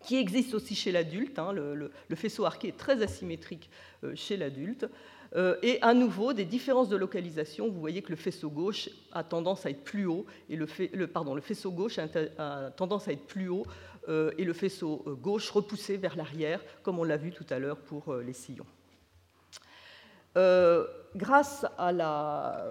qui 0.03 0.17
existe 0.17 0.55
aussi 0.55 0.75
chez 0.75 0.93
l'adulte. 0.93 1.39
Hein, 1.39 1.53
le, 1.53 1.91
faisceau 2.15 2.45
arqué 2.45 2.69
est 2.69 2.77
très 2.77 3.03
asymétrique 3.03 3.71
chez 4.15 4.37
l'adulte. 4.37 4.87
et 5.63 5.79
à 5.81 5.95
nouveau, 5.95 6.35
des 6.35 6.45
différences 6.45 6.91
de 6.91 6.97
localisation. 6.97 7.71
Vous 7.71 7.81
voyez 7.81 8.03
que 8.03 8.11
le 8.11 8.17
faisceau 8.17 8.51
gauche 8.51 8.91
a 9.13 9.25
tendance 9.25 9.65
à 9.65 9.71
être 9.71 9.83
plus 9.83 10.05
haut, 10.05 10.27
et 10.51 10.57
le 10.57 10.67
faisceau 11.41 11.71
gauche 11.71 11.99
a, 11.99 12.71
tendance 12.77 13.09
à 13.09 13.13
être 13.13 13.27
plus 13.27 13.49
haut, 13.49 13.65
et 14.09 14.45
le 14.45 14.53
faisceau 14.53 15.05
gauche 15.21 15.51
repoussé 15.51 15.97
vers 15.97 16.17
l'arrière, 16.17 16.61
comme 16.83 16.99
on 16.99 17.05
l'a 17.05 17.17
vu 17.17 17.31
tout 17.33 17.47
à 17.51 17.59
l'heure 17.59 17.79
pour 17.79 18.15
les 18.15 18.33
sillons. 18.33 18.67
grâce 21.15 21.67
à 21.79 22.71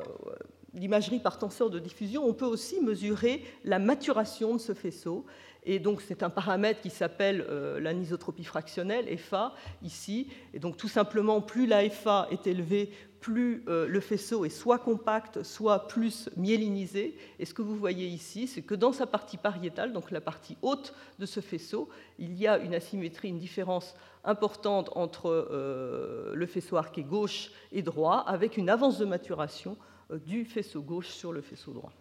l'imagerie 0.73 1.19
par 1.19 1.37
tenseur 1.37 1.69
de 1.69 1.79
diffusion, 1.79 2.25
on 2.25 2.33
peut 2.33 2.45
aussi 2.45 2.81
mesurer 2.81 3.43
la 3.63 3.79
maturation 3.79 4.55
de 4.55 4.59
ce 4.59 4.73
faisceau. 4.73 5.25
Et 5.65 5.79
donc, 5.79 6.01
c'est 6.01 6.23
un 6.23 6.29
paramètre 6.29 6.81
qui 6.81 6.89
s'appelle 6.89 7.45
euh, 7.49 7.79
l'anisotropie 7.79 8.43
fractionnelle, 8.43 9.17
FA, 9.17 9.53
ici. 9.81 10.27
Et 10.53 10.59
donc, 10.59 10.77
tout 10.77 10.87
simplement, 10.87 11.41
plus 11.41 11.65
la 11.65 11.89
FA 11.89 12.27
est 12.31 12.47
élevée, 12.47 12.91
plus 13.21 13.63
euh, 13.69 13.87
le 13.87 13.99
faisceau 14.01 14.43
est 14.43 14.49
soit 14.49 14.79
compact, 14.79 15.43
soit 15.43 15.87
plus 15.87 16.29
myélinisé. 16.35 17.17
Et 17.39 17.45
ce 17.45 17.53
que 17.53 17.61
vous 17.61 17.77
voyez 17.77 18.07
ici, 18.07 18.47
c'est 18.47 18.61
que 18.61 18.75
dans 18.75 18.91
sa 18.91 19.05
partie 19.05 19.37
pariétale, 19.37 19.93
donc 19.93 20.11
la 20.11 20.19
partie 20.19 20.57
haute 20.61 20.93
de 21.19 21.25
ce 21.25 21.39
faisceau, 21.39 21.87
il 22.19 22.33
y 22.35 22.47
a 22.47 22.57
une 22.57 22.75
asymétrie, 22.75 23.29
une 23.29 23.39
différence 23.39 23.95
importante 24.25 24.89
entre 24.95 25.29
euh, 25.29 26.33
le 26.35 26.45
faisceau 26.45 26.75
arqué 26.75 27.03
gauche 27.03 27.51
et 27.71 27.81
droit, 27.81 28.17
avec 28.27 28.57
une 28.57 28.69
avance 28.69 28.97
de 28.97 29.05
maturation 29.05 29.77
du 30.25 30.43
faisceau 30.43 30.81
gauche 30.81 31.07
sur 31.07 31.31
le 31.31 31.41
faisceau 31.41 31.71
droit. 31.71 31.93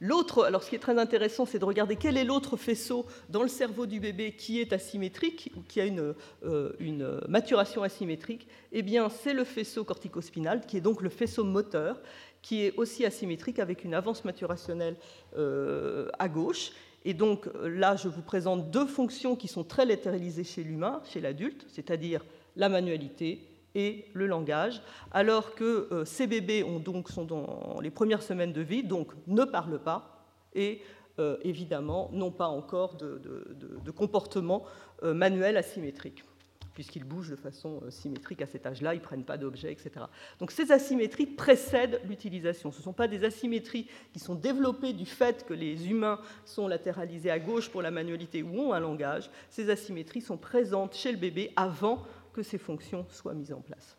L'autre, 0.00 0.44
alors 0.44 0.62
ce 0.62 0.68
qui 0.68 0.76
est 0.76 0.80
très 0.80 0.98
intéressant, 0.98 1.46
c'est 1.46 1.58
de 1.58 1.64
regarder 1.64 1.96
quel 1.96 2.18
est 2.18 2.24
l'autre 2.24 2.56
faisceau 2.56 3.06
dans 3.30 3.42
le 3.42 3.48
cerveau 3.48 3.86
du 3.86 3.98
bébé 3.98 4.32
qui 4.32 4.60
est 4.60 4.72
asymétrique 4.74 5.50
ou 5.56 5.62
qui 5.62 5.80
a 5.80 5.86
une, 5.86 6.14
euh, 6.44 7.20
maturation 7.28 7.82
asymétrique. 7.82 8.46
Eh 8.72 8.82
bien, 8.82 9.08
c'est 9.08 9.32
le 9.32 9.44
faisceau 9.44 9.84
corticospinal, 9.84 10.66
qui 10.66 10.76
est 10.76 10.82
donc 10.82 11.00
le 11.00 11.08
faisceau 11.08 11.44
moteur, 11.44 12.00
qui 12.42 12.62
est 12.62 12.76
aussi 12.76 13.06
asymétrique 13.06 13.58
avec 13.58 13.84
une 13.84 13.94
avance 13.94 14.24
maturationnelle 14.24 14.96
euh, 15.38 16.10
à 16.18 16.28
gauche. 16.28 16.72
Et 17.06 17.14
donc 17.14 17.48
là, 17.62 17.96
je 17.96 18.08
vous 18.08 18.22
présente 18.22 18.70
deux 18.70 18.86
fonctions 18.86 19.34
qui 19.34 19.48
sont 19.48 19.64
très 19.64 19.86
latéralisées 19.86 20.44
chez 20.44 20.62
l'humain, 20.62 21.00
chez 21.04 21.20
l'adulte, 21.20 21.64
c'est-à-dire 21.68 22.24
la 22.56 22.68
manualité 22.68 23.45
et 23.76 24.06
le 24.14 24.26
langage, 24.26 24.80
alors 25.12 25.54
que 25.54 25.88
euh, 25.92 26.04
ces 26.06 26.26
bébés 26.26 26.64
ont 26.64 26.80
donc, 26.80 27.10
sont 27.10 27.26
dans 27.26 27.78
les 27.82 27.90
premières 27.90 28.22
semaines 28.22 28.54
de 28.54 28.62
vie, 28.62 28.82
donc 28.82 29.12
ne 29.26 29.44
parlent 29.44 29.78
pas 29.78 30.24
et 30.54 30.80
euh, 31.18 31.36
évidemment 31.42 32.08
n'ont 32.12 32.30
pas 32.30 32.48
encore 32.48 32.96
de, 32.96 33.90
comportement 33.94 34.64
euh, 35.02 35.12
manuel 35.12 35.58
asymétrique 35.58 36.24
puisqu'ils 36.72 37.04
bougent 37.04 37.30
de 37.30 37.36
façon 37.36 37.80
symétrique 37.88 38.42
à 38.42 38.46
cet 38.46 38.66
âge-là, 38.66 38.92
ils 38.92 38.98
ne 38.98 39.02
prennent 39.02 39.24
pas 39.24 39.38
d'objets, 39.38 39.72
etc. 39.72 39.92
Donc 40.38 40.50
ces 40.50 40.70
asymétries 40.70 41.24
précèdent 41.24 42.02
l'utilisation. 42.06 42.70
Ce 42.70 42.80
ne 42.80 42.82
sont 42.82 42.92
pas 42.92 43.08
des 43.08 43.24
asymétries 43.24 43.86
qui 44.12 44.18
sont 44.18 44.34
développées 44.34 44.92
du 44.92 45.06
fait 45.06 45.46
que 45.46 45.54
les 45.54 45.88
humains 45.88 46.20
sont 46.44 46.68
latéralisés 46.68 47.30
à 47.30 47.38
gauche 47.38 47.70
pour 47.70 47.80
la 47.80 47.90
manualité 47.90 48.42
ou 48.42 48.60
ont 48.60 48.74
un 48.74 48.80
langage. 48.80 49.30
Ces 49.48 49.70
asymétries 49.70 50.20
sont 50.20 50.36
présentes 50.36 50.94
chez 50.94 51.12
le 51.12 51.16
bébé 51.16 51.50
avant 51.56 52.02
que 52.36 52.42
ces 52.42 52.58
fonctions 52.58 53.06
soient 53.08 53.34
mises 53.34 53.52
en 53.52 53.62
place. 53.62 53.96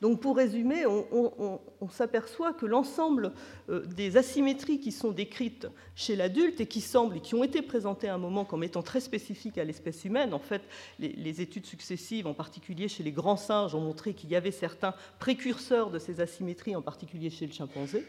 Donc 0.00 0.20
pour 0.22 0.36
résumer, 0.36 0.86
on, 0.86 1.88
s'aperçoit 1.90 2.54
que 2.54 2.64
l'ensemble 2.64 3.32
euh, 3.68 3.84
des 3.84 4.16
asymétries 4.16 4.80
qui 4.80 4.92
sont 4.92 5.10
décrites 5.10 5.66
chez 5.94 6.16
l'adulte 6.16 6.58
et 6.62 6.66
qui 6.66 6.80
semblent 6.80 7.18
et 7.18 7.20
qui 7.20 7.34
ont 7.34 7.44
été 7.44 7.60
présentées 7.60 8.08
à 8.08 8.14
un 8.14 8.18
moment 8.18 8.46
comme 8.46 8.64
étant 8.64 8.82
très 8.82 9.00
spécifiques 9.00 9.58
à 9.58 9.64
l'espèce 9.64 10.06
humaine, 10.06 10.32
en 10.32 10.38
fait, 10.38 10.62
les, 10.98 11.42
études 11.42 11.66
successives, 11.66 12.26
en 12.26 12.32
particulier 12.32 12.88
chez 12.88 13.02
les 13.02 13.12
grands 13.12 13.36
singes, 13.36 13.74
ont 13.74 13.80
montré 13.80 14.14
qu'il 14.14 14.30
y 14.30 14.36
avait 14.36 14.52
certains 14.52 14.94
précurseurs 15.18 15.90
de 15.90 15.98
ces 15.98 16.22
asymétries, 16.22 16.74
en 16.74 16.82
particulier 16.82 17.28
chez 17.28 17.46
le 17.46 17.52
chimpanzé. 17.52 18.06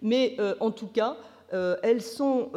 Mais 0.00 0.36
euh, 0.38 0.54
en 0.60 0.70
tout 0.70 0.88
cas, 0.88 1.18
euh, 1.52 1.76
elles 1.82 2.02
sont 2.02 2.52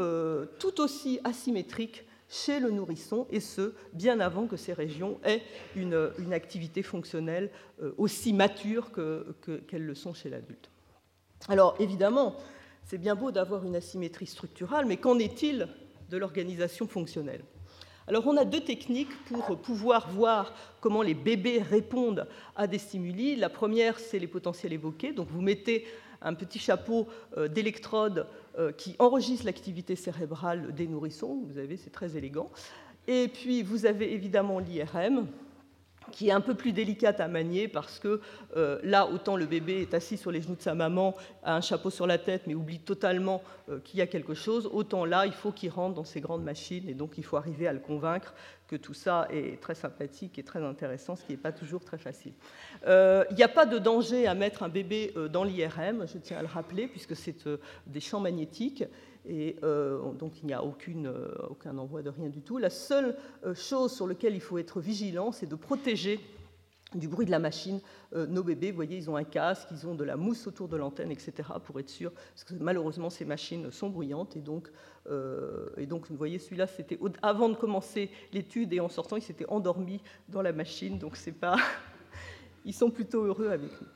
tout 0.59 0.79
aussi 0.79 1.19
asymétriques 1.25 2.05
chez 2.31 2.61
le 2.61 2.71
nourrisson, 2.71 3.27
et 3.29 3.41
ce, 3.41 3.73
bien 3.91 4.21
avant 4.21 4.47
que 4.47 4.55
ces 4.55 4.71
régions 4.71 5.19
aient 5.25 5.41
une, 5.75 6.31
activité 6.31 6.81
fonctionnelle 6.81 7.51
euh, 7.83 7.91
aussi 7.97 8.31
mature 8.31 8.91
qu'elles 9.67 9.85
le 9.85 9.95
sont 9.95 10.13
chez 10.13 10.29
l'adulte. 10.29 10.69
Alors 11.49 11.75
évidemment, 11.79 12.37
c'est 12.85 12.97
bien 12.97 13.15
beau 13.15 13.31
d'avoir 13.31 13.65
une 13.65 13.75
asymétrie 13.75 14.27
structurale, 14.27 14.85
mais 14.85 14.95
qu'en 14.95 15.19
est-il 15.19 15.67
de 16.09 16.17
l'organisation 16.17 16.87
fonctionnelle? 16.87 17.43
Alors 18.07 18.25
on 18.27 18.37
a 18.37 18.45
deux 18.45 18.61
techniques 18.61 19.13
pour 19.25 19.57
pouvoir 19.61 20.09
voir 20.09 20.53
comment 20.79 21.01
les 21.01 21.13
bébés 21.13 21.61
répondent 21.61 22.27
à 22.55 22.65
des 22.65 22.79
stimuli. 22.79 23.35
La 23.35 23.49
première, 23.49 23.99
c'est 23.99 24.19
les 24.19 24.27
potentiels 24.27 24.73
évoqués. 24.73 25.11
Donc 25.11 25.27
vous 25.29 25.41
mettez 25.41 25.85
un 26.21 26.33
petit 26.33 26.59
chapeau 26.59 27.07
euh, 27.37 27.47
d'électrodes 27.47 28.27
euh, 28.57 28.71
qui 28.71 28.95
enregistre 28.99 29.45
l'activité 29.45 29.95
cérébrale 29.95 30.73
des 30.73 30.87
nourrissons. 30.87 31.43
Vous 31.47 31.57
avez, 31.57 31.77
c'est 31.77 31.89
très 31.89 32.17
élégant. 32.17 32.49
Et 33.07 33.27
puis, 33.27 33.63
vous 33.63 33.85
avez 33.85 34.13
évidemment 34.13 34.59
l'IRM, 34.59 35.27
qui 36.09 36.29
est 36.29 36.31
un 36.31 36.41
peu 36.41 36.55
plus 36.55 36.73
délicate 36.73 37.19
à 37.19 37.27
manier 37.27 37.67
parce 37.67 37.99
que 37.99 38.21
euh, 38.57 38.79
là, 38.83 39.07
autant 39.07 39.35
le 39.35 39.45
bébé 39.45 39.81
est 39.81 39.93
assis 39.93 40.17
sur 40.17 40.31
les 40.31 40.41
genoux 40.41 40.55
de 40.55 40.61
sa 40.61 40.73
maman, 40.73 41.15
a 41.43 41.55
un 41.55 41.61
chapeau 41.61 41.89
sur 41.89 42.07
la 42.07 42.17
tête, 42.17 42.43
mais 42.47 42.55
oublie 42.55 42.79
totalement 42.79 43.41
euh, 43.69 43.79
qu'il 43.79 43.99
y 43.99 44.01
a 44.01 44.07
quelque 44.07 44.33
chose, 44.33 44.69
autant 44.71 45.05
là, 45.05 45.25
il 45.25 45.33
faut 45.33 45.51
qu'il 45.51 45.69
rentre 45.69 45.95
dans 45.95 46.03
ces 46.03 46.19
grandes 46.19 46.43
machines 46.43 46.89
et 46.89 46.93
donc 46.93 47.17
il 47.17 47.23
faut 47.23 47.37
arriver 47.37 47.67
à 47.67 47.73
le 47.73 47.79
convaincre 47.79 48.33
que 48.67 48.75
tout 48.75 48.93
ça 48.93 49.27
est 49.29 49.59
très 49.61 49.75
sympathique 49.75 50.39
et 50.39 50.43
très 50.43 50.63
intéressant, 50.63 51.15
ce 51.15 51.23
qui 51.23 51.33
n'est 51.33 51.37
pas 51.37 51.51
toujours 51.51 51.83
très 51.83 51.97
facile. 51.97 52.33
Euh, 52.87 53.25
il 53.29 53.35
n'y 53.35 53.43
a 53.43 53.49
pas 53.49 53.65
de 53.65 53.77
danger 53.77 54.27
à 54.27 54.33
mettre 54.33 54.63
un 54.63 54.69
bébé 54.69 55.13
dans 55.29 55.43
l'IRM, 55.43 56.07
je 56.07 56.17
tiens 56.17 56.37
à 56.37 56.41
le 56.41 56.47
rappeler, 56.47 56.87
puisque 56.87 57.15
c'est 57.15 57.47
des 57.85 57.99
champs 57.99 58.21
magnétiques 58.21 58.85
et 59.25 59.55
euh, 59.63 60.11
donc 60.13 60.41
il 60.41 60.47
n'y 60.47 60.53
a 60.53 60.61
euh, 60.61 61.35
aucun 61.49 61.77
envoi 61.77 62.01
de 62.01 62.09
rien 62.09 62.29
du 62.29 62.41
tout. 62.41 62.57
La 62.57 62.69
seule 62.69 63.15
euh, 63.45 63.53
chose 63.53 63.93
sur 63.93 64.07
laquelle 64.07 64.35
il 64.35 64.41
faut 64.41 64.57
être 64.57 64.79
vigilant, 64.79 65.31
c'est 65.31 65.47
de 65.47 65.55
protéger 65.55 66.19
du 66.93 67.07
bruit 67.07 67.25
de 67.25 67.31
la 67.31 67.39
machine 67.39 67.79
nos 68.13 68.43
bébés. 68.43 68.71
Vous 68.71 68.75
voyez, 68.75 68.97
ils 68.97 69.09
ont 69.09 69.15
un 69.15 69.23
casque, 69.23 69.69
ils 69.71 69.87
ont 69.87 69.95
de 69.95 70.03
la 70.03 70.17
mousse 70.17 70.45
autour 70.45 70.67
de 70.67 70.75
l'antenne, 70.75 71.09
etc., 71.09 71.31
pour 71.63 71.79
être 71.79 71.87
sûr, 71.87 72.11
parce 72.11 72.43
que 72.43 72.53
malheureusement, 72.55 73.09
ces 73.09 73.23
machines 73.23 73.71
sont 73.71 73.89
bruyantes. 73.89 74.35
Et 74.35 74.41
donc, 74.41 74.69
et 75.77 75.85
donc 75.85 76.09
vous 76.09 76.17
voyez, 76.17 76.37
celui-là, 76.37 76.67
c'était 76.67 76.99
avant 77.21 77.47
de 77.47 77.55
commencer 77.55 78.11
l'étude, 78.33 78.73
et 78.73 78.81
en 78.81 78.89
sortant, 78.89 79.15
il 79.15 79.21
s'était 79.21 79.45
endormi 79.47 80.01
dans 80.27 80.41
la 80.41 80.51
machine. 80.51 80.99
Donc, 80.99 81.15
c'est 81.15 81.31
pas... 81.31 81.55
Ils 82.65 82.73
sont 82.73 82.91
plutôt 82.91 83.23
heureux 83.23 83.47
avec 83.47 83.71
nous. 83.81 83.87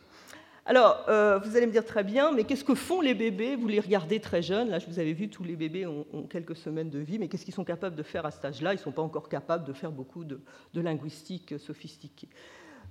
Alors, 0.68 1.06
euh, 1.10 1.38
vous 1.38 1.56
allez 1.56 1.68
me 1.68 1.72
dire 1.72 1.86
très 1.86 2.04
bien, 2.04 2.32
mais 2.32 2.44
qu'est-ce 2.44 2.64
que 2.64 2.74
font 2.74 3.00
les 3.00 3.14
bébés? 3.14 3.56
Vous 3.56 3.68
les 3.68 3.80
regardez 3.80 4.20
très 4.20 4.42
jeunes. 4.42 4.70
Là, 4.70 4.80
je 4.80 4.88
vous 4.88 4.98
avais 4.98 5.14
vu, 5.14 5.30
tous 5.30 5.44
les 5.44 5.56
bébés 5.56 5.86
ont, 5.86 6.06
quelques 6.28 6.56
semaines 6.56 6.90
de 6.90 6.98
vie, 6.98 7.20
mais 7.20 7.28
qu'est-ce 7.28 7.46
qu'ils 7.46 7.54
sont 7.54 7.64
capables 7.64 7.96
de 7.96 8.02
faire 8.02 8.26
à 8.26 8.32
cet 8.32 8.46
âge-là? 8.46 8.74
Ils 8.74 8.78
ne 8.78 8.82
sont 8.82 8.92
pas 8.92 9.04
encore 9.04 9.30
capables 9.30 9.64
de 9.64 9.74
faire 9.74 9.92
beaucoup 9.92 10.24
de, 10.24 10.40
linguistique 10.74 11.60
sophistiquée. 11.60 12.30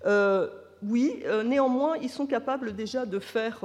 Euh, 0.06 0.48
oui, 0.84 1.22
euh, 1.24 1.42
néanmoins, 1.42 1.96
ils 1.96 2.10
sont 2.10 2.26
capables 2.26 2.76
déjà 2.76 3.06
de 3.06 3.18
faire 3.18 3.64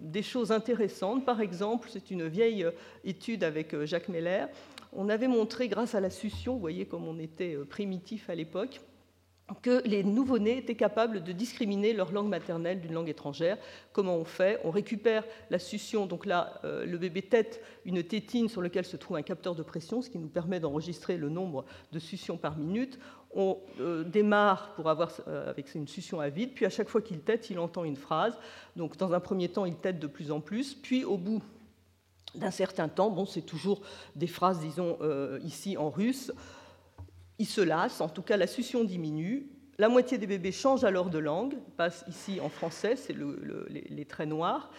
des 0.00 0.22
choses 0.22 0.52
intéressantes. 0.52 1.24
Par 1.24 1.40
exemple, 1.40 1.88
c'est 1.90 2.12
une 2.12 2.28
vieille 2.28 2.66
étude 3.02 3.42
avec 3.42 3.84
Jacques 3.84 4.08
Meller. 4.08 4.46
On 4.92 5.08
avait 5.08 5.28
montré, 5.28 5.66
grâce 5.66 5.96
à 5.96 6.00
la 6.00 6.10
succion, 6.10 6.54
vous 6.54 6.60
voyez 6.60 6.86
comme 6.86 7.08
on 7.08 7.18
était 7.18 7.56
primitif 7.68 8.30
à 8.30 8.36
l'époque, 8.36 8.80
que 9.62 9.82
les 9.86 10.04
nouveau-nés 10.04 10.58
étaient 10.58 10.74
capables 10.74 11.22
de 11.22 11.32
discriminer 11.32 11.92
leur 11.92 12.12
langue 12.12 12.28
maternelle 12.28 12.80
d'une 12.80 12.92
langue 12.92 13.08
étrangère. 13.08 13.56
Comment 13.92 14.16
on 14.16 14.24
fait? 14.24 14.60
On 14.64 14.70
récupère 14.70 15.24
la 15.50 15.58
succion, 15.58 16.06
donc 16.06 16.26
là, 16.26 16.60
euh, 16.64 16.84
le 16.84 16.98
bébé 16.98 17.22
tète 17.22 17.62
une 17.84 18.02
tétine 18.02 18.48
sur 18.48 18.60
laquelle 18.60 18.84
se 18.84 18.96
trouve 18.96 19.16
un 19.16 19.22
capteur 19.22 19.54
de 19.54 19.62
pression, 19.62 20.02
ce 20.02 20.10
qui 20.10 20.18
nous 20.18 20.28
permet 20.28 20.60
d'enregistrer 20.60 21.16
le 21.16 21.30
nombre 21.30 21.64
de 21.92 21.98
suctions 21.98 22.36
par 22.36 22.58
minute. 22.58 22.98
On 23.34 23.58
euh, 23.80 24.04
démarre 24.04 24.74
pour 24.74 24.88
avoir, 24.88 25.12
euh, 25.28 25.48
avec 25.48 25.74
une 25.74 25.88
succion 25.88 26.20
à 26.20 26.28
vide, 26.28 26.52
puis 26.54 26.66
à 26.66 26.70
chaque 26.70 26.88
fois 26.88 27.00
qu'il 27.00 27.20
tète, 27.20 27.48
il 27.50 27.58
entend 27.58 27.84
une 27.84 27.96
phrase. 27.96 28.38
Donc 28.76 28.96
dans 28.98 29.14
un 29.14 29.20
premier 29.20 29.48
temps, 29.48 29.64
il 29.64 29.76
tète 29.76 29.98
de 29.98 30.06
plus 30.06 30.30
en 30.30 30.40
plus, 30.40 30.74
puis 30.74 31.04
au 31.04 31.16
bout 31.16 31.42
d'un 32.34 32.50
certain 32.50 32.88
temps, 32.88 33.10
bon, 33.10 33.24
c'est 33.24 33.42
toujours 33.42 33.80
des 34.14 34.26
phrases, 34.26 34.60
disons, 34.60 34.98
ici 35.42 35.78
en 35.78 35.88
russe, 35.88 36.30
ils 37.38 37.46
se 37.46 37.60
lassent, 37.60 38.00
en 38.00 38.08
tout 38.08 38.22
cas 38.22 38.36
la 38.36 38.46
succion 38.46 38.84
diminue. 38.84 39.48
La 39.78 39.88
moitié 39.88 40.18
des 40.18 40.26
bébés 40.26 40.52
changent 40.52 40.84
alors 40.84 41.08
de 41.08 41.18
langue, 41.18 41.54
passent 41.76 42.04
ici 42.08 42.40
en 42.40 42.48
français, 42.48 42.96
c'est 42.96 43.14
les, 43.68 44.04
traits 44.04 44.28
noirs, 44.28 44.72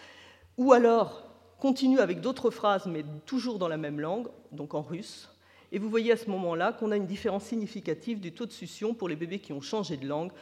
ou 0.58 0.72
alors 0.72 1.24
continuent 1.58 2.00
avec 2.00 2.20
d'autres 2.20 2.50
phrases, 2.50 2.86
mais 2.86 3.04
toujours 3.24 3.58
dans 3.58 3.68
la 3.68 3.78
même 3.78 3.98
langue, 3.98 4.28
donc 4.52 4.74
en 4.74 4.82
russe. 4.82 5.30
Et 5.72 5.78
vous 5.78 5.88
voyez 5.88 6.12
à 6.12 6.16
ce 6.16 6.28
moment-là 6.28 6.72
qu'on 6.72 6.90
a 6.90 6.96
une 6.96 7.06
différence 7.06 7.44
significative 7.44 8.20
du 8.20 8.32
taux 8.32 8.46
de 8.46 8.52
succion 8.52 8.92
pour 8.92 9.08
les 9.08 9.16
bébés 9.16 9.38
qui 9.38 9.52
ont 9.52 9.60
changé 9.60 9.96
de 9.96 10.06
langue 10.06 10.32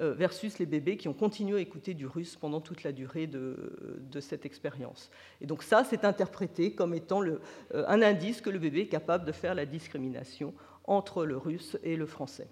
euh, 0.00 0.14
versus 0.14 0.58
les 0.58 0.64
bébés 0.64 0.96
qui 0.96 1.08
ont 1.08 1.12
continué 1.12 1.58
à 1.58 1.60
écouter 1.60 1.92
du 1.92 2.06
russe 2.06 2.36
pendant 2.36 2.62
toute 2.62 2.82
la 2.82 2.92
durée 2.92 3.26
de, 3.26 4.20
cette 4.20 4.46
expérience. 4.46 5.10
Et 5.40 5.46
donc 5.46 5.62
ça, 5.62 5.84
c'est 5.84 6.06
interprété 6.06 6.74
comme 6.74 6.94
étant 6.94 7.22
euh, 7.22 7.38
un 7.72 8.00
indice 8.00 8.40
que 8.40 8.48
le 8.48 8.58
bébé 8.58 8.80
est 8.82 8.88
capable 8.88 9.26
de 9.26 9.32
faire 9.32 9.54
la 9.54 9.66
discrimination 9.66 10.54
entre 10.86 11.24
le 11.24 11.36
russe 11.36 11.76
et 11.82 11.96
le 11.96 12.06
français. 12.06 12.48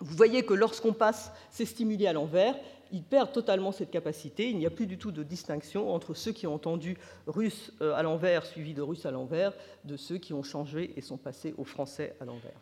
Vous 0.00 0.14
voyez 0.14 0.44
que 0.44 0.54
lorsqu'on 0.54 0.92
passe 0.92 1.32
ces 1.50 1.64
stimuli 1.64 2.06
à 2.06 2.12
l'envers, 2.12 2.54
ils 2.92 3.02
perdent 3.02 3.32
totalement 3.32 3.72
cette 3.72 3.90
capacité. 3.90 4.50
Il 4.50 4.58
n'y 4.58 4.66
a 4.66 4.70
plus 4.70 4.86
du 4.86 4.98
tout 4.98 5.10
de 5.10 5.22
distinction 5.22 5.92
entre 5.92 6.14
ceux 6.14 6.32
qui 6.32 6.46
ont 6.46 6.54
entendu 6.54 6.96
russe 7.26 7.72
euh, 7.80 7.94
à 7.94 8.02
l'envers 8.02 8.44
suivi 8.44 8.74
de 8.74 8.82
russe 8.82 9.06
à 9.06 9.10
l'envers, 9.10 9.52
de 9.84 9.96
ceux 9.96 10.18
qui 10.18 10.32
ont 10.32 10.42
changé 10.42 10.92
et 10.96 11.00
sont 11.00 11.16
passés 11.16 11.54
au 11.56 11.64
français 11.64 12.14
à 12.20 12.24
l'envers. 12.24 12.60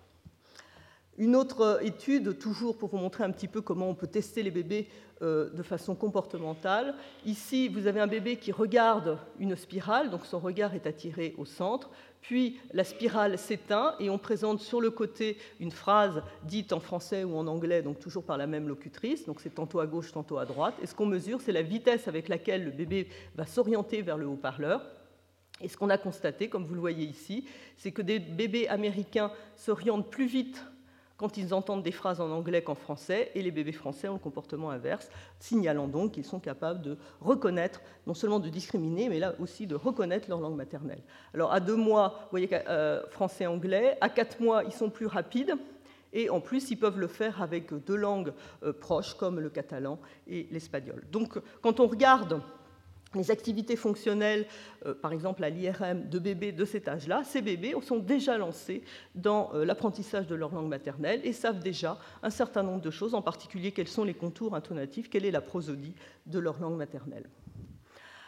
Une 1.16 1.36
autre 1.36 1.78
étude, 1.82 2.38
toujours 2.38 2.76
pour 2.76 2.88
vous 2.88 2.96
montrer 2.96 3.22
un 3.22 3.30
petit 3.30 3.46
peu 3.46 3.60
comment 3.60 3.88
on 3.88 3.94
peut 3.94 4.08
tester 4.08 4.42
les 4.42 4.50
bébés 4.50 4.88
euh, 5.22 5.48
de 5.50 5.62
façon 5.62 5.94
comportementale. 5.94 6.96
Ici, 7.24 7.68
vous 7.68 7.86
avez 7.86 8.00
un 8.00 8.08
bébé 8.08 8.36
qui 8.36 8.50
regarde 8.50 9.18
une 9.38 9.54
spirale, 9.54 10.10
donc 10.10 10.26
son 10.26 10.40
regard 10.40 10.74
est 10.74 10.88
attiré 10.88 11.36
au 11.38 11.44
centre, 11.44 11.88
puis 12.20 12.58
la 12.72 12.82
spirale 12.82 13.38
s'éteint 13.38 13.94
et 14.00 14.10
on 14.10 14.18
présente 14.18 14.60
sur 14.60 14.80
le 14.80 14.90
côté 14.90 15.38
une 15.60 15.70
phrase 15.70 16.20
dite 16.42 16.72
en 16.72 16.80
français 16.80 17.22
ou 17.22 17.36
en 17.36 17.46
anglais, 17.46 17.80
donc 17.80 18.00
toujours 18.00 18.24
par 18.24 18.36
la 18.36 18.48
même 18.48 18.66
locutrice, 18.66 19.24
donc 19.24 19.40
c'est 19.40 19.54
tantôt 19.54 19.78
à 19.78 19.86
gauche, 19.86 20.10
tantôt 20.10 20.38
à 20.38 20.46
droite. 20.46 20.74
Et 20.82 20.86
ce 20.86 20.96
qu'on 20.96 21.06
mesure, 21.06 21.40
c'est 21.40 21.52
la 21.52 21.62
vitesse 21.62 22.08
avec 22.08 22.28
laquelle 22.28 22.64
le 22.64 22.72
bébé 22.72 23.06
va 23.36 23.46
s'orienter 23.46 24.02
vers 24.02 24.18
le 24.18 24.26
haut-parleur. 24.26 24.84
Et 25.60 25.68
ce 25.68 25.76
qu'on 25.76 25.90
a 25.90 25.98
constaté, 25.98 26.48
comme 26.48 26.64
vous 26.64 26.74
le 26.74 26.80
voyez 26.80 27.04
ici, 27.04 27.44
c'est 27.76 27.92
que 27.92 28.02
des 28.02 28.18
bébés 28.18 28.66
américains 28.66 29.30
s'orientent 29.54 30.10
plus 30.10 30.26
vite 30.26 30.64
quand 31.16 31.36
ils 31.36 31.54
entendent 31.54 31.82
des 31.82 31.92
phrases 31.92 32.20
en 32.20 32.30
anglais 32.30 32.62
qu'en 32.62 32.74
français, 32.74 33.30
et 33.34 33.42
les 33.42 33.50
bébés 33.50 33.72
français 33.72 34.08
ont 34.08 34.14
le 34.14 34.18
comportement 34.18 34.70
inverse, 34.70 35.08
signalant 35.38 35.86
donc 35.86 36.12
qu'ils 36.12 36.24
sont 36.24 36.40
capables 36.40 36.82
de 36.82 36.96
reconnaître, 37.20 37.80
non 38.06 38.14
seulement 38.14 38.40
de 38.40 38.48
discriminer, 38.48 39.08
mais 39.08 39.18
là 39.18 39.34
aussi 39.38 39.66
de 39.66 39.74
reconnaître 39.74 40.28
leur 40.28 40.40
langue 40.40 40.56
maternelle. 40.56 41.02
Alors 41.32 41.52
à 41.52 41.60
deux 41.60 41.76
mois, 41.76 42.18
vous 42.22 42.30
voyez 42.30 42.48
euh, 42.52 43.02
français-anglais, 43.10 43.96
à 44.00 44.08
quatre 44.08 44.40
mois, 44.40 44.64
ils 44.64 44.72
sont 44.72 44.90
plus 44.90 45.06
rapides, 45.06 45.54
et 46.14 46.30
en 46.30 46.40
plus, 46.40 46.70
ils 46.70 46.76
peuvent 46.76 46.98
le 46.98 47.08
faire 47.08 47.42
avec 47.42 47.74
deux 47.84 47.96
langues 47.96 48.32
euh, 48.62 48.72
proches, 48.72 49.14
comme 49.14 49.40
le 49.40 49.50
catalan 49.50 49.98
et 50.28 50.46
l'espagnol. 50.50 51.02
Donc 51.10 51.40
quand 51.60 51.80
on 51.80 51.88
regarde 51.88 52.40
les 53.16 53.30
activités 53.30 53.76
fonctionnelles, 53.76 54.46
euh, 54.86 54.94
par 54.94 55.12
exemple 55.12 55.44
à 55.44 55.50
l'IRM, 55.50 56.08
de 56.08 56.18
bébés 56.18 56.52
de 56.52 56.64
cet 56.64 56.88
âge-là, 56.88 57.22
ces 57.24 57.42
bébés 57.42 57.74
sont 57.82 57.98
déjà 57.98 58.38
lancés 58.38 58.82
dans 59.14 59.50
euh, 59.54 59.64
l'apprentissage 59.64 60.26
de 60.26 60.34
leur 60.34 60.54
langue 60.54 60.68
maternelle 60.68 61.20
et 61.24 61.32
savent 61.32 61.60
déjà 61.60 61.98
un 62.22 62.30
certain 62.30 62.62
nombre 62.62 62.80
de 62.80 62.90
choses, 62.90 63.14
en 63.14 63.22
particulier 63.22 63.72
quels 63.72 63.88
sont 63.88 64.04
les 64.04 64.14
contours 64.14 64.54
intonatifs, 64.54 65.08
quelle 65.08 65.24
est 65.24 65.30
la 65.30 65.40
prosodie 65.40 65.94
de 66.26 66.38
leur 66.38 66.60
langue 66.60 66.76
maternelle. 66.76 67.28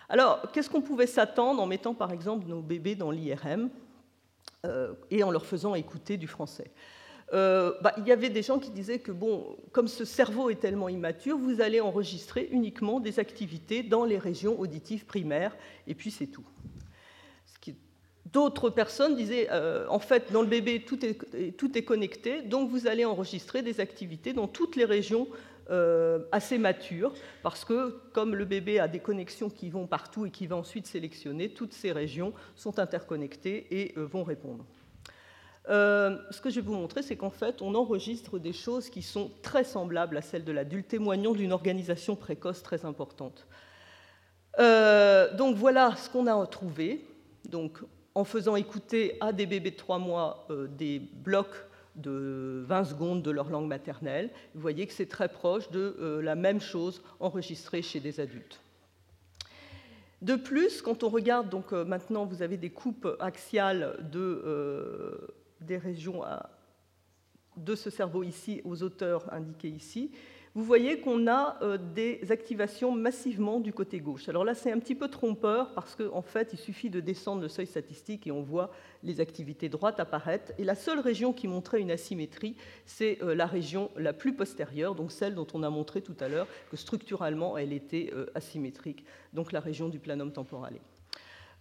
Alors, 0.09 0.51
qu'est-ce 0.53 0.70
qu'on 0.70 0.83
pouvait 0.83 1.07
s'attendre 1.07 1.61
en 1.61 1.66
mettant 1.66 1.94
par 1.94 2.12
exemple 2.12 2.46
nos 2.46 2.62
bébés 2.62 2.94
dans 2.94 3.11
l'IRM 3.11 3.70
euh, 4.64 4.94
et 5.11 5.22
en 5.25 5.31
leur 5.31 5.44
faisant 5.44 5.75
écouter 5.75 6.16
du 6.16 6.29
français? 6.29 6.70
Euh, 7.33 7.73
bah, 7.83 7.93
il 7.99 8.07
y 8.07 8.12
avait 8.12 8.31
des 8.31 8.43
gens 8.43 8.59
qui 8.59 8.71
disaient 8.71 9.01
que, 9.01 9.11
bon, 9.11 9.57
comme 9.73 9.89
ce 9.89 10.05
cerveau 10.05 10.49
est 10.51 10.61
tellement 10.61 10.89
immature, 10.89 11.37
vous 11.37 11.61
allez 11.61 11.81
enregistrer 11.81 12.49
uniquement 12.53 13.01
des 13.01 13.19
activités 13.19 13.83
dans 13.83 14.05
les 14.05 14.19
régions 14.19 14.59
auditives 14.61 15.07
primaires, 15.07 15.57
et 15.87 15.95
puis 15.95 16.11
c'est 16.11 16.27
tout. 16.27 16.45
D'autres 18.33 18.71
personnes 18.71 19.15
disaient, 19.15 19.49
euh, 19.51 19.87
en 19.89 20.01
fait, 20.01 20.33
dans 20.33 20.43
le 20.43 20.49
bébé, 20.49 20.83
tout 20.83 20.99
est, 21.07 21.57
tout 21.57 21.79
est, 21.79 21.85
connecté, 21.85 22.43
donc 22.43 22.69
vous 22.71 22.87
allez 22.87 23.05
enregistrer 23.05 23.62
des 23.62 23.81
activités 23.81 24.33
dans 24.33 24.49
toutes 24.49 24.77
les 24.77 24.85
régions 24.85 25.29
euh, 25.71 26.19
assez 26.33 26.59
matures, 26.59 27.15
parce 27.43 27.65
que 27.65 27.97
comme 28.12 28.35
le 28.35 28.45
bébé 28.45 28.79
a 28.79 28.89
des 28.89 28.99
connexions 28.99 29.49
qui 29.49 29.71
vont 29.71 29.87
partout 29.87 30.27
et 30.27 30.31
qui 30.31 30.47
va 30.47 30.57
ensuite 30.57 30.87
sélectionner, 30.87 31.51
toutes 31.51 31.73
ces 31.73 31.93
régions 31.93 32.33
sont 32.57 32.79
interconnectées 32.79 33.67
et 33.71 33.95
vont 33.97 34.25
répondre. 34.25 34.67
Euh, 35.68 36.16
ce 36.31 36.40
que 36.40 36.48
je 36.48 36.57
vais 36.57 36.66
vous 36.66 36.74
montrer, 36.74 37.02
c'est 37.02 37.16
qu'en 37.16 37.31
fait, 37.31 37.61
on 37.61 37.74
enregistre 37.74 38.38
des 38.38 38.52
choses 38.52 38.88
qui 38.88 39.02
sont 39.02 39.31
très 39.42 39.64
semblables 39.64 40.16
à 40.16 40.22
celles 40.22 40.44
de 40.44 40.52
l'adulte, 40.52 40.88
témoignant 40.88 41.33
d'une 41.33 41.52
organisation 41.52 42.14
précoce 42.14 42.62
très 42.62 42.85
importante. 42.85 43.46
Euh, 44.59 45.35
donc 45.37 45.57
voilà 45.57 45.96
ce 45.96 46.09
qu'on 46.09 46.26
a 46.26 46.46
trouvé. 46.46 47.05
Donc, 47.48 47.79
en 48.14 48.24
faisant 48.24 48.57
écouter 48.57 49.16
à 49.20 49.33
des 49.33 49.46
bébés 49.46 49.72
de 49.72 49.76
3 49.76 49.98
mois 49.98 50.46
euh, 50.50 50.68
des 50.68 51.00
blocs 51.00 51.66
de 51.96 52.62
20 52.66 52.85
secondes 52.85 53.22
de 53.22 53.31
leur 53.31 53.50
langue 53.50 53.66
maternelle, 53.66 54.31
vous 54.55 54.61
voyez 54.61 54.87
que 54.87 54.92
c'est 54.92 55.09
très 55.09 55.29
proche 55.29 55.70
de 55.70 56.20
la 56.22 56.35
même 56.35 56.61
chose 56.61 57.02
enregistrée 57.20 57.81
chez 57.83 58.00
des 58.00 58.20
adultes. 58.20 58.61
De 60.20 60.37
plus, 60.37 60.83
quand 60.83 61.05
on 61.05 61.09
regarde, 61.09 61.48
donc 61.48 61.72
maintenant 61.72 62.26
vous 62.26 62.42
avez 62.42 62.59
des 62.59 62.68
coupes 62.68 63.09
axiales 63.18 63.96
de 64.12 65.26
des 65.61 65.79
régions 65.79 66.23
de 67.57 67.75
ce 67.75 67.90
cerveau 67.90 68.23
ici 68.23 68.61
aux 68.64 68.83
auteurs 68.83 69.33
indiqués 69.33 69.69
ici, 69.69 70.11
vous 70.57 70.64
voyez 70.64 71.01
qu'on 71.01 71.27
a 71.27 71.59
euh, 71.61 71.77
des 71.77 72.33
activations 72.33 72.90
massivement 72.90 73.61
du 73.61 73.75
côté 73.75 74.01
gauche. 74.01 74.27
Alors 74.31 74.42
là, 74.42 74.55
c'est 74.55 74.73
un 74.73 74.79
petit 74.79 74.95
peu 74.95 75.09
trompeur 75.09 75.75
parce 75.75 75.95
qu'en 75.95 76.23
fait, 76.23 76.55
il 76.55 76.59
suffit 76.59 76.88
de 76.88 76.99
descendre 76.99 77.42
le 77.42 77.49
seuil 77.49 77.66
statistique 77.66 78.27
et 78.27 78.31
on 78.31 78.40
voit 78.40 78.71
les 79.03 79.21
activités 79.21 79.69
droites 79.69 80.01
apparaître. 80.01 80.53
Et 80.57 80.64
la 80.64 80.75
seule 80.75 80.99
région 80.99 81.35
qui 81.35 81.47
montrait 81.47 81.83
une 81.83 81.90
asymétrie, 81.90 82.57
c'est 82.87 83.23
euh, 83.23 83.35
la 83.35 83.45
région 83.45 83.90
la 83.97 84.14
plus 84.14 84.33
postérieure, 84.33 84.95
donc 84.95 85.12
celle 85.12 85.35
dont 85.35 85.47
on 85.53 85.62
a 85.62 85.69
montré 85.69 86.01
tout 86.01 86.16
à 86.21 86.29
l'heure 86.29 86.47
que 86.71 86.79
structurellement, 86.79 87.59
elle 87.59 87.75
était 87.75 88.11
euh, 88.14 88.25
asymétrique, 88.35 89.05
donc 89.35 89.53
la 89.53 89.61
région 89.61 89.90
du 89.90 89.99
planum 89.99 90.33
temporale. 90.33 90.77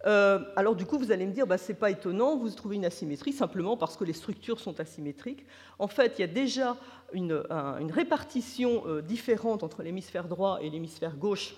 Euh, 0.06 0.38
alors 0.54 0.76
du 0.76 0.86
coup, 0.86 0.98
vous 0.98 1.10
allez 1.10 1.26
me 1.26 1.32
dire, 1.32 1.46
bah, 1.46 1.58
ce 1.58 1.72
n'est 1.72 1.78
pas 1.78 1.90
étonnant, 1.90 2.36
vous 2.36 2.50
trouvez 2.50 2.76
une 2.76 2.84
asymétrie 2.84 3.32
simplement 3.32 3.76
parce 3.76 3.96
que 3.96 4.04
les 4.04 4.12
structures 4.12 4.60
sont 4.60 4.78
asymétriques. 4.78 5.44
En 5.78 5.88
fait, 5.88 6.14
il 6.18 6.20
y 6.20 6.24
a 6.24 6.28
déjà 6.28 6.76
une, 7.12 7.42
répartition 7.92 8.84
euh, 8.86 9.02
différente 9.02 9.62
entre 9.62 9.82
l'hémisphère 9.82 10.28
droit 10.28 10.58
et 10.62 10.70
l'hémisphère 10.70 11.16
gauche 11.16 11.56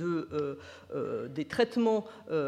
euh, 0.00 1.28
des 1.28 1.44
traitements 1.44 2.06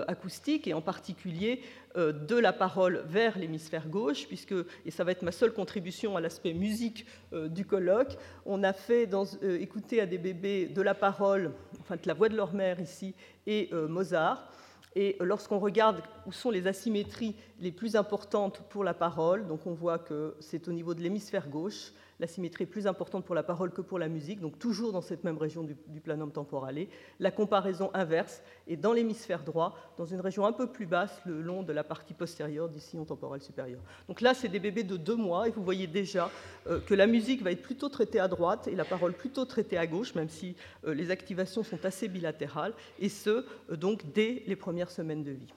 acoustiques 0.08 0.66
et 0.66 0.72
en 0.72 0.80
particulier 0.80 1.60
de 1.94 2.36
la 2.36 2.54
parole 2.54 3.04
vers 3.08 3.38
l'hémisphère 3.38 3.88
gauche, 3.88 4.26
puisque, 4.26 4.54
et 4.86 4.90
ça 4.90 5.04
va 5.04 5.12
être 5.12 5.22
ma 5.22 5.32
seule 5.32 5.52
contribution 5.52 6.16
à 6.16 6.22
l'aspect 6.22 6.54
musique 6.54 7.04
du 7.32 7.66
colloque, 7.66 8.16
on 8.46 8.64
a 8.64 8.72
fait 8.72 9.08
écouter 9.42 10.00
à 10.00 10.06
des 10.06 10.16
bébés 10.16 10.66
de 10.66 10.80
la 10.80 10.94
parole, 10.94 11.52
enfin 11.80 11.96
de 11.96 12.06
la 12.06 12.14
voix 12.14 12.30
de 12.30 12.36
leur 12.36 12.54
mère 12.54 12.80
ici, 12.80 13.14
et 13.46 13.68
Mozart. 13.72 14.50
Et 14.98 15.18
lorsqu'on 15.20 15.59
regarde 15.59 16.00
où 16.26 16.32
sont 16.32 16.50
les 16.50 16.66
asymétries 16.66 17.37
les 17.61 17.70
plus 17.70 17.96
importantes 17.96 18.62
pour 18.70 18.82
la 18.82 18.94
parole, 18.94 19.46
donc 19.46 19.66
on 19.66 19.74
voit 19.74 19.98
que 19.98 20.35
c'est 20.40 20.68
au 20.68 20.72
niveau 20.72 20.94
de 20.94 21.02
l'hémisphère 21.02 21.48
gauche, 21.48 21.92
la 22.20 22.26
symétrie 22.26 22.64
est 22.64 22.66
plus 22.66 22.87
importante 22.87 23.24
pour 23.24 23.35
la 23.35 23.42
parole 23.42 23.70
que 23.70 23.81
pour 23.81 23.98
la 23.98 24.09
musique, 24.09 24.40
donc 24.40 24.59
toujours 24.59 24.92
dans 24.92 25.00
cette 25.00 25.24
même 25.24 25.38
région 25.38 25.62
du, 25.62 26.00
planum 26.00 26.31
temporale. 26.31 26.76
La 27.20 27.31
comparaison 27.31 27.90
inverse 27.94 28.42
est 28.68 28.76
dans 28.76 28.92
l'hémisphère 28.92 29.44
droit, 29.44 29.76
dans 29.98 30.05
une 30.05 30.20
région 30.20 30.46
un 30.46 30.52
peu 30.52 30.66
plus 30.66 30.87
basse, 30.87 31.20
le 31.24 31.40
long 31.40 31.62
de 31.62 31.72
la 31.72 31.85
partie 31.85 32.14
postérieure 32.14 32.68
du 32.68 32.81
sillon 32.81 33.05
temporel 33.05 33.40
supérieur. 33.40 33.81
Donc 34.09 34.20
là, 34.20 34.35
c'est 34.35 34.48
des 34.48 34.61
bébés 34.61 34.83
de 34.83 34.96
deux 34.96 35.16
mois, 35.16 35.48
et 35.48 35.50
vous 35.50 35.62
voyez 35.62 35.87
déjà 35.87 36.31
euh, 36.66 36.81
que 36.81 36.94
la 36.94 37.07
musique 37.07 37.42
va 37.42 37.52
être 37.52 37.62
plutôt 37.62 37.88
traitée 37.88 38.20
à 38.20 38.29
droite 38.29 38.68
et 38.68 38.74
la 38.74 38.85
parole 38.85 39.12
plutôt 39.12 39.44
traitée 39.44 39.79
à 39.79 39.87
gauche, 39.87 40.14
même 40.14 40.29
si 40.29 40.57
euh, 40.87 40.94
les 40.94 41.11
activations 41.11 41.62
sont 41.62 41.85
assez 41.85 42.09
bilatérales, 42.09 42.74
et 42.98 43.09
ce, 43.09 43.44
euh, 43.70 43.76
donc 43.76 44.12
dès 44.12 44.42
les 44.46 44.57
premières 44.57 44.90
semaines 44.90 45.22
de 45.22 45.33
vie. 45.33 45.52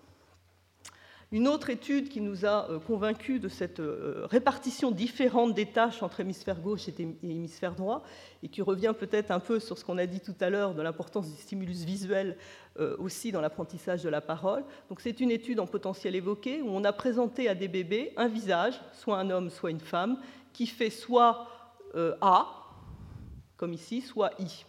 Une 1.32 1.48
autre 1.48 1.70
étude 1.70 2.10
qui 2.10 2.22
nous 2.22 2.48
a 2.48 2.72
euh, 2.72 2.80
convaincus 2.80 3.39
de 3.39 3.50
cette 3.50 3.80
euh, 3.80 4.26
répartition 4.26 4.89
différente 4.89 5.54
des 5.54 5.68
tâches 5.68 6.02
entre 6.02 6.22
hémisphère 6.22 6.60
gauche 6.60 6.88
et 6.88 6.96
hémisphère 7.22 7.76
droit, 7.76 8.02
et 8.42 8.48
qui 8.48 8.63
revient 8.63 8.96
peut-être 8.98 9.30
un 9.30 9.39
peu 9.39 9.60
sur 9.60 9.78
ce 9.78 9.86
qu'on 9.86 10.00
a 10.00 10.08
dit 10.08 10.22
tout 10.22 10.34
à 10.39 10.50
l'heure 10.50 10.74
de 10.74 10.82
l'importance 10.82 11.32
du 11.32 11.39
stimulus 11.39 11.84
visuel 11.84 12.36
euh, 12.80 12.96
aussi 12.98 13.32
dans 13.32 13.42
l'apprentissage 13.42 14.02
de 14.02 14.10
la 14.10 14.22
parole. 14.22 14.63
Donc 14.89 15.02
c'est 15.02 15.20
une 15.20 15.30
étude 15.30 15.60
en 15.60 15.68
potentiel 15.68 16.15
évoqué 16.15 16.63
où 16.63 16.70
on 16.70 16.84
a 16.84 16.94
présenté 16.94 17.48
à 17.48 17.54
des 17.54 17.68
bébés 17.68 18.12
un 18.18 18.28
visage, 18.28 18.82
soit 18.94 19.20
un 19.20 19.30
homme, 19.30 19.52
soit 19.52 19.70
une 19.70 19.80
femme, 19.80 20.18
qui 20.52 20.65
fait 20.65 20.89
soit 20.89 21.48
A, 22.22 22.48
comme 23.56 23.74
ici, 23.74 24.02
soit 24.02 24.32
I. 24.39 24.65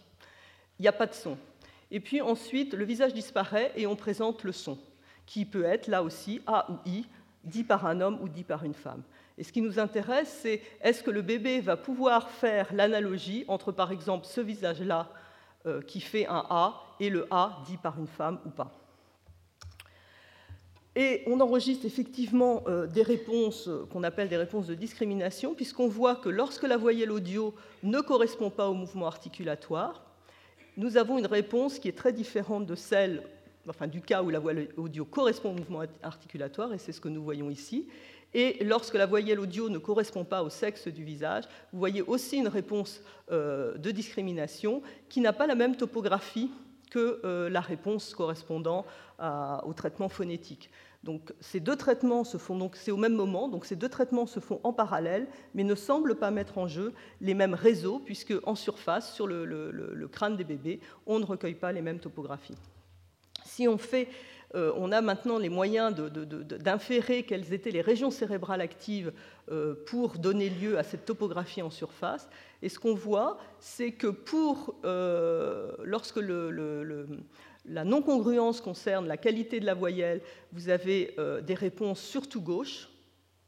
Il 0.77 0.83
n'y 0.83 0.87
a 0.87 0.93
pas 0.93 1.07
de 1.07 1.13
son. 1.13 1.37
Et 1.89 1.99
puis 1.99 2.21
ensuite, 2.21 2.73
le 2.75 2.85
visage 2.85 3.13
disparaît 3.13 3.71
et 3.75 3.87
on 3.87 3.95
présente 3.95 4.43
le 4.43 4.51
son 4.51 4.77
qui 5.25 5.45
peut 5.45 5.63
être 5.63 5.87
là 5.87 6.03
aussi 6.03 6.41
A 6.47 6.69
ou 6.71 6.75
I, 6.85 7.05
dit 7.43 7.63
par 7.63 7.85
un 7.85 8.01
homme 8.01 8.19
ou 8.21 8.29
dit 8.29 8.43
par 8.43 8.63
une 8.63 8.73
femme. 8.73 9.03
Et 9.37 9.43
ce 9.43 9.51
qui 9.51 9.61
nous 9.61 9.79
intéresse, 9.79 10.39
c'est 10.41 10.61
est-ce 10.81 11.01
que 11.03 11.11
le 11.11 11.21
bébé 11.21 11.61
va 11.61 11.77
pouvoir 11.77 12.29
faire 12.29 12.73
l'analogie 12.73 13.45
entre, 13.47 13.71
par 13.71 13.91
exemple, 13.91 14.25
ce 14.25 14.41
visage-là 14.41 15.09
euh, 15.65 15.81
qui 15.81 16.01
fait 16.01 16.27
un 16.27 16.45
A 16.49 16.83
et 16.99 17.09
le 17.09 17.27
A 17.31 17.61
dit 17.65 17.77
par 17.77 17.97
une 17.99 18.07
femme 18.07 18.39
ou 18.45 18.49
pas. 18.49 18.71
Et 20.95 21.23
on 21.25 21.39
enregistre 21.39 21.85
effectivement 21.85 22.63
euh, 22.67 22.85
des 22.85 23.01
réponses 23.01 23.69
euh, 23.69 23.87
qu'on 23.91 24.03
appelle 24.03 24.27
des 24.27 24.37
réponses 24.37 24.67
de 24.67 24.75
discrimination, 24.75 25.55
puisqu'on 25.55 25.87
voit 25.87 26.17
que 26.17 26.27
lorsque 26.27 26.63
la 26.63 26.75
voyelle 26.75 27.11
audio 27.11 27.55
ne 27.81 28.01
correspond 28.01 28.49
pas 28.49 28.67
au 28.67 28.73
mouvement 28.73 29.07
articulatoire, 29.07 30.03
nous 30.75 30.97
avons 30.97 31.17
une 31.17 31.27
réponse 31.27 31.79
qui 31.79 31.87
est 31.87 31.97
très 31.97 32.11
différente 32.11 32.65
de 32.65 32.75
celle, 32.75 33.23
enfin 33.67 33.87
du 33.87 34.01
cas 34.01 34.23
où 34.23 34.29
la 34.29 34.39
voyelle 34.39 34.69
audio 34.77 35.05
correspond 35.05 35.51
au 35.51 35.55
mouvement 35.55 35.83
articulatoire, 36.03 36.73
et 36.73 36.77
c'est 36.77 36.91
ce 36.91 37.01
que 37.01 37.09
nous 37.09 37.23
voyons 37.23 37.49
ici. 37.49 37.87
Et 38.33 38.63
lorsque 38.63 38.93
la 38.93 39.05
voyelle 39.05 39.39
audio 39.39 39.69
ne 39.69 39.77
correspond 39.77 40.23
pas 40.23 40.41
au 40.43 40.49
sexe 40.49 40.87
du 40.87 41.03
visage, 41.03 41.43
vous 41.73 41.79
voyez 41.79 42.01
aussi 42.01 42.37
une 42.37 42.47
réponse 42.47 43.01
euh, 43.31 43.77
de 43.77 43.91
discrimination 43.91 44.81
qui 45.09 45.19
n'a 45.19 45.33
pas 45.33 45.47
la 45.47 45.55
même 45.55 45.75
topographie 45.75 46.49
que 46.89 47.21
euh, 47.23 47.49
la 47.49 47.61
réponse 47.61 48.13
correspondant 48.13 48.85
au 49.63 49.73
traitement 49.73 50.09
phonétique. 50.09 50.71
Donc 51.03 51.33
ces 51.39 51.59
deux 51.59 51.75
traitements 51.75 52.23
se 52.23 52.37
font 52.37 52.69
au 52.89 52.97
même 52.97 53.13
moment, 53.13 53.49
donc 53.49 53.65
ces 53.65 53.75
deux 53.75 53.89
traitements 53.89 54.27
se 54.27 54.39
font 54.39 54.59
en 54.63 54.71
parallèle, 54.71 55.27
mais 55.55 55.63
ne 55.63 55.73
semblent 55.73 56.15
pas 56.15 56.29
mettre 56.29 56.57
en 56.59 56.67
jeu 56.67 56.93
les 57.21 57.33
mêmes 57.33 57.55
réseaux, 57.55 57.99
puisque 57.99 58.33
en 58.43 58.53
surface, 58.53 59.13
sur 59.13 59.25
le, 59.25 60.09
crâne 60.11 60.37
des 60.37 60.43
bébés, 60.43 60.79
on 61.07 61.19
ne 61.19 61.25
recueille 61.25 61.55
pas 61.55 61.71
les 61.71 61.81
mêmes 61.81 61.99
topographies. 61.99 62.57
Si 63.61 63.67
on 63.67 63.77
fait 63.77 64.07
euh, 64.55 64.73
on 64.75 64.91
a 64.91 65.01
maintenant 65.01 65.37
les 65.37 65.49
moyens 65.49 65.95
d'inférer 65.95 67.21
quelles 67.23 67.53
étaient 67.53 67.69
les 67.69 67.81
régions 67.81 68.09
cérébrales 68.09 68.59
actives 68.59 69.13
euh, 69.51 69.75
pour 69.85 70.17
donner 70.17 70.49
lieu 70.49 70.79
à 70.79 70.83
cette 70.83 71.05
topographie 71.05 71.61
en 71.61 71.69
surface. 71.69 72.27
Et 72.63 72.69
ce 72.69 72.79
qu'on 72.79 72.95
voit, 72.95 73.37
c'est 73.59 73.91
que 73.91 74.07
pour, 74.07 74.75
euh, 74.83 75.73
lorsque 75.83 76.19
la 77.65 77.85
non-congruence 77.85 78.61
concerne 78.61 79.07
la 79.07 79.17
qualité 79.17 79.59
de 79.59 79.65
la 79.67 79.75
voyelle, 79.75 80.21
vous 80.53 80.69
avez 80.69 81.15
des 81.45 81.53
réponses 81.53 82.01
surtout 82.01 82.41
gauches 82.41 82.89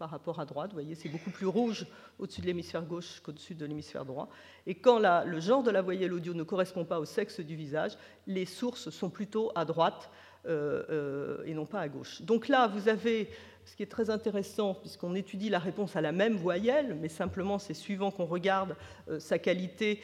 par 0.04 0.10
rapport 0.10 0.42
à 0.42 0.46
droite. 0.46 0.72
Vous 0.72 0.76
voyez, 0.76 0.96
c'est 0.96 1.08
beaucoup 1.08 1.30
plus 1.30 1.46
rouge 1.48 1.86
au-dessus 2.20 2.42
de 2.42 2.46
l'hémisphère 2.46 2.82
gauche 2.82 3.22
qu'au-dessus 3.22 3.56
de 3.56 3.66
l'hémisphère 3.66 4.04
droit. 4.04 4.28
Et 4.68 4.76
quand 4.76 5.00
le 5.00 5.40
genre 5.40 5.64
de 5.64 5.72
la 5.72 5.82
voyelle 5.82 6.12
audio 6.12 6.34
ne 6.34 6.44
correspond 6.44 6.84
pas 6.84 7.00
au 7.00 7.06
sexe 7.06 7.40
du 7.40 7.56
visage, 7.56 7.94
les 8.28 8.44
sources 8.44 8.90
sont 8.90 9.10
plutôt 9.10 9.54
à 9.56 9.64
droite 9.64 10.10
euh, 10.46 10.84
euh, 10.90 11.46
et 11.46 11.54
non 11.54 11.66
pas 11.66 11.80
à 11.80 11.88
gauche. 11.88 12.22
Donc 12.22 12.50
là, 12.50 12.68
vous 12.68 12.90
avez 12.90 13.30
ce 13.64 13.78
qui 13.78 13.84
est 13.84 13.90
très 13.90 14.10
intéressant, 14.10 14.74
puisqu'on 14.74 15.16
étudie 15.16 15.48
la 15.48 15.60
réponse 15.60 15.96
à 15.96 16.02
la 16.02 16.12
même 16.12 16.36
voyelle, 16.36 16.98
mais 17.00 17.08
simplement 17.08 17.58
c'est 17.58 17.74
suivant 17.74 18.12
qu'on 18.12 18.26
regarde 18.26 18.76
euh, 19.08 19.22
sa 19.22 19.40
qualité, 19.40 20.02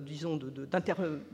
disons, 0.00 0.36
de, 0.36 0.68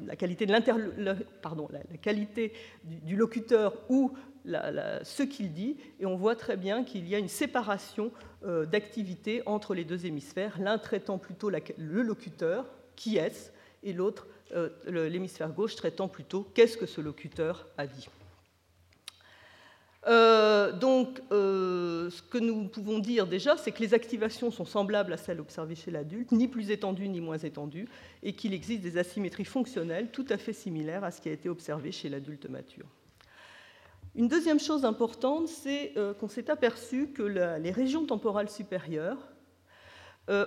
la 0.07 0.17
qualité, 0.17 0.45
de 0.45 1.15
pardon, 1.41 1.71
la, 1.73 1.81
qualité 1.97 2.53
du, 2.85 3.17
locuteur 3.17 3.73
ou 3.89 4.13
ce 4.47 5.23
qu'il 5.23 5.53
dit, 5.53 5.77
et 6.01 6.07
on 6.07 6.17
voit 6.17 6.37
très 6.37 6.57
bien 6.57 6.85
qu'il 6.85 7.09
y 7.09 7.15
a 7.15 7.19
une 7.19 7.29
séparation 7.29 8.13
d'activité 8.43 9.43
entre 9.47 9.75
les 9.75 9.85
deux 9.85 10.07
hémisphères, 10.07 10.59
l'un 10.61 10.79
traitant 10.79 11.19
plutôt 11.19 11.51
le 11.51 12.03
locuteur, 12.03 12.67
qui 12.97 13.17
est-ce, 13.17 13.51
et 13.83 13.93
l'autre, 13.93 14.27
l'hémisphère 14.87 15.53
gauche, 15.53 15.75
traitant 15.75 16.09
plutôt 16.09 16.49
qu'est-ce 16.55 16.77
que 16.77 16.87
ce 16.87 17.01
locuteur 17.01 17.67
a 17.77 17.87
dit. 17.87 18.09
Euh, 20.07 20.73
donc, 20.73 21.21
euh, 21.33 22.09
ce 22.11 22.23
que 22.23 22.39
nous 22.39 22.69
pouvons 22.69 22.99
dire 22.99 23.27
déjà, 23.27 23.57
c'est 23.57 23.73
que 23.73 23.81
les 23.81 23.95
activations 23.95 24.51
sont 24.51 24.65
semblables 24.65 25.13
à 25.13 25.17
celles 25.17 25.41
observées 25.41 25.75
chez 25.75 25.91
l'adulte, 25.91 26.33
ni 26.33 26.49
plus 26.49 26.71
étendues 26.71 27.09
ni 27.09 27.21
moins 27.21 27.39
étendues, 27.39 27.89
et 28.23 28.33
qu'il 28.33 28.55
existe 28.55 28.81
des 28.81 28.97
asymétries 28.97 29.45
fonctionnelles 29.45 30.11
tout 30.11 30.27
à 30.31 30.39
fait 30.39 30.53
similaires 30.53 31.05
à 31.05 31.11
ce 31.11 31.21
qui 31.21 31.29
a 31.29 31.33
été 31.33 31.49
observé 31.49 31.93
chez 31.93 32.09
l'adulte 32.09 32.49
mature. 32.49 32.87
Une 34.15 34.29
deuxième 34.29 34.59
chose 34.59 34.85
importante, 34.85 35.49
c'est 35.49 35.93
euh, 35.97 36.15
qu'on 36.15 36.29
s'est 36.29 36.51
aperçu 36.51 37.09
que 37.09 37.23
les 37.23 37.71
régions 37.71 38.07
temporales 38.07 38.51
supérieures 38.51 39.19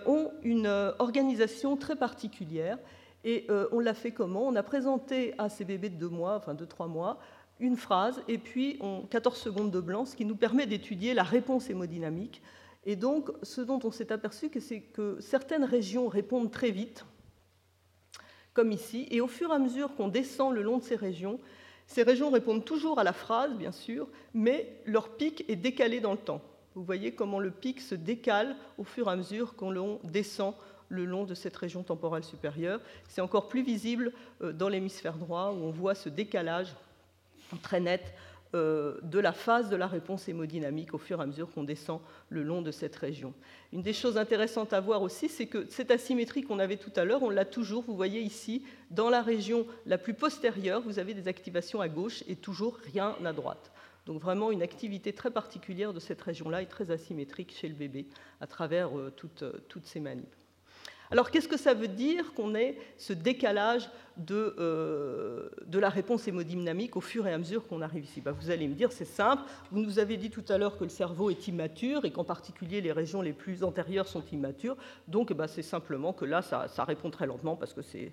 ont 0.06 0.30
une 0.44 0.68
organisation 1.00 1.76
très 1.76 1.96
particulière. 1.96 2.78
Et 3.24 3.48
on 3.72 3.80
l'a 3.80 3.96
fait 3.96 4.12
comment? 4.12 4.46
On 4.46 4.56
a 4.56 4.62
présenté 4.62 5.34
à 5.40 5.50
ces 5.50 5.66
bébés 5.66 5.90
de 5.90 5.96
deux 5.96 6.10
mois, 6.10 6.36
enfin 6.36 6.54
de 6.54 6.66
trois 6.66 6.86
mois, 6.86 7.18
une 7.62 7.78
phrase 7.78 8.22
et 8.28 8.38
puis 8.38 8.78
on, 8.82 9.04
14 9.04 9.38
secondes 9.38 9.72
de 9.72 9.80
blanc, 9.80 10.06
ce 10.06 10.16
qui 10.16 10.26
nous 10.26 10.36
permet 10.36 10.66
d'étudier 10.66 11.14
la 11.14 11.24
réponse 11.24 11.70
hémodynamique. 11.70 12.42
Et 12.84 12.96
donc, 12.96 13.30
ce 13.44 13.62
dont 13.62 13.80
on 13.84 13.92
s'est 13.92 14.12
aperçu, 14.12 14.50
c'est 14.60 14.82
que 14.82 15.18
certaines 15.22 15.64
régions 15.64 16.08
répondent 16.08 16.52
très 16.52 16.72
vite, 16.72 17.06
comme 18.54 18.72
ici, 18.72 19.08
et 19.12 19.22
au 19.22 19.28
fur 19.28 19.52
et 19.52 19.54
à 19.54 19.60
mesure 19.60 19.96
qu'on 19.96 20.08
descend 20.08 20.54
le 20.56 20.64
long 20.64 20.80
de 20.80 20.84
ces 20.84 20.96
régions, 20.96 21.40
ces 21.92 22.04
régions 22.04 22.30
répondent 22.30 22.64
toujours 22.64 23.00
à 23.00 23.04
la 23.04 23.12
phrase, 23.12 23.54
bien 23.54 23.74
sûr, 23.74 24.08
mais 24.34 24.78
leur 24.86 25.10
pic 25.10 25.44
est 25.50 25.58
décalé 25.58 26.00
dans 26.00 26.14
le 26.14 26.18
temps. 26.18 26.42
Vous 26.74 26.86
voyez 26.86 27.12
comment 27.12 27.40
le 27.40 27.52
pic 27.52 27.82
se 27.82 27.96
décale 27.96 28.56
au 28.78 28.86
fur 28.86 29.10
et 29.10 29.12
à 29.12 29.18
mesure 29.18 29.58
qu'on 29.58 30.00
descend 30.06 30.54
le 30.88 31.04
long 31.04 31.26
de 31.26 31.34
cette 31.34 31.58
région 31.58 31.84
temporale 31.84 32.24
supérieure. 32.24 32.80
C'est 33.10 33.20
encore 33.20 33.50
plus 33.50 33.62
visible 33.62 34.14
euh, 34.42 34.54
dans 34.54 34.70
l'hémisphère 34.70 35.18
droit, 35.18 35.52
où 35.52 35.66
on 35.66 35.72
voit 35.72 35.94
ce 35.94 36.08
décalage 36.08 36.74
très 37.62 37.82
euh, 37.82 38.14
de 38.54 39.20
la 39.20 39.32
phase 39.32 39.70
de 39.70 39.76
la 39.76 39.88
réponse 39.88 40.28
hémodynamique 40.28 40.94
au 40.94 40.98
fur 40.98 41.20
et 41.20 41.24
à 41.24 41.26
mesure 41.26 41.50
qu'on 41.52 41.64
descend 41.64 42.02
le 42.30 42.44
long 42.44 42.62
de 42.62 42.72
cette 42.72 42.96
région. 42.96 43.34
Une 43.72 43.82
des 43.82 43.94
choses 43.94 44.18
intéressantes 44.18 44.74
à 44.74 44.82
voir 44.82 45.02
aussi, 45.02 45.30
c'est 45.30 45.48
que 45.48 45.66
cette 45.70 45.92
asymétrie 45.92 46.44
qu'on 46.44 46.60
avait 46.60 46.78
tout 46.78 46.92
à 46.96 47.06
l'heure, 47.06 47.24
on 47.24 47.30
l'a 47.30 47.46
toujours, 47.46 47.84
vous 47.84 47.96
voyez 47.96 48.20
ici, 48.20 48.64
dans 48.90 49.10
la 49.10 49.22
région 49.22 49.66
la 49.86 49.98
plus 49.98 50.14
postérieure, 50.14 50.82
vous 50.82 51.00
avez 51.00 51.14
des 51.14 51.28
activations 51.28 51.80
à 51.80 51.88
gauche 51.88 52.24
et 52.28 52.36
toujours 52.36 52.78
rien 52.94 53.16
à 53.24 53.34
droite. 53.34 53.72
Donc 54.06 54.22
vraiment 54.22 54.52
une 54.52 54.64
activité 54.64 55.14
très 55.14 55.32
particulière 55.32 55.94
de 55.94 56.00
cette 56.00 56.22
région-là 56.22 56.62
et 56.62 56.66
très 56.66 56.92
asymétrique 56.92 57.54
chez 57.56 57.68
le 57.68 57.76
bébé 57.76 58.08
à 58.40 58.48
travers 58.48 58.98
euh, 58.98 59.12
toutes, 59.16 59.44
euh, 59.44 59.54
toutes 59.70 59.86
ces 59.86 60.00
manips. 60.00 60.36
Alors 61.12 61.30
qu'est-ce 61.30 61.48
que 61.48 61.58
ça 61.58 61.74
veut 61.74 61.90
dire 61.90 62.34
qu'on 62.34 62.56
ait 62.56 62.78
ce 62.98 63.14
décalage 63.14 63.90
de, 64.18 64.56
euh, 64.60 65.50
de, 65.66 65.80
la 65.80 65.90
réponse 65.90 66.28
hémodynamique 66.28 66.96
au 66.96 67.02
fur 67.02 67.28
et 67.28 67.34
à 67.34 67.38
mesure 67.38 67.68
qu'on 67.68 67.82
arrive 67.82 68.04
ici 68.04 68.22
bah, 68.22 68.32
Vous 68.32 68.50
allez 68.50 68.68
me 68.68 68.74
dire, 68.74 68.92
c'est 68.92 69.06
simple, 69.06 69.44
vous 69.72 69.80
nous 69.80 70.00
avez 70.00 70.18
dit 70.18 70.30
tout 70.30 70.44
à 70.50 70.58
l'heure 70.58 70.78
que 70.78 70.84
le 70.84 70.90
cerveau 70.90 71.30
est 71.30 71.48
immature 71.48 72.06
et 72.06 72.12
qu'en 72.12 72.24
particulier 72.24 72.82
les 72.82 72.92
régions 72.92 73.22
les 73.22 73.34
plus 73.34 73.64
antérieures 73.64 74.08
sont 74.08 74.24
immatures, 74.32 74.76
donc 75.08 75.34
bah, 75.34 75.48
c'est 75.48 75.62
simplement 75.62 76.14
que 76.14 76.26
là, 76.26 76.42
ça, 76.42 76.68
ça, 76.68 76.84
répond 76.84 77.10
très 77.10 77.26
lentement 77.26 77.56
parce 77.56 77.74
que 77.74 77.82
c'est 77.82 78.12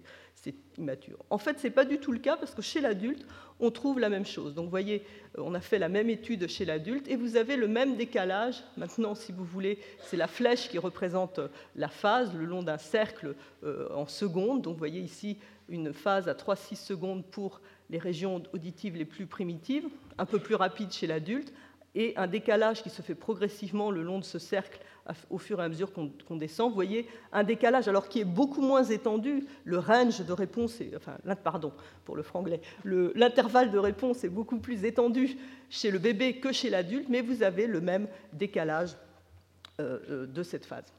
immature. 0.77 1.19
En 1.31 1.39
fait, 1.39 1.59
ce 1.59 1.67
n'est 1.67 1.73
pas 1.73 1.85
du 1.85 1.99
tout 1.99 2.13
le 2.13 2.19
cas 2.19 2.37
parce 2.37 2.55
que 2.55 2.63
chez 2.63 2.81
l'adulte, 2.81 3.27
on 3.61 3.71
trouve 3.71 3.99
la 3.99 4.09
même 4.09 4.25
chose. 4.25 4.55
Donc 4.55 4.65
vous 4.65 4.71
voyez, 4.71 5.05
euh, 5.37 5.43
on 5.45 5.55
a 5.55 5.61
fait 5.61 5.79
la 5.79 5.89
même 5.89 6.11
étude 6.11 6.47
chez 6.49 6.65
l'adulte 6.65 7.09
et 7.09 7.17
vous 7.17 7.37
avez 7.37 7.57
le 7.57 7.69
même 7.69 7.97
décalage. 7.97 8.63
Maintenant, 8.77 9.15
si 9.15 9.33
vous 9.33 9.45
voulez, 9.45 9.79
c'est 10.01 10.17
la 10.17 10.27
flèche 10.29 10.69
qui 10.69 10.79
représente 10.79 11.41
la 11.77 11.89
phase 11.89 12.35
le 12.35 12.45
long 12.45 12.63
d'un 12.63 12.79
cercle 12.79 13.35
euh, 13.65 13.89
en 13.95 14.07
secondes. 14.07 14.63
Donc 14.63 14.75
vous 14.75 14.79
voyez 14.79 15.01
ici 15.01 15.39
une 15.69 15.93
phase 15.93 16.29
à 16.29 16.35
3-6 16.35 16.77
secondes 16.77 17.25
pour 17.25 17.61
les 17.91 17.99
régions 17.99 18.43
auditives 18.53 18.97
les 18.97 19.05
plus 19.05 19.27
primitives, 19.27 19.89
un 20.19 20.27
peu 20.27 20.39
plus 20.39 20.55
rapide 20.55 20.93
chez 20.93 21.07
l'adulte, 21.07 21.53
et 21.95 22.15
un 22.17 22.27
décalage 22.27 22.83
qui 22.83 22.91
se 22.91 23.03
fait 23.03 23.15
progressivement 23.15 23.91
le 23.91 24.03
long 24.03 24.19
de 24.19 24.25
ce 24.25 24.39
cercle 24.39 24.81
au 25.31 25.39
fur 25.39 25.61
et 25.61 25.65
à 25.65 25.69
mesure 25.69 25.91
qu'on 25.93 26.37
descend. 26.37 26.69
Vous 26.69 26.75
voyez 26.75 27.09
un 27.33 27.45
décalage 27.45 27.89
alors 27.89 28.09
qui 28.09 28.21
est 28.21 28.27
beaucoup 28.27 28.61
moins 28.61 28.85
étendu. 28.85 29.47
Le 29.65 29.79
range 29.79 30.25
de 30.25 30.33
réponse, 30.33 30.81
est, 30.81 30.95
enfin, 30.95 31.17
pardon 31.43 31.73
pour 32.05 32.15
le 32.15 32.23
franglais, 32.23 32.61
l'intervalle 32.85 33.71
de 33.71 33.79
réponse 33.79 34.23
est 34.25 34.29
beaucoup 34.29 34.59
plus 34.59 34.85
étendu 34.85 35.37
chez 35.71 35.91
le 35.91 35.99
bébé 35.99 36.37
que 36.37 36.53
chez 36.53 36.71
l'adulte, 36.71 37.09
mais 37.09 37.23
vous 37.23 37.43
avez 37.43 37.67
le 37.67 37.81
même 37.81 38.07
décalage 38.33 38.91
euh, 39.81 39.99
euh, 40.11 40.27
de 40.27 40.43
cette 40.43 40.67
phase. 40.67 40.93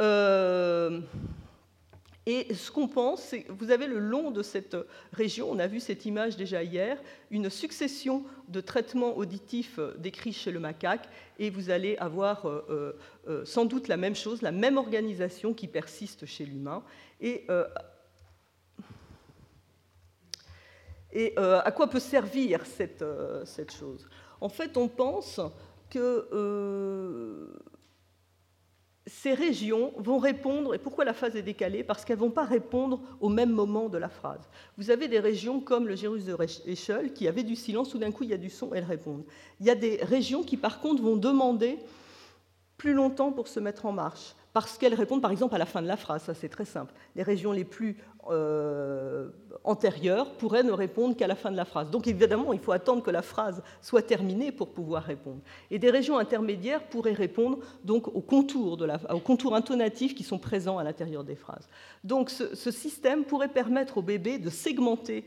Euh, 0.00 1.00
et 2.26 2.54
ce 2.54 2.70
qu'on 2.70 2.88
pense, 2.88 3.22
c'est 3.22 3.42
que 3.42 3.52
vous 3.52 3.70
avez 3.70 3.86
le 3.86 3.98
long 3.98 4.30
de 4.30 4.42
cette 4.42 4.76
région, 5.12 5.50
on 5.50 5.58
a 5.58 5.66
vu 5.66 5.78
cette 5.78 6.06
image 6.06 6.36
déjà 6.36 6.62
hier, 6.62 6.98
une 7.30 7.50
succession 7.50 8.24
de 8.48 8.62
traitements 8.62 9.14
auditifs 9.16 9.78
euh, 9.78 9.94
décrits 9.98 10.32
chez 10.32 10.50
le 10.50 10.58
macaque, 10.58 11.06
et 11.38 11.50
vous 11.50 11.68
allez 11.68 11.96
avoir 11.98 12.48
euh, 12.48 12.96
euh, 13.28 13.44
sans 13.44 13.66
doute 13.66 13.88
la 13.88 13.98
même 13.98 14.14
chose, 14.14 14.40
la 14.40 14.52
même 14.52 14.78
organisation 14.78 15.52
qui 15.52 15.68
persiste 15.68 16.24
chez 16.24 16.46
l'humain. 16.46 16.82
Et, 17.20 17.46
et 21.12 21.36
à 21.36 21.70
quoi 21.70 21.88
peut 21.88 22.00
servir 22.00 22.66
cette, 22.66 23.04
cette 23.44 23.72
chose? 23.72 24.08
En 24.40 24.48
fait, 24.48 24.76
on 24.76 24.88
pense 24.88 25.40
que 25.90 26.28
ces 29.06 29.34
régions 29.34 29.92
vont 29.98 30.18
répondre, 30.18 30.74
et 30.74 30.78
pourquoi 30.78 31.04
la 31.04 31.12
phase 31.12 31.36
est 31.36 31.42
décalée? 31.42 31.84
Parce 31.84 32.04
qu'elles 32.04 32.16
ne 32.16 32.22
vont 32.22 32.30
pas 32.30 32.44
répondre 32.44 33.00
au 33.20 33.28
même 33.28 33.50
moment 33.50 33.88
de 33.88 33.98
la 33.98 34.08
phrase. 34.08 34.48
Vous 34.78 34.90
avez 34.90 35.08
des 35.08 35.18
régions 35.18 35.60
comme 35.60 35.86
le 35.86 35.94
gyrus 35.94 36.24
de 36.24 36.34
qui 37.08 37.28
avait 37.28 37.42
du 37.42 37.54
silence, 37.54 37.90
tout 37.90 37.98
d'un 37.98 38.10
coup 38.10 38.24
il 38.24 38.30
y 38.30 38.34
a 38.34 38.38
du 38.38 38.48
son, 38.48 38.72
elles 38.72 38.84
répondent. 38.84 39.24
Il 39.60 39.66
y 39.66 39.70
a 39.70 39.74
des 39.74 39.96
régions 40.02 40.42
qui 40.42 40.56
par 40.56 40.80
contre 40.80 41.02
vont 41.02 41.16
demander 41.16 41.78
plus 42.78 42.94
longtemps 42.94 43.30
pour 43.30 43.48
se 43.48 43.60
mettre 43.60 43.84
en 43.86 43.92
marche, 43.92 44.34
parce 44.54 44.78
qu'elles 44.78 44.94
répondent 44.94 45.20
par 45.20 45.32
exemple 45.32 45.56
à 45.56 45.58
la 45.58 45.66
fin 45.66 45.82
de 45.82 45.88
la 45.88 45.96
phrase, 45.96 46.22
ça 46.22 46.32
c'est 46.32 46.48
très 46.48 46.64
simple. 46.64 46.94
Les 47.16 47.24
régions 47.24 47.50
les 47.50 47.64
plus 47.64 47.96
euh, 48.30 49.28
antérieures 49.64 50.32
pourraient 50.36 50.62
ne 50.62 50.70
répondre 50.70 51.16
qu'à 51.16 51.26
la 51.26 51.34
fin 51.34 51.50
de 51.50 51.56
la 51.56 51.64
phrase. 51.64 51.90
Donc 51.90 52.06
évidemment, 52.06 52.52
il 52.52 52.60
faut 52.60 52.70
attendre 52.70 53.02
que 53.02 53.10
la 53.10 53.20
phrase 53.20 53.64
soit 53.82 54.02
terminée 54.02 54.52
pour 54.52 54.68
pouvoir 54.68 55.02
répondre. 55.02 55.40
Et 55.72 55.80
des 55.80 55.90
régions 55.90 56.18
intermédiaires 56.18 56.84
pourraient 56.84 57.14
répondre 57.14 57.58
donc 57.82 58.06
aux 58.06 58.20
contours, 58.20 58.76
de 58.76 58.84
la, 58.84 59.00
aux 59.12 59.18
contours 59.18 59.56
intonatifs 59.56 60.14
qui 60.14 60.22
sont 60.22 60.38
présents 60.38 60.78
à 60.78 60.84
l'intérieur 60.84 61.24
des 61.24 61.34
phrases. 61.34 61.68
Donc 62.04 62.30
ce, 62.30 62.70
système 62.70 63.24
pourrait 63.24 63.48
permettre 63.48 63.98
au 63.98 64.02
bébé 64.02 64.38
de 64.38 64.50
segmenter 64.50 65.24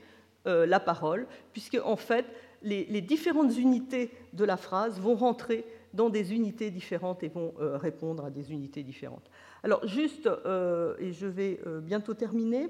euh, 0.47 0.65
la 0.65 0.79
parole, 0.79 1.27
puisque 1.51 1.77
en 1.83 1.97
fait, 1.97 2.25
les, 2.63 2.85
les 2.85 3.01
différentes 3.01 3.57
unités 3.57 4.09
de 4.31 4.45
la 4.45 4.55
phrase 4.55 5.01
vont 5.01 5.15
rentrer 5.15 5.65
dans 5.97 6.09
des 6.09 6.33
unités 6.33 6.69
différentes 6.69 7.23
et 7.23 7.27
vont 7.27 7.53
euh, 7.59 7.75
répondre 7.75 8.23
à 8.23 8.29
des 8.29 8.51
unités 8.51 8.83
différentes. 8.83 9.29
Alors 9.63 9.85
juste, 9.85 10.27
euh, 10.27 10.95
et 10.99 11.11
je 11.11 11.25
vais 11.25 11.59
euh, 11.65 11.81
bientôt 11.81 12.13
terminer, 12.13 12.69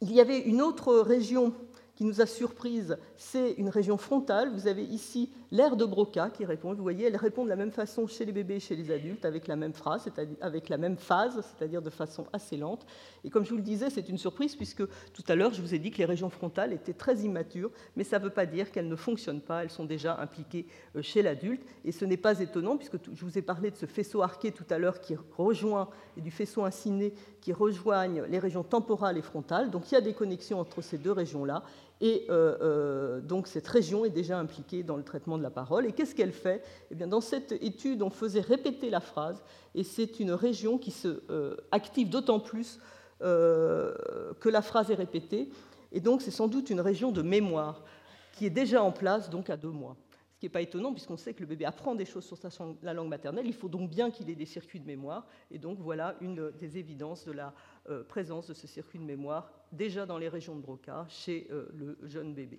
il 0.00 0.12
y 0.12 0.20
avait 0.20 0.40
une 0.40 0.62
autre 0.62 0.94
région 0.94 1.52
qui 1.94 2.04
nous 2.04 2.20
a 2.22 2.26
surprise, 2.26 2.96
c'est 3.16 3.52
une 3.52 3.68
région 3.68 3.98
frontale. 3.98 4.50
Vous 4.50 4.66
avez 4.66 4.82
ici 4.82 5.30
l'air 5.52 5.76
de 5.76 5.84
Broca 5.84 6.30
qui 6.30 6.44
répond. 6.46 6.72
Vous 6.72 6.82
voyez, 6.82 7.06
elle 7.06 7.16
répond 7.16 7.44
de 7.44 7.50
la 7.50 7.56
même 7.56 7.70
façon 7.70 8.06
chez 8.06 8.24
les 8.24 8.32
bébés 8.32 8.56
et 8.56 8.60
chez 8.60 8.74
les 8.74 8.90
adultes, 8.90 9.24
avec 9.26 9.46
la 9.46 9.54
même 9.54 9.74
phrase, 9.74 10.08
avec 10.40 10.68
la 10.70 10.78
même 10.78 10.96
phase, 10.96 11.44
c'est-à-dire 11.44 11.82
de 11.82 11.90
façon 11.90 12.26
assez 12.32 12.56
lente. 12.56 12.86
Et 13.22 13.30
comme 13.30 13.44
je 13.44 13.50
vous 13.50 13.58
le 13.58 13.62
disais, 13.62 13.90
c'est 13.90 14.08
une 14.08 14.16
surprise 14.16 14.56
puisque 14.56 14.84
tout 15.12 15.22
à 15.28 15.34
l'heure, 15.34 15.52
je 15.52 15.60
vous 15.60 15.74
ai 15.74 15.78
dit 15.78 15.90
que 15.90 15.98
les 15.98 16.06
régions 16.06 16.30
frontales 16.30 16.72
étaient 16.72 16.94
très 16.94 17.16
immatures, 17.18 17.70
mais 17.96 18.02
ça 18.02 18.18
ne 18.18 18.24
veut 18.24 18.30
pas 18.30 18.46
dire 18.46 18.72
qu'elles 18.72 18.88
ne 18.88 18.96
fonctionnent 18.96 19.42
pas. 19.42 19.62
Elles 19.62 19.70
sont 19.70 19.84
déjà 19.84 20.18
impliquées 20.18 20.66
euh, 20.96 21.02
chez 21.02 21.20
l'adulte. 21.20 21.62
Et 21.84 21.92
ce 21.92 22.06
n'est 22.06 22.16
pas 22.16 22.40
étonnant 22.40 22.78
puisque 22.78 22.96
je 23.12 23.24
vous 23.24 23.36
ai 23.36 23.42
parlé 23.42 23.70
de 23.70 23.76
ce 23.76 23.84
faisceau 23.84 24.22
arqué 24.22 24.52
tout 24.52 24.66
à 24.70 24.78
l'heure 24.78 25.00
qui 25.00 25.16
rejoint, 25.36 25.90
et 26.16 26.22
du 26.22 26.30
faisceau 26.30 26.64
inciné 26.64 27.12
qui 27.42 27.52
rejoignent 27.52 28.22
les 28.28 28.38
régions 28.38 28.62
temporales 28.62 29.18
et 29.18 29.22
frontales. 29.22 29.70
Donc 29.70 29.90
il 29.90 29.94
y 29.94 29.98
a 29.98 30.00
des 30.00 30.14
connexions 30.14 30.58
entre 30.58 30.80
ces 30.80 30.96
deux 30.96 31.12
régions-là. 31.12 31.62
Et 32.04 32.26
euh, 32.30 32.56
euh, 32.60 33.20
donc 33.20 33.46
cette 33.46 33.68
région 33.68 34.04
est 34.04 34.10
déjà 34.10 34.36
impliquée 34.36 34.82
dans 34.82 34.96
le 34.96 35.04
traitement 35.04 35.38
de 35.38 35.42
la 35.42 35.50
parole. 35.50 35.86
Et 35.86 35.92
qu'est-ce 35.92 36.16
qu'elle 36.16 36.32
fait? 36.32 36.64
Eh 36.90 36.96
bien, 36.96 37.06
Dans 37.06 37.20
cette 37.20 37.52
étude, 37.52 38.02
on 38.02 38.10
faisait 38.10 38.40
répéter 38.40 38.90
la 38.90 38.98
phrase, 38.98 39.40
et 39.76 39.84
c'est 39.84 40.18
une 40.18 40.32
région 40.32 40.78
qui 40.78 40.90
se 40.90 41.22
euh, 41.30 41.56
active 41.70 42.10
d'autant 42.10 42.40
plus 42.40 42.78
que 43.20 44.48
la 44.48 44.62
phrase 44.62 44.90
est 44.90 44.96
répétée. 44.96 45.48
Et 45.92 46.00
donc 46.00 46.22
c'est 46.22 46.32
sans 46.32 46.48
doute 46.48 46.70
une 46.70 46.80
région 46.80 47.12
de 47.12 47.22
mémoire 47.22 47.84
qui 48.32 48.46
est 48.46 48.50
déjà 48.50 48.82
en 48.82 48.90
place 48.90 49.30
donc 49.30 49.48
à 49.48 49.56
deux 49.56 49.70
mois 49.70 49.96
qui 50.42 50.46
n'est 50.46 50.50
pas 50.50 50.60
étonnant 50.60 50.90
puisqu'on 50.90 51.16
sait 51.16 51.34
que 51.34 51.40
le 51.40 51.46
bébé 51.46 51.64
apprend 51.64 51.94
des 51.94 52.04
choses 52.04 52.24
sur 52.24 52.36
sa, 52.36 52.48
la 52.82 52.92
langue 52.92 53.08
maternelle. 53.08 53.46
Il 53.46 53.54
faut 53.54 53.68
donc 53.68 53.88
bien 53.88 54.10
qu'il 54.10 54.28
ait 54.28 54.34
des 54.34 54.44
circuits 54.44 54.80
de 54.80 54.86
mémoire. 54.86 55.24
Et 55.52 55.58
donc 55.58 55.78
voilà 55.78 56.16
une 56.20 56.50
des 56.58 56.78
évidences 56.78 57.24
de 57.24 57.30
la 57.30 57.54
euh, 57.88 58.02
présence 58.02 58.48
de 58.48 58.54
ce 58.54 58.66
circuit 58.66 58.98
de 58.98 59.04
mémoire 59.04 59.52
déjà 59.70 60.04
dans 60.04 60.18
les 60.18 60.28
régions 60.28 60.56
de 60.56 60.60
Broca 60.60 61.06
chez 61.08 61.46
euh, 61.52 61.68
le 61.74 61.96
jeune 62.08 62.34
bébé. 62.34 62.58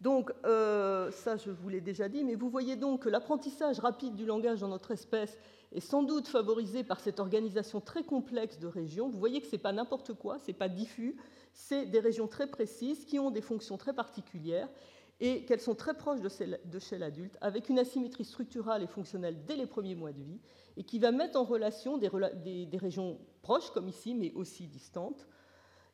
Donc 0.00 0.32
euh, 0.46 1.10
ça, 1.10 1.36
je 1.36 1.50
vous 1.50 1.68
l'ai 1.68 1.82
déjà 1.82 2.08
dit, 2.08 2.24
mais 2.24 2.36
vous 2.36 2.48
voyez 2.48 2.76
donc 2.76 3.02
que 3.02 3.10
l'apprentissage 3.10 3.78
rapide 3.78 4.14
du 4.14 4.24
langage 4.24 4.60
dans 4.60 4.68
notre 4.68 4.92
espèce 4.92 5.36
est 5.72 5.80
sans 5.80 6.04
doute 6.04 6.26
favorisé 6.26 6.84
par 6.84 7.00
cette 7.00 7.20
organisation 7.20 7.82
très 7.82 8.02
complexe 8.02 8.58
de 8.58 8.66
régions. 8.66 9.10
Vous 9.10 9.18
voyez 9.18 9.42
que 9.42 9.46
ce 9.46 9.56
n'est 9.56 9.62
pas 9.62 9.72
n'importe 9.72 10.14
quoi, 10.14 10.38
ce 10.38 10.46
n'est 10.46 10.56
pas 10.56 10.70
diffus, 10.70 11.16
c'est 11.52 11.84
des 11.84 12.00
régions 12.00 12.28
très 12.28 12.46
précises 12.46 13.04
qui 13.04 13.18
ont 13.18 13.30
des 13.30 13.42
fonctions 13.42 13.76
très 13.76 13.92
particulières 13.92 14.70
et 15.20 15.44
qu'elles 15.44 15.60
sont 15.60 15.74
très 15.74 15.94
proches 15.94 16.20
de 16.20 16.78
chez 16.78 16.98
l'adulte, 16.98 17.36
avec 17.40 17.68
une 17.68 17.78
asymétrie 17.78 18.24
structurale 18.24 18.82
et 18.82 18.86
fonctionnelle 18.86 19.44
dès 19.46 19.56
les 19.56 19.66
premiers 19.66 19.94
mois 19.94 20.12
de 20.12 20.22
vie, 20.22 20.40
et 20.76 20.84
qui 20.84 20.98
va 20.98 21.10
mettre 21.10 21.38
en 21.38 21.44
relation 21.44 21.96
des, 21.96 22.08
régions 22.78 23.18
proches, 23.42 23.70
comme 23.70 23.88
ici, 23.88 24.14
mais 24.14 24.32
aussi 24.34 24.66
distantes, 24.66 25.26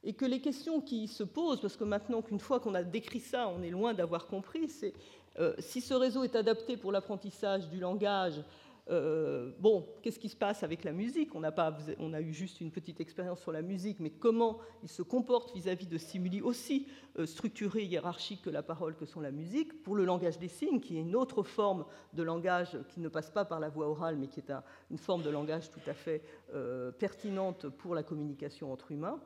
et 0.02 0.14
que 0.14 0.24
les 0.24 0.40
questions 0.40 0.80
qui 0.80 1.06
se 1.06 1.22
posent, 1.22 1.60
parce 1.60 1.76
que 1.76 1.84
maintenant 1.84 2.22
qu'une 2.22 2.40
fois 2.40 2.58
qu'on 2.58 2.74
a 2.74 2.82
décrit 2.82 3.20
ça, 3.20 3.48
on 3.48 3.62
est 3.62 3.70
loin 3.70 3.94
d'avoir 3.94 4.26
compris, 4.26 4.68
c'est 4.68 4.92
euh, 5.38 5.54
si 5.60 5.80
ce 5.80 5.94
réseau 5.94 6.24
est 6.24 6.34
adapté 6.34 6.76
pour 6.76 6.90
l'apprentissage 6.90 7.68
du 7.68 7.78
langage 7.78 8.42
euh, 8.90 9.52
bon, 9.60 9.86
qu'est-ce 10.02 10.18
qui 10.18 10.28
se 10.28 10.36
passe 10.36 10.64
avec 10.64 10.82
la 10.82 10.92
musique? 10.92 11.34
On 11.34 11.44
a, 11.44 11.52
pas, 11.52 11.76
on 11.98 12.12
a, 12.12 12.20
eu 12.20 12.32
juste 12.32 12.60
une 12.60 12.72
petite 12.72 13.00
expérience 13.00 13.40
sur 13.40 13.52
la 13.52 13.62
musique, 13.62 14.00
mais 14.00 14.10
comment 14.10 14.58
il 14.82 14.88
se 14.88 15.02
comporte 15.02 15.54
vis-à-vis 15.54 15.86
de 15.86 15.98
stimuli 15.98 16.40
aussi 16.40 16.88
euh, 17.18 17.24
structurés, 17.24 17.84
hiérarchiques 17.84 18.42
que 18.42 18.50
la 18.50 18.62
parole, 18.62 18.96
que 18.96 19.06
sont 19.06 19.20
la 19.20 19.30
musique, 19.30 19.82
pour 19.84 19.94
le 19.94 20.04
langage 20.04 20.38
des 20.38 20.48
signes, 20.48 20.80
qui 20.80 20.96
est 20.96 21.00
une 21.00 21.14
autre 21.14 21.44
forme 21.44 21.84
de 22.12 22.22
langage 22.24 22.76
qui 22.88 23.00
ne 23.00 23.08
passe 23.08 23.30
pas 23.30 23.44
par 23.44 23.60
la 23.60 23.68
voix 23.68 23.88
orale, 23.88 24.16
mais 24.16 24.26
qui 24.26 24.40
est 24.40 24.52
une 24.90 24.98
forme 24.98 25.22
de 25.22 25.30
langage 25.30 25.70
tout 25.70 25.80
à 25.86 25.94
fait 25.94 26.22
euh, 26.52 26.90
pertinente 26.90 27.68
pour 27.68 27.94
la 27.94 28.02
communication 28.02 28.72
entre 28.72 28.90
humains. 28.90 29.20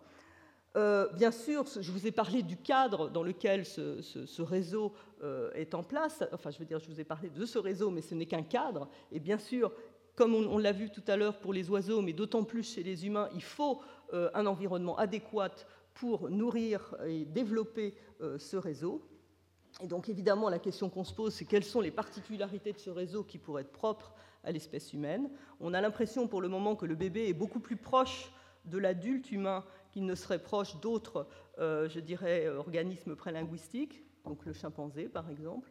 Euh, 0.77 1.09
bien 1.12 1.31
sûr, 1.31 1.64
je 1.81 1.91
vous 1.91 2.07
ai 2.07 2.12
parlé 2.12 2.43
du 2.43 2.57
cadre 2.57 3.09
dans 3.09 3.22
lequel 3.22 3.64
ce, 3.64 4.43
réseau 4.43 4.93
euh, 5.22 5.51
est 5.55 5.74
en 5.74 5.83
place. 5.83 6.22
Enfin, 6.33 6.51
je 6.51 6.59
veux 6.59 6.66
dire, 6.66 6.79
je 6.79 6.87
vous 6.87 7.01
ai 7.01 7.05
parlé 7.05 7.31
de 7.31 7.47
ce 7.47 7.59
réseau, 7.59 7.91
mais 7.91 8.03
ce 8.03 8.14
n'est 8.14 8.27
qu'un 8.27 8.43
cadre. 8.43 8.89
Et 9.11 9.18
bien 9.18 9.39
sûr, 9.39 9.72
comme 10.14 10.35
on, 10.35 10.59
l'a 10.59 10.72
vu 10.72 10.91
tout 10.91 11.05
à 11.07 11.16
l'heure 11.16 11.39
pour 11.39 11.55
les 11.55 11.70
oiseaux, 11.70 12.03
mais 12.03 12.12
d'autant 12.12 12.45
plus 12.45 12.74
chez 12.74 12.83
les 12.83 13.07
humains, 13.07 13.29
il 13.35 13.43
faut 13.43 13.81
euh, 14.12 14.31
un 14.35 14.45
environnement 14.47 14.97
adéquat 14.99 15.55
pour 15.95 16.29
nourrir 16.29 16.95
et 17.07 17.24
développer 17.24 17.95
ce 18.39 18.59
réseau. 18.59 19.09
Et 19.83 19.87
donc, 19.87 20.11
évidemment, 20.11 20.51
la 20.51 20.59
question 20.59 20.91
qu'on 20.91 21.05
se 21.05 21.14
pose, 21.14 21.33
c'est 21.33 21.47
quelles 21.47 21.64
sont 21.64 21.81
les 21.81 21.91
particularités 21.91 22.74
de 22.74 22.79
ce 22.79 22.91
réseau 22.91 23.24
qui 23.24 23.39
pourraient 23.39 23.62
être 23.62 23.72
propres 23.72 24.12
à 24.45 24.53
l'espèce 24.53 24.93
humaine. 24.93 25.31
On 25.59 25.72
a 25.72 25.81
l'impression 25.81 26.29
pour 26.29 26.43
le 26.43 26.49
moment 26.49 26.77
que 26.77 26.85
le 26.85 26.97
bébé 26.97 27.29
est 27.29 27.35
beaucoup 27.35 27.61
plus 27.61 27.77
proche 27.77 28.31
de 28.66 28.77
l'adulte 28.77 29.31
humain 29.31 29.64
qu'il 29.97 30.05
ne 30.05 30.14
serait 30.14 30.42
proche 30.42 30.78
d'autres, 30.82 31.26
euh, 31.59 31.88
je 31.88 32.01
dirais, 32.01 32.51
organismes 32.51 33.16
prélinguistiques, 33.16 34.05
donc 34.26 34.44
le 34.44 34.53
chimpanzé 34.53 35.09
par 35.09 35.30
exemple. 35.30 35.70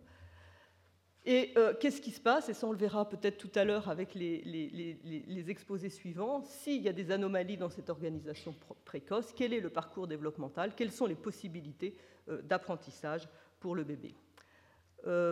Et 1.27 1.53
euh, 1.57 1.75
qu'est-ce 1.79 2.01
qui 2.01 2.09
se 2.09 2.19
passe 2.19 2.49
Et 2.49 2.55
ça, 2.55 2.65
on 2.65 2.71
le 2.71 2.77
verra 2.77 3.07
peut-être 3.07 3.37
tout 3.37 3.51
à 3.53 3.63
l'heure 3.63 3.87
avec 3.87 4.15
les, 4.15 5.45
exposés 5.47 5.91
suivants. 5.91 6.41
S'il 6.43 6.81
y 6.81 6.89
a 6.89 6.91
des 6.91 7.11
anomalies 7.11 7.57
dans 7.57 7.69
cette 7.69 7.91
organisation 7.91 8.55
précoce, 8.83 9.31
quel 9.31 9.53
est 9.53 9.59
le 9.59 9.69
parcours 9.69 10.07
développemental 10.07 10.73
Quelles 10.75 10.91
sont 10.91 11.05
les 11.05 11.13
possibilités 11.13 11.95
euh, 12.27 12.41
d'apprentissage 12.41 13.29
pour 13.59 13.75
le 13.75 13.83
bébé? 13.83 14.15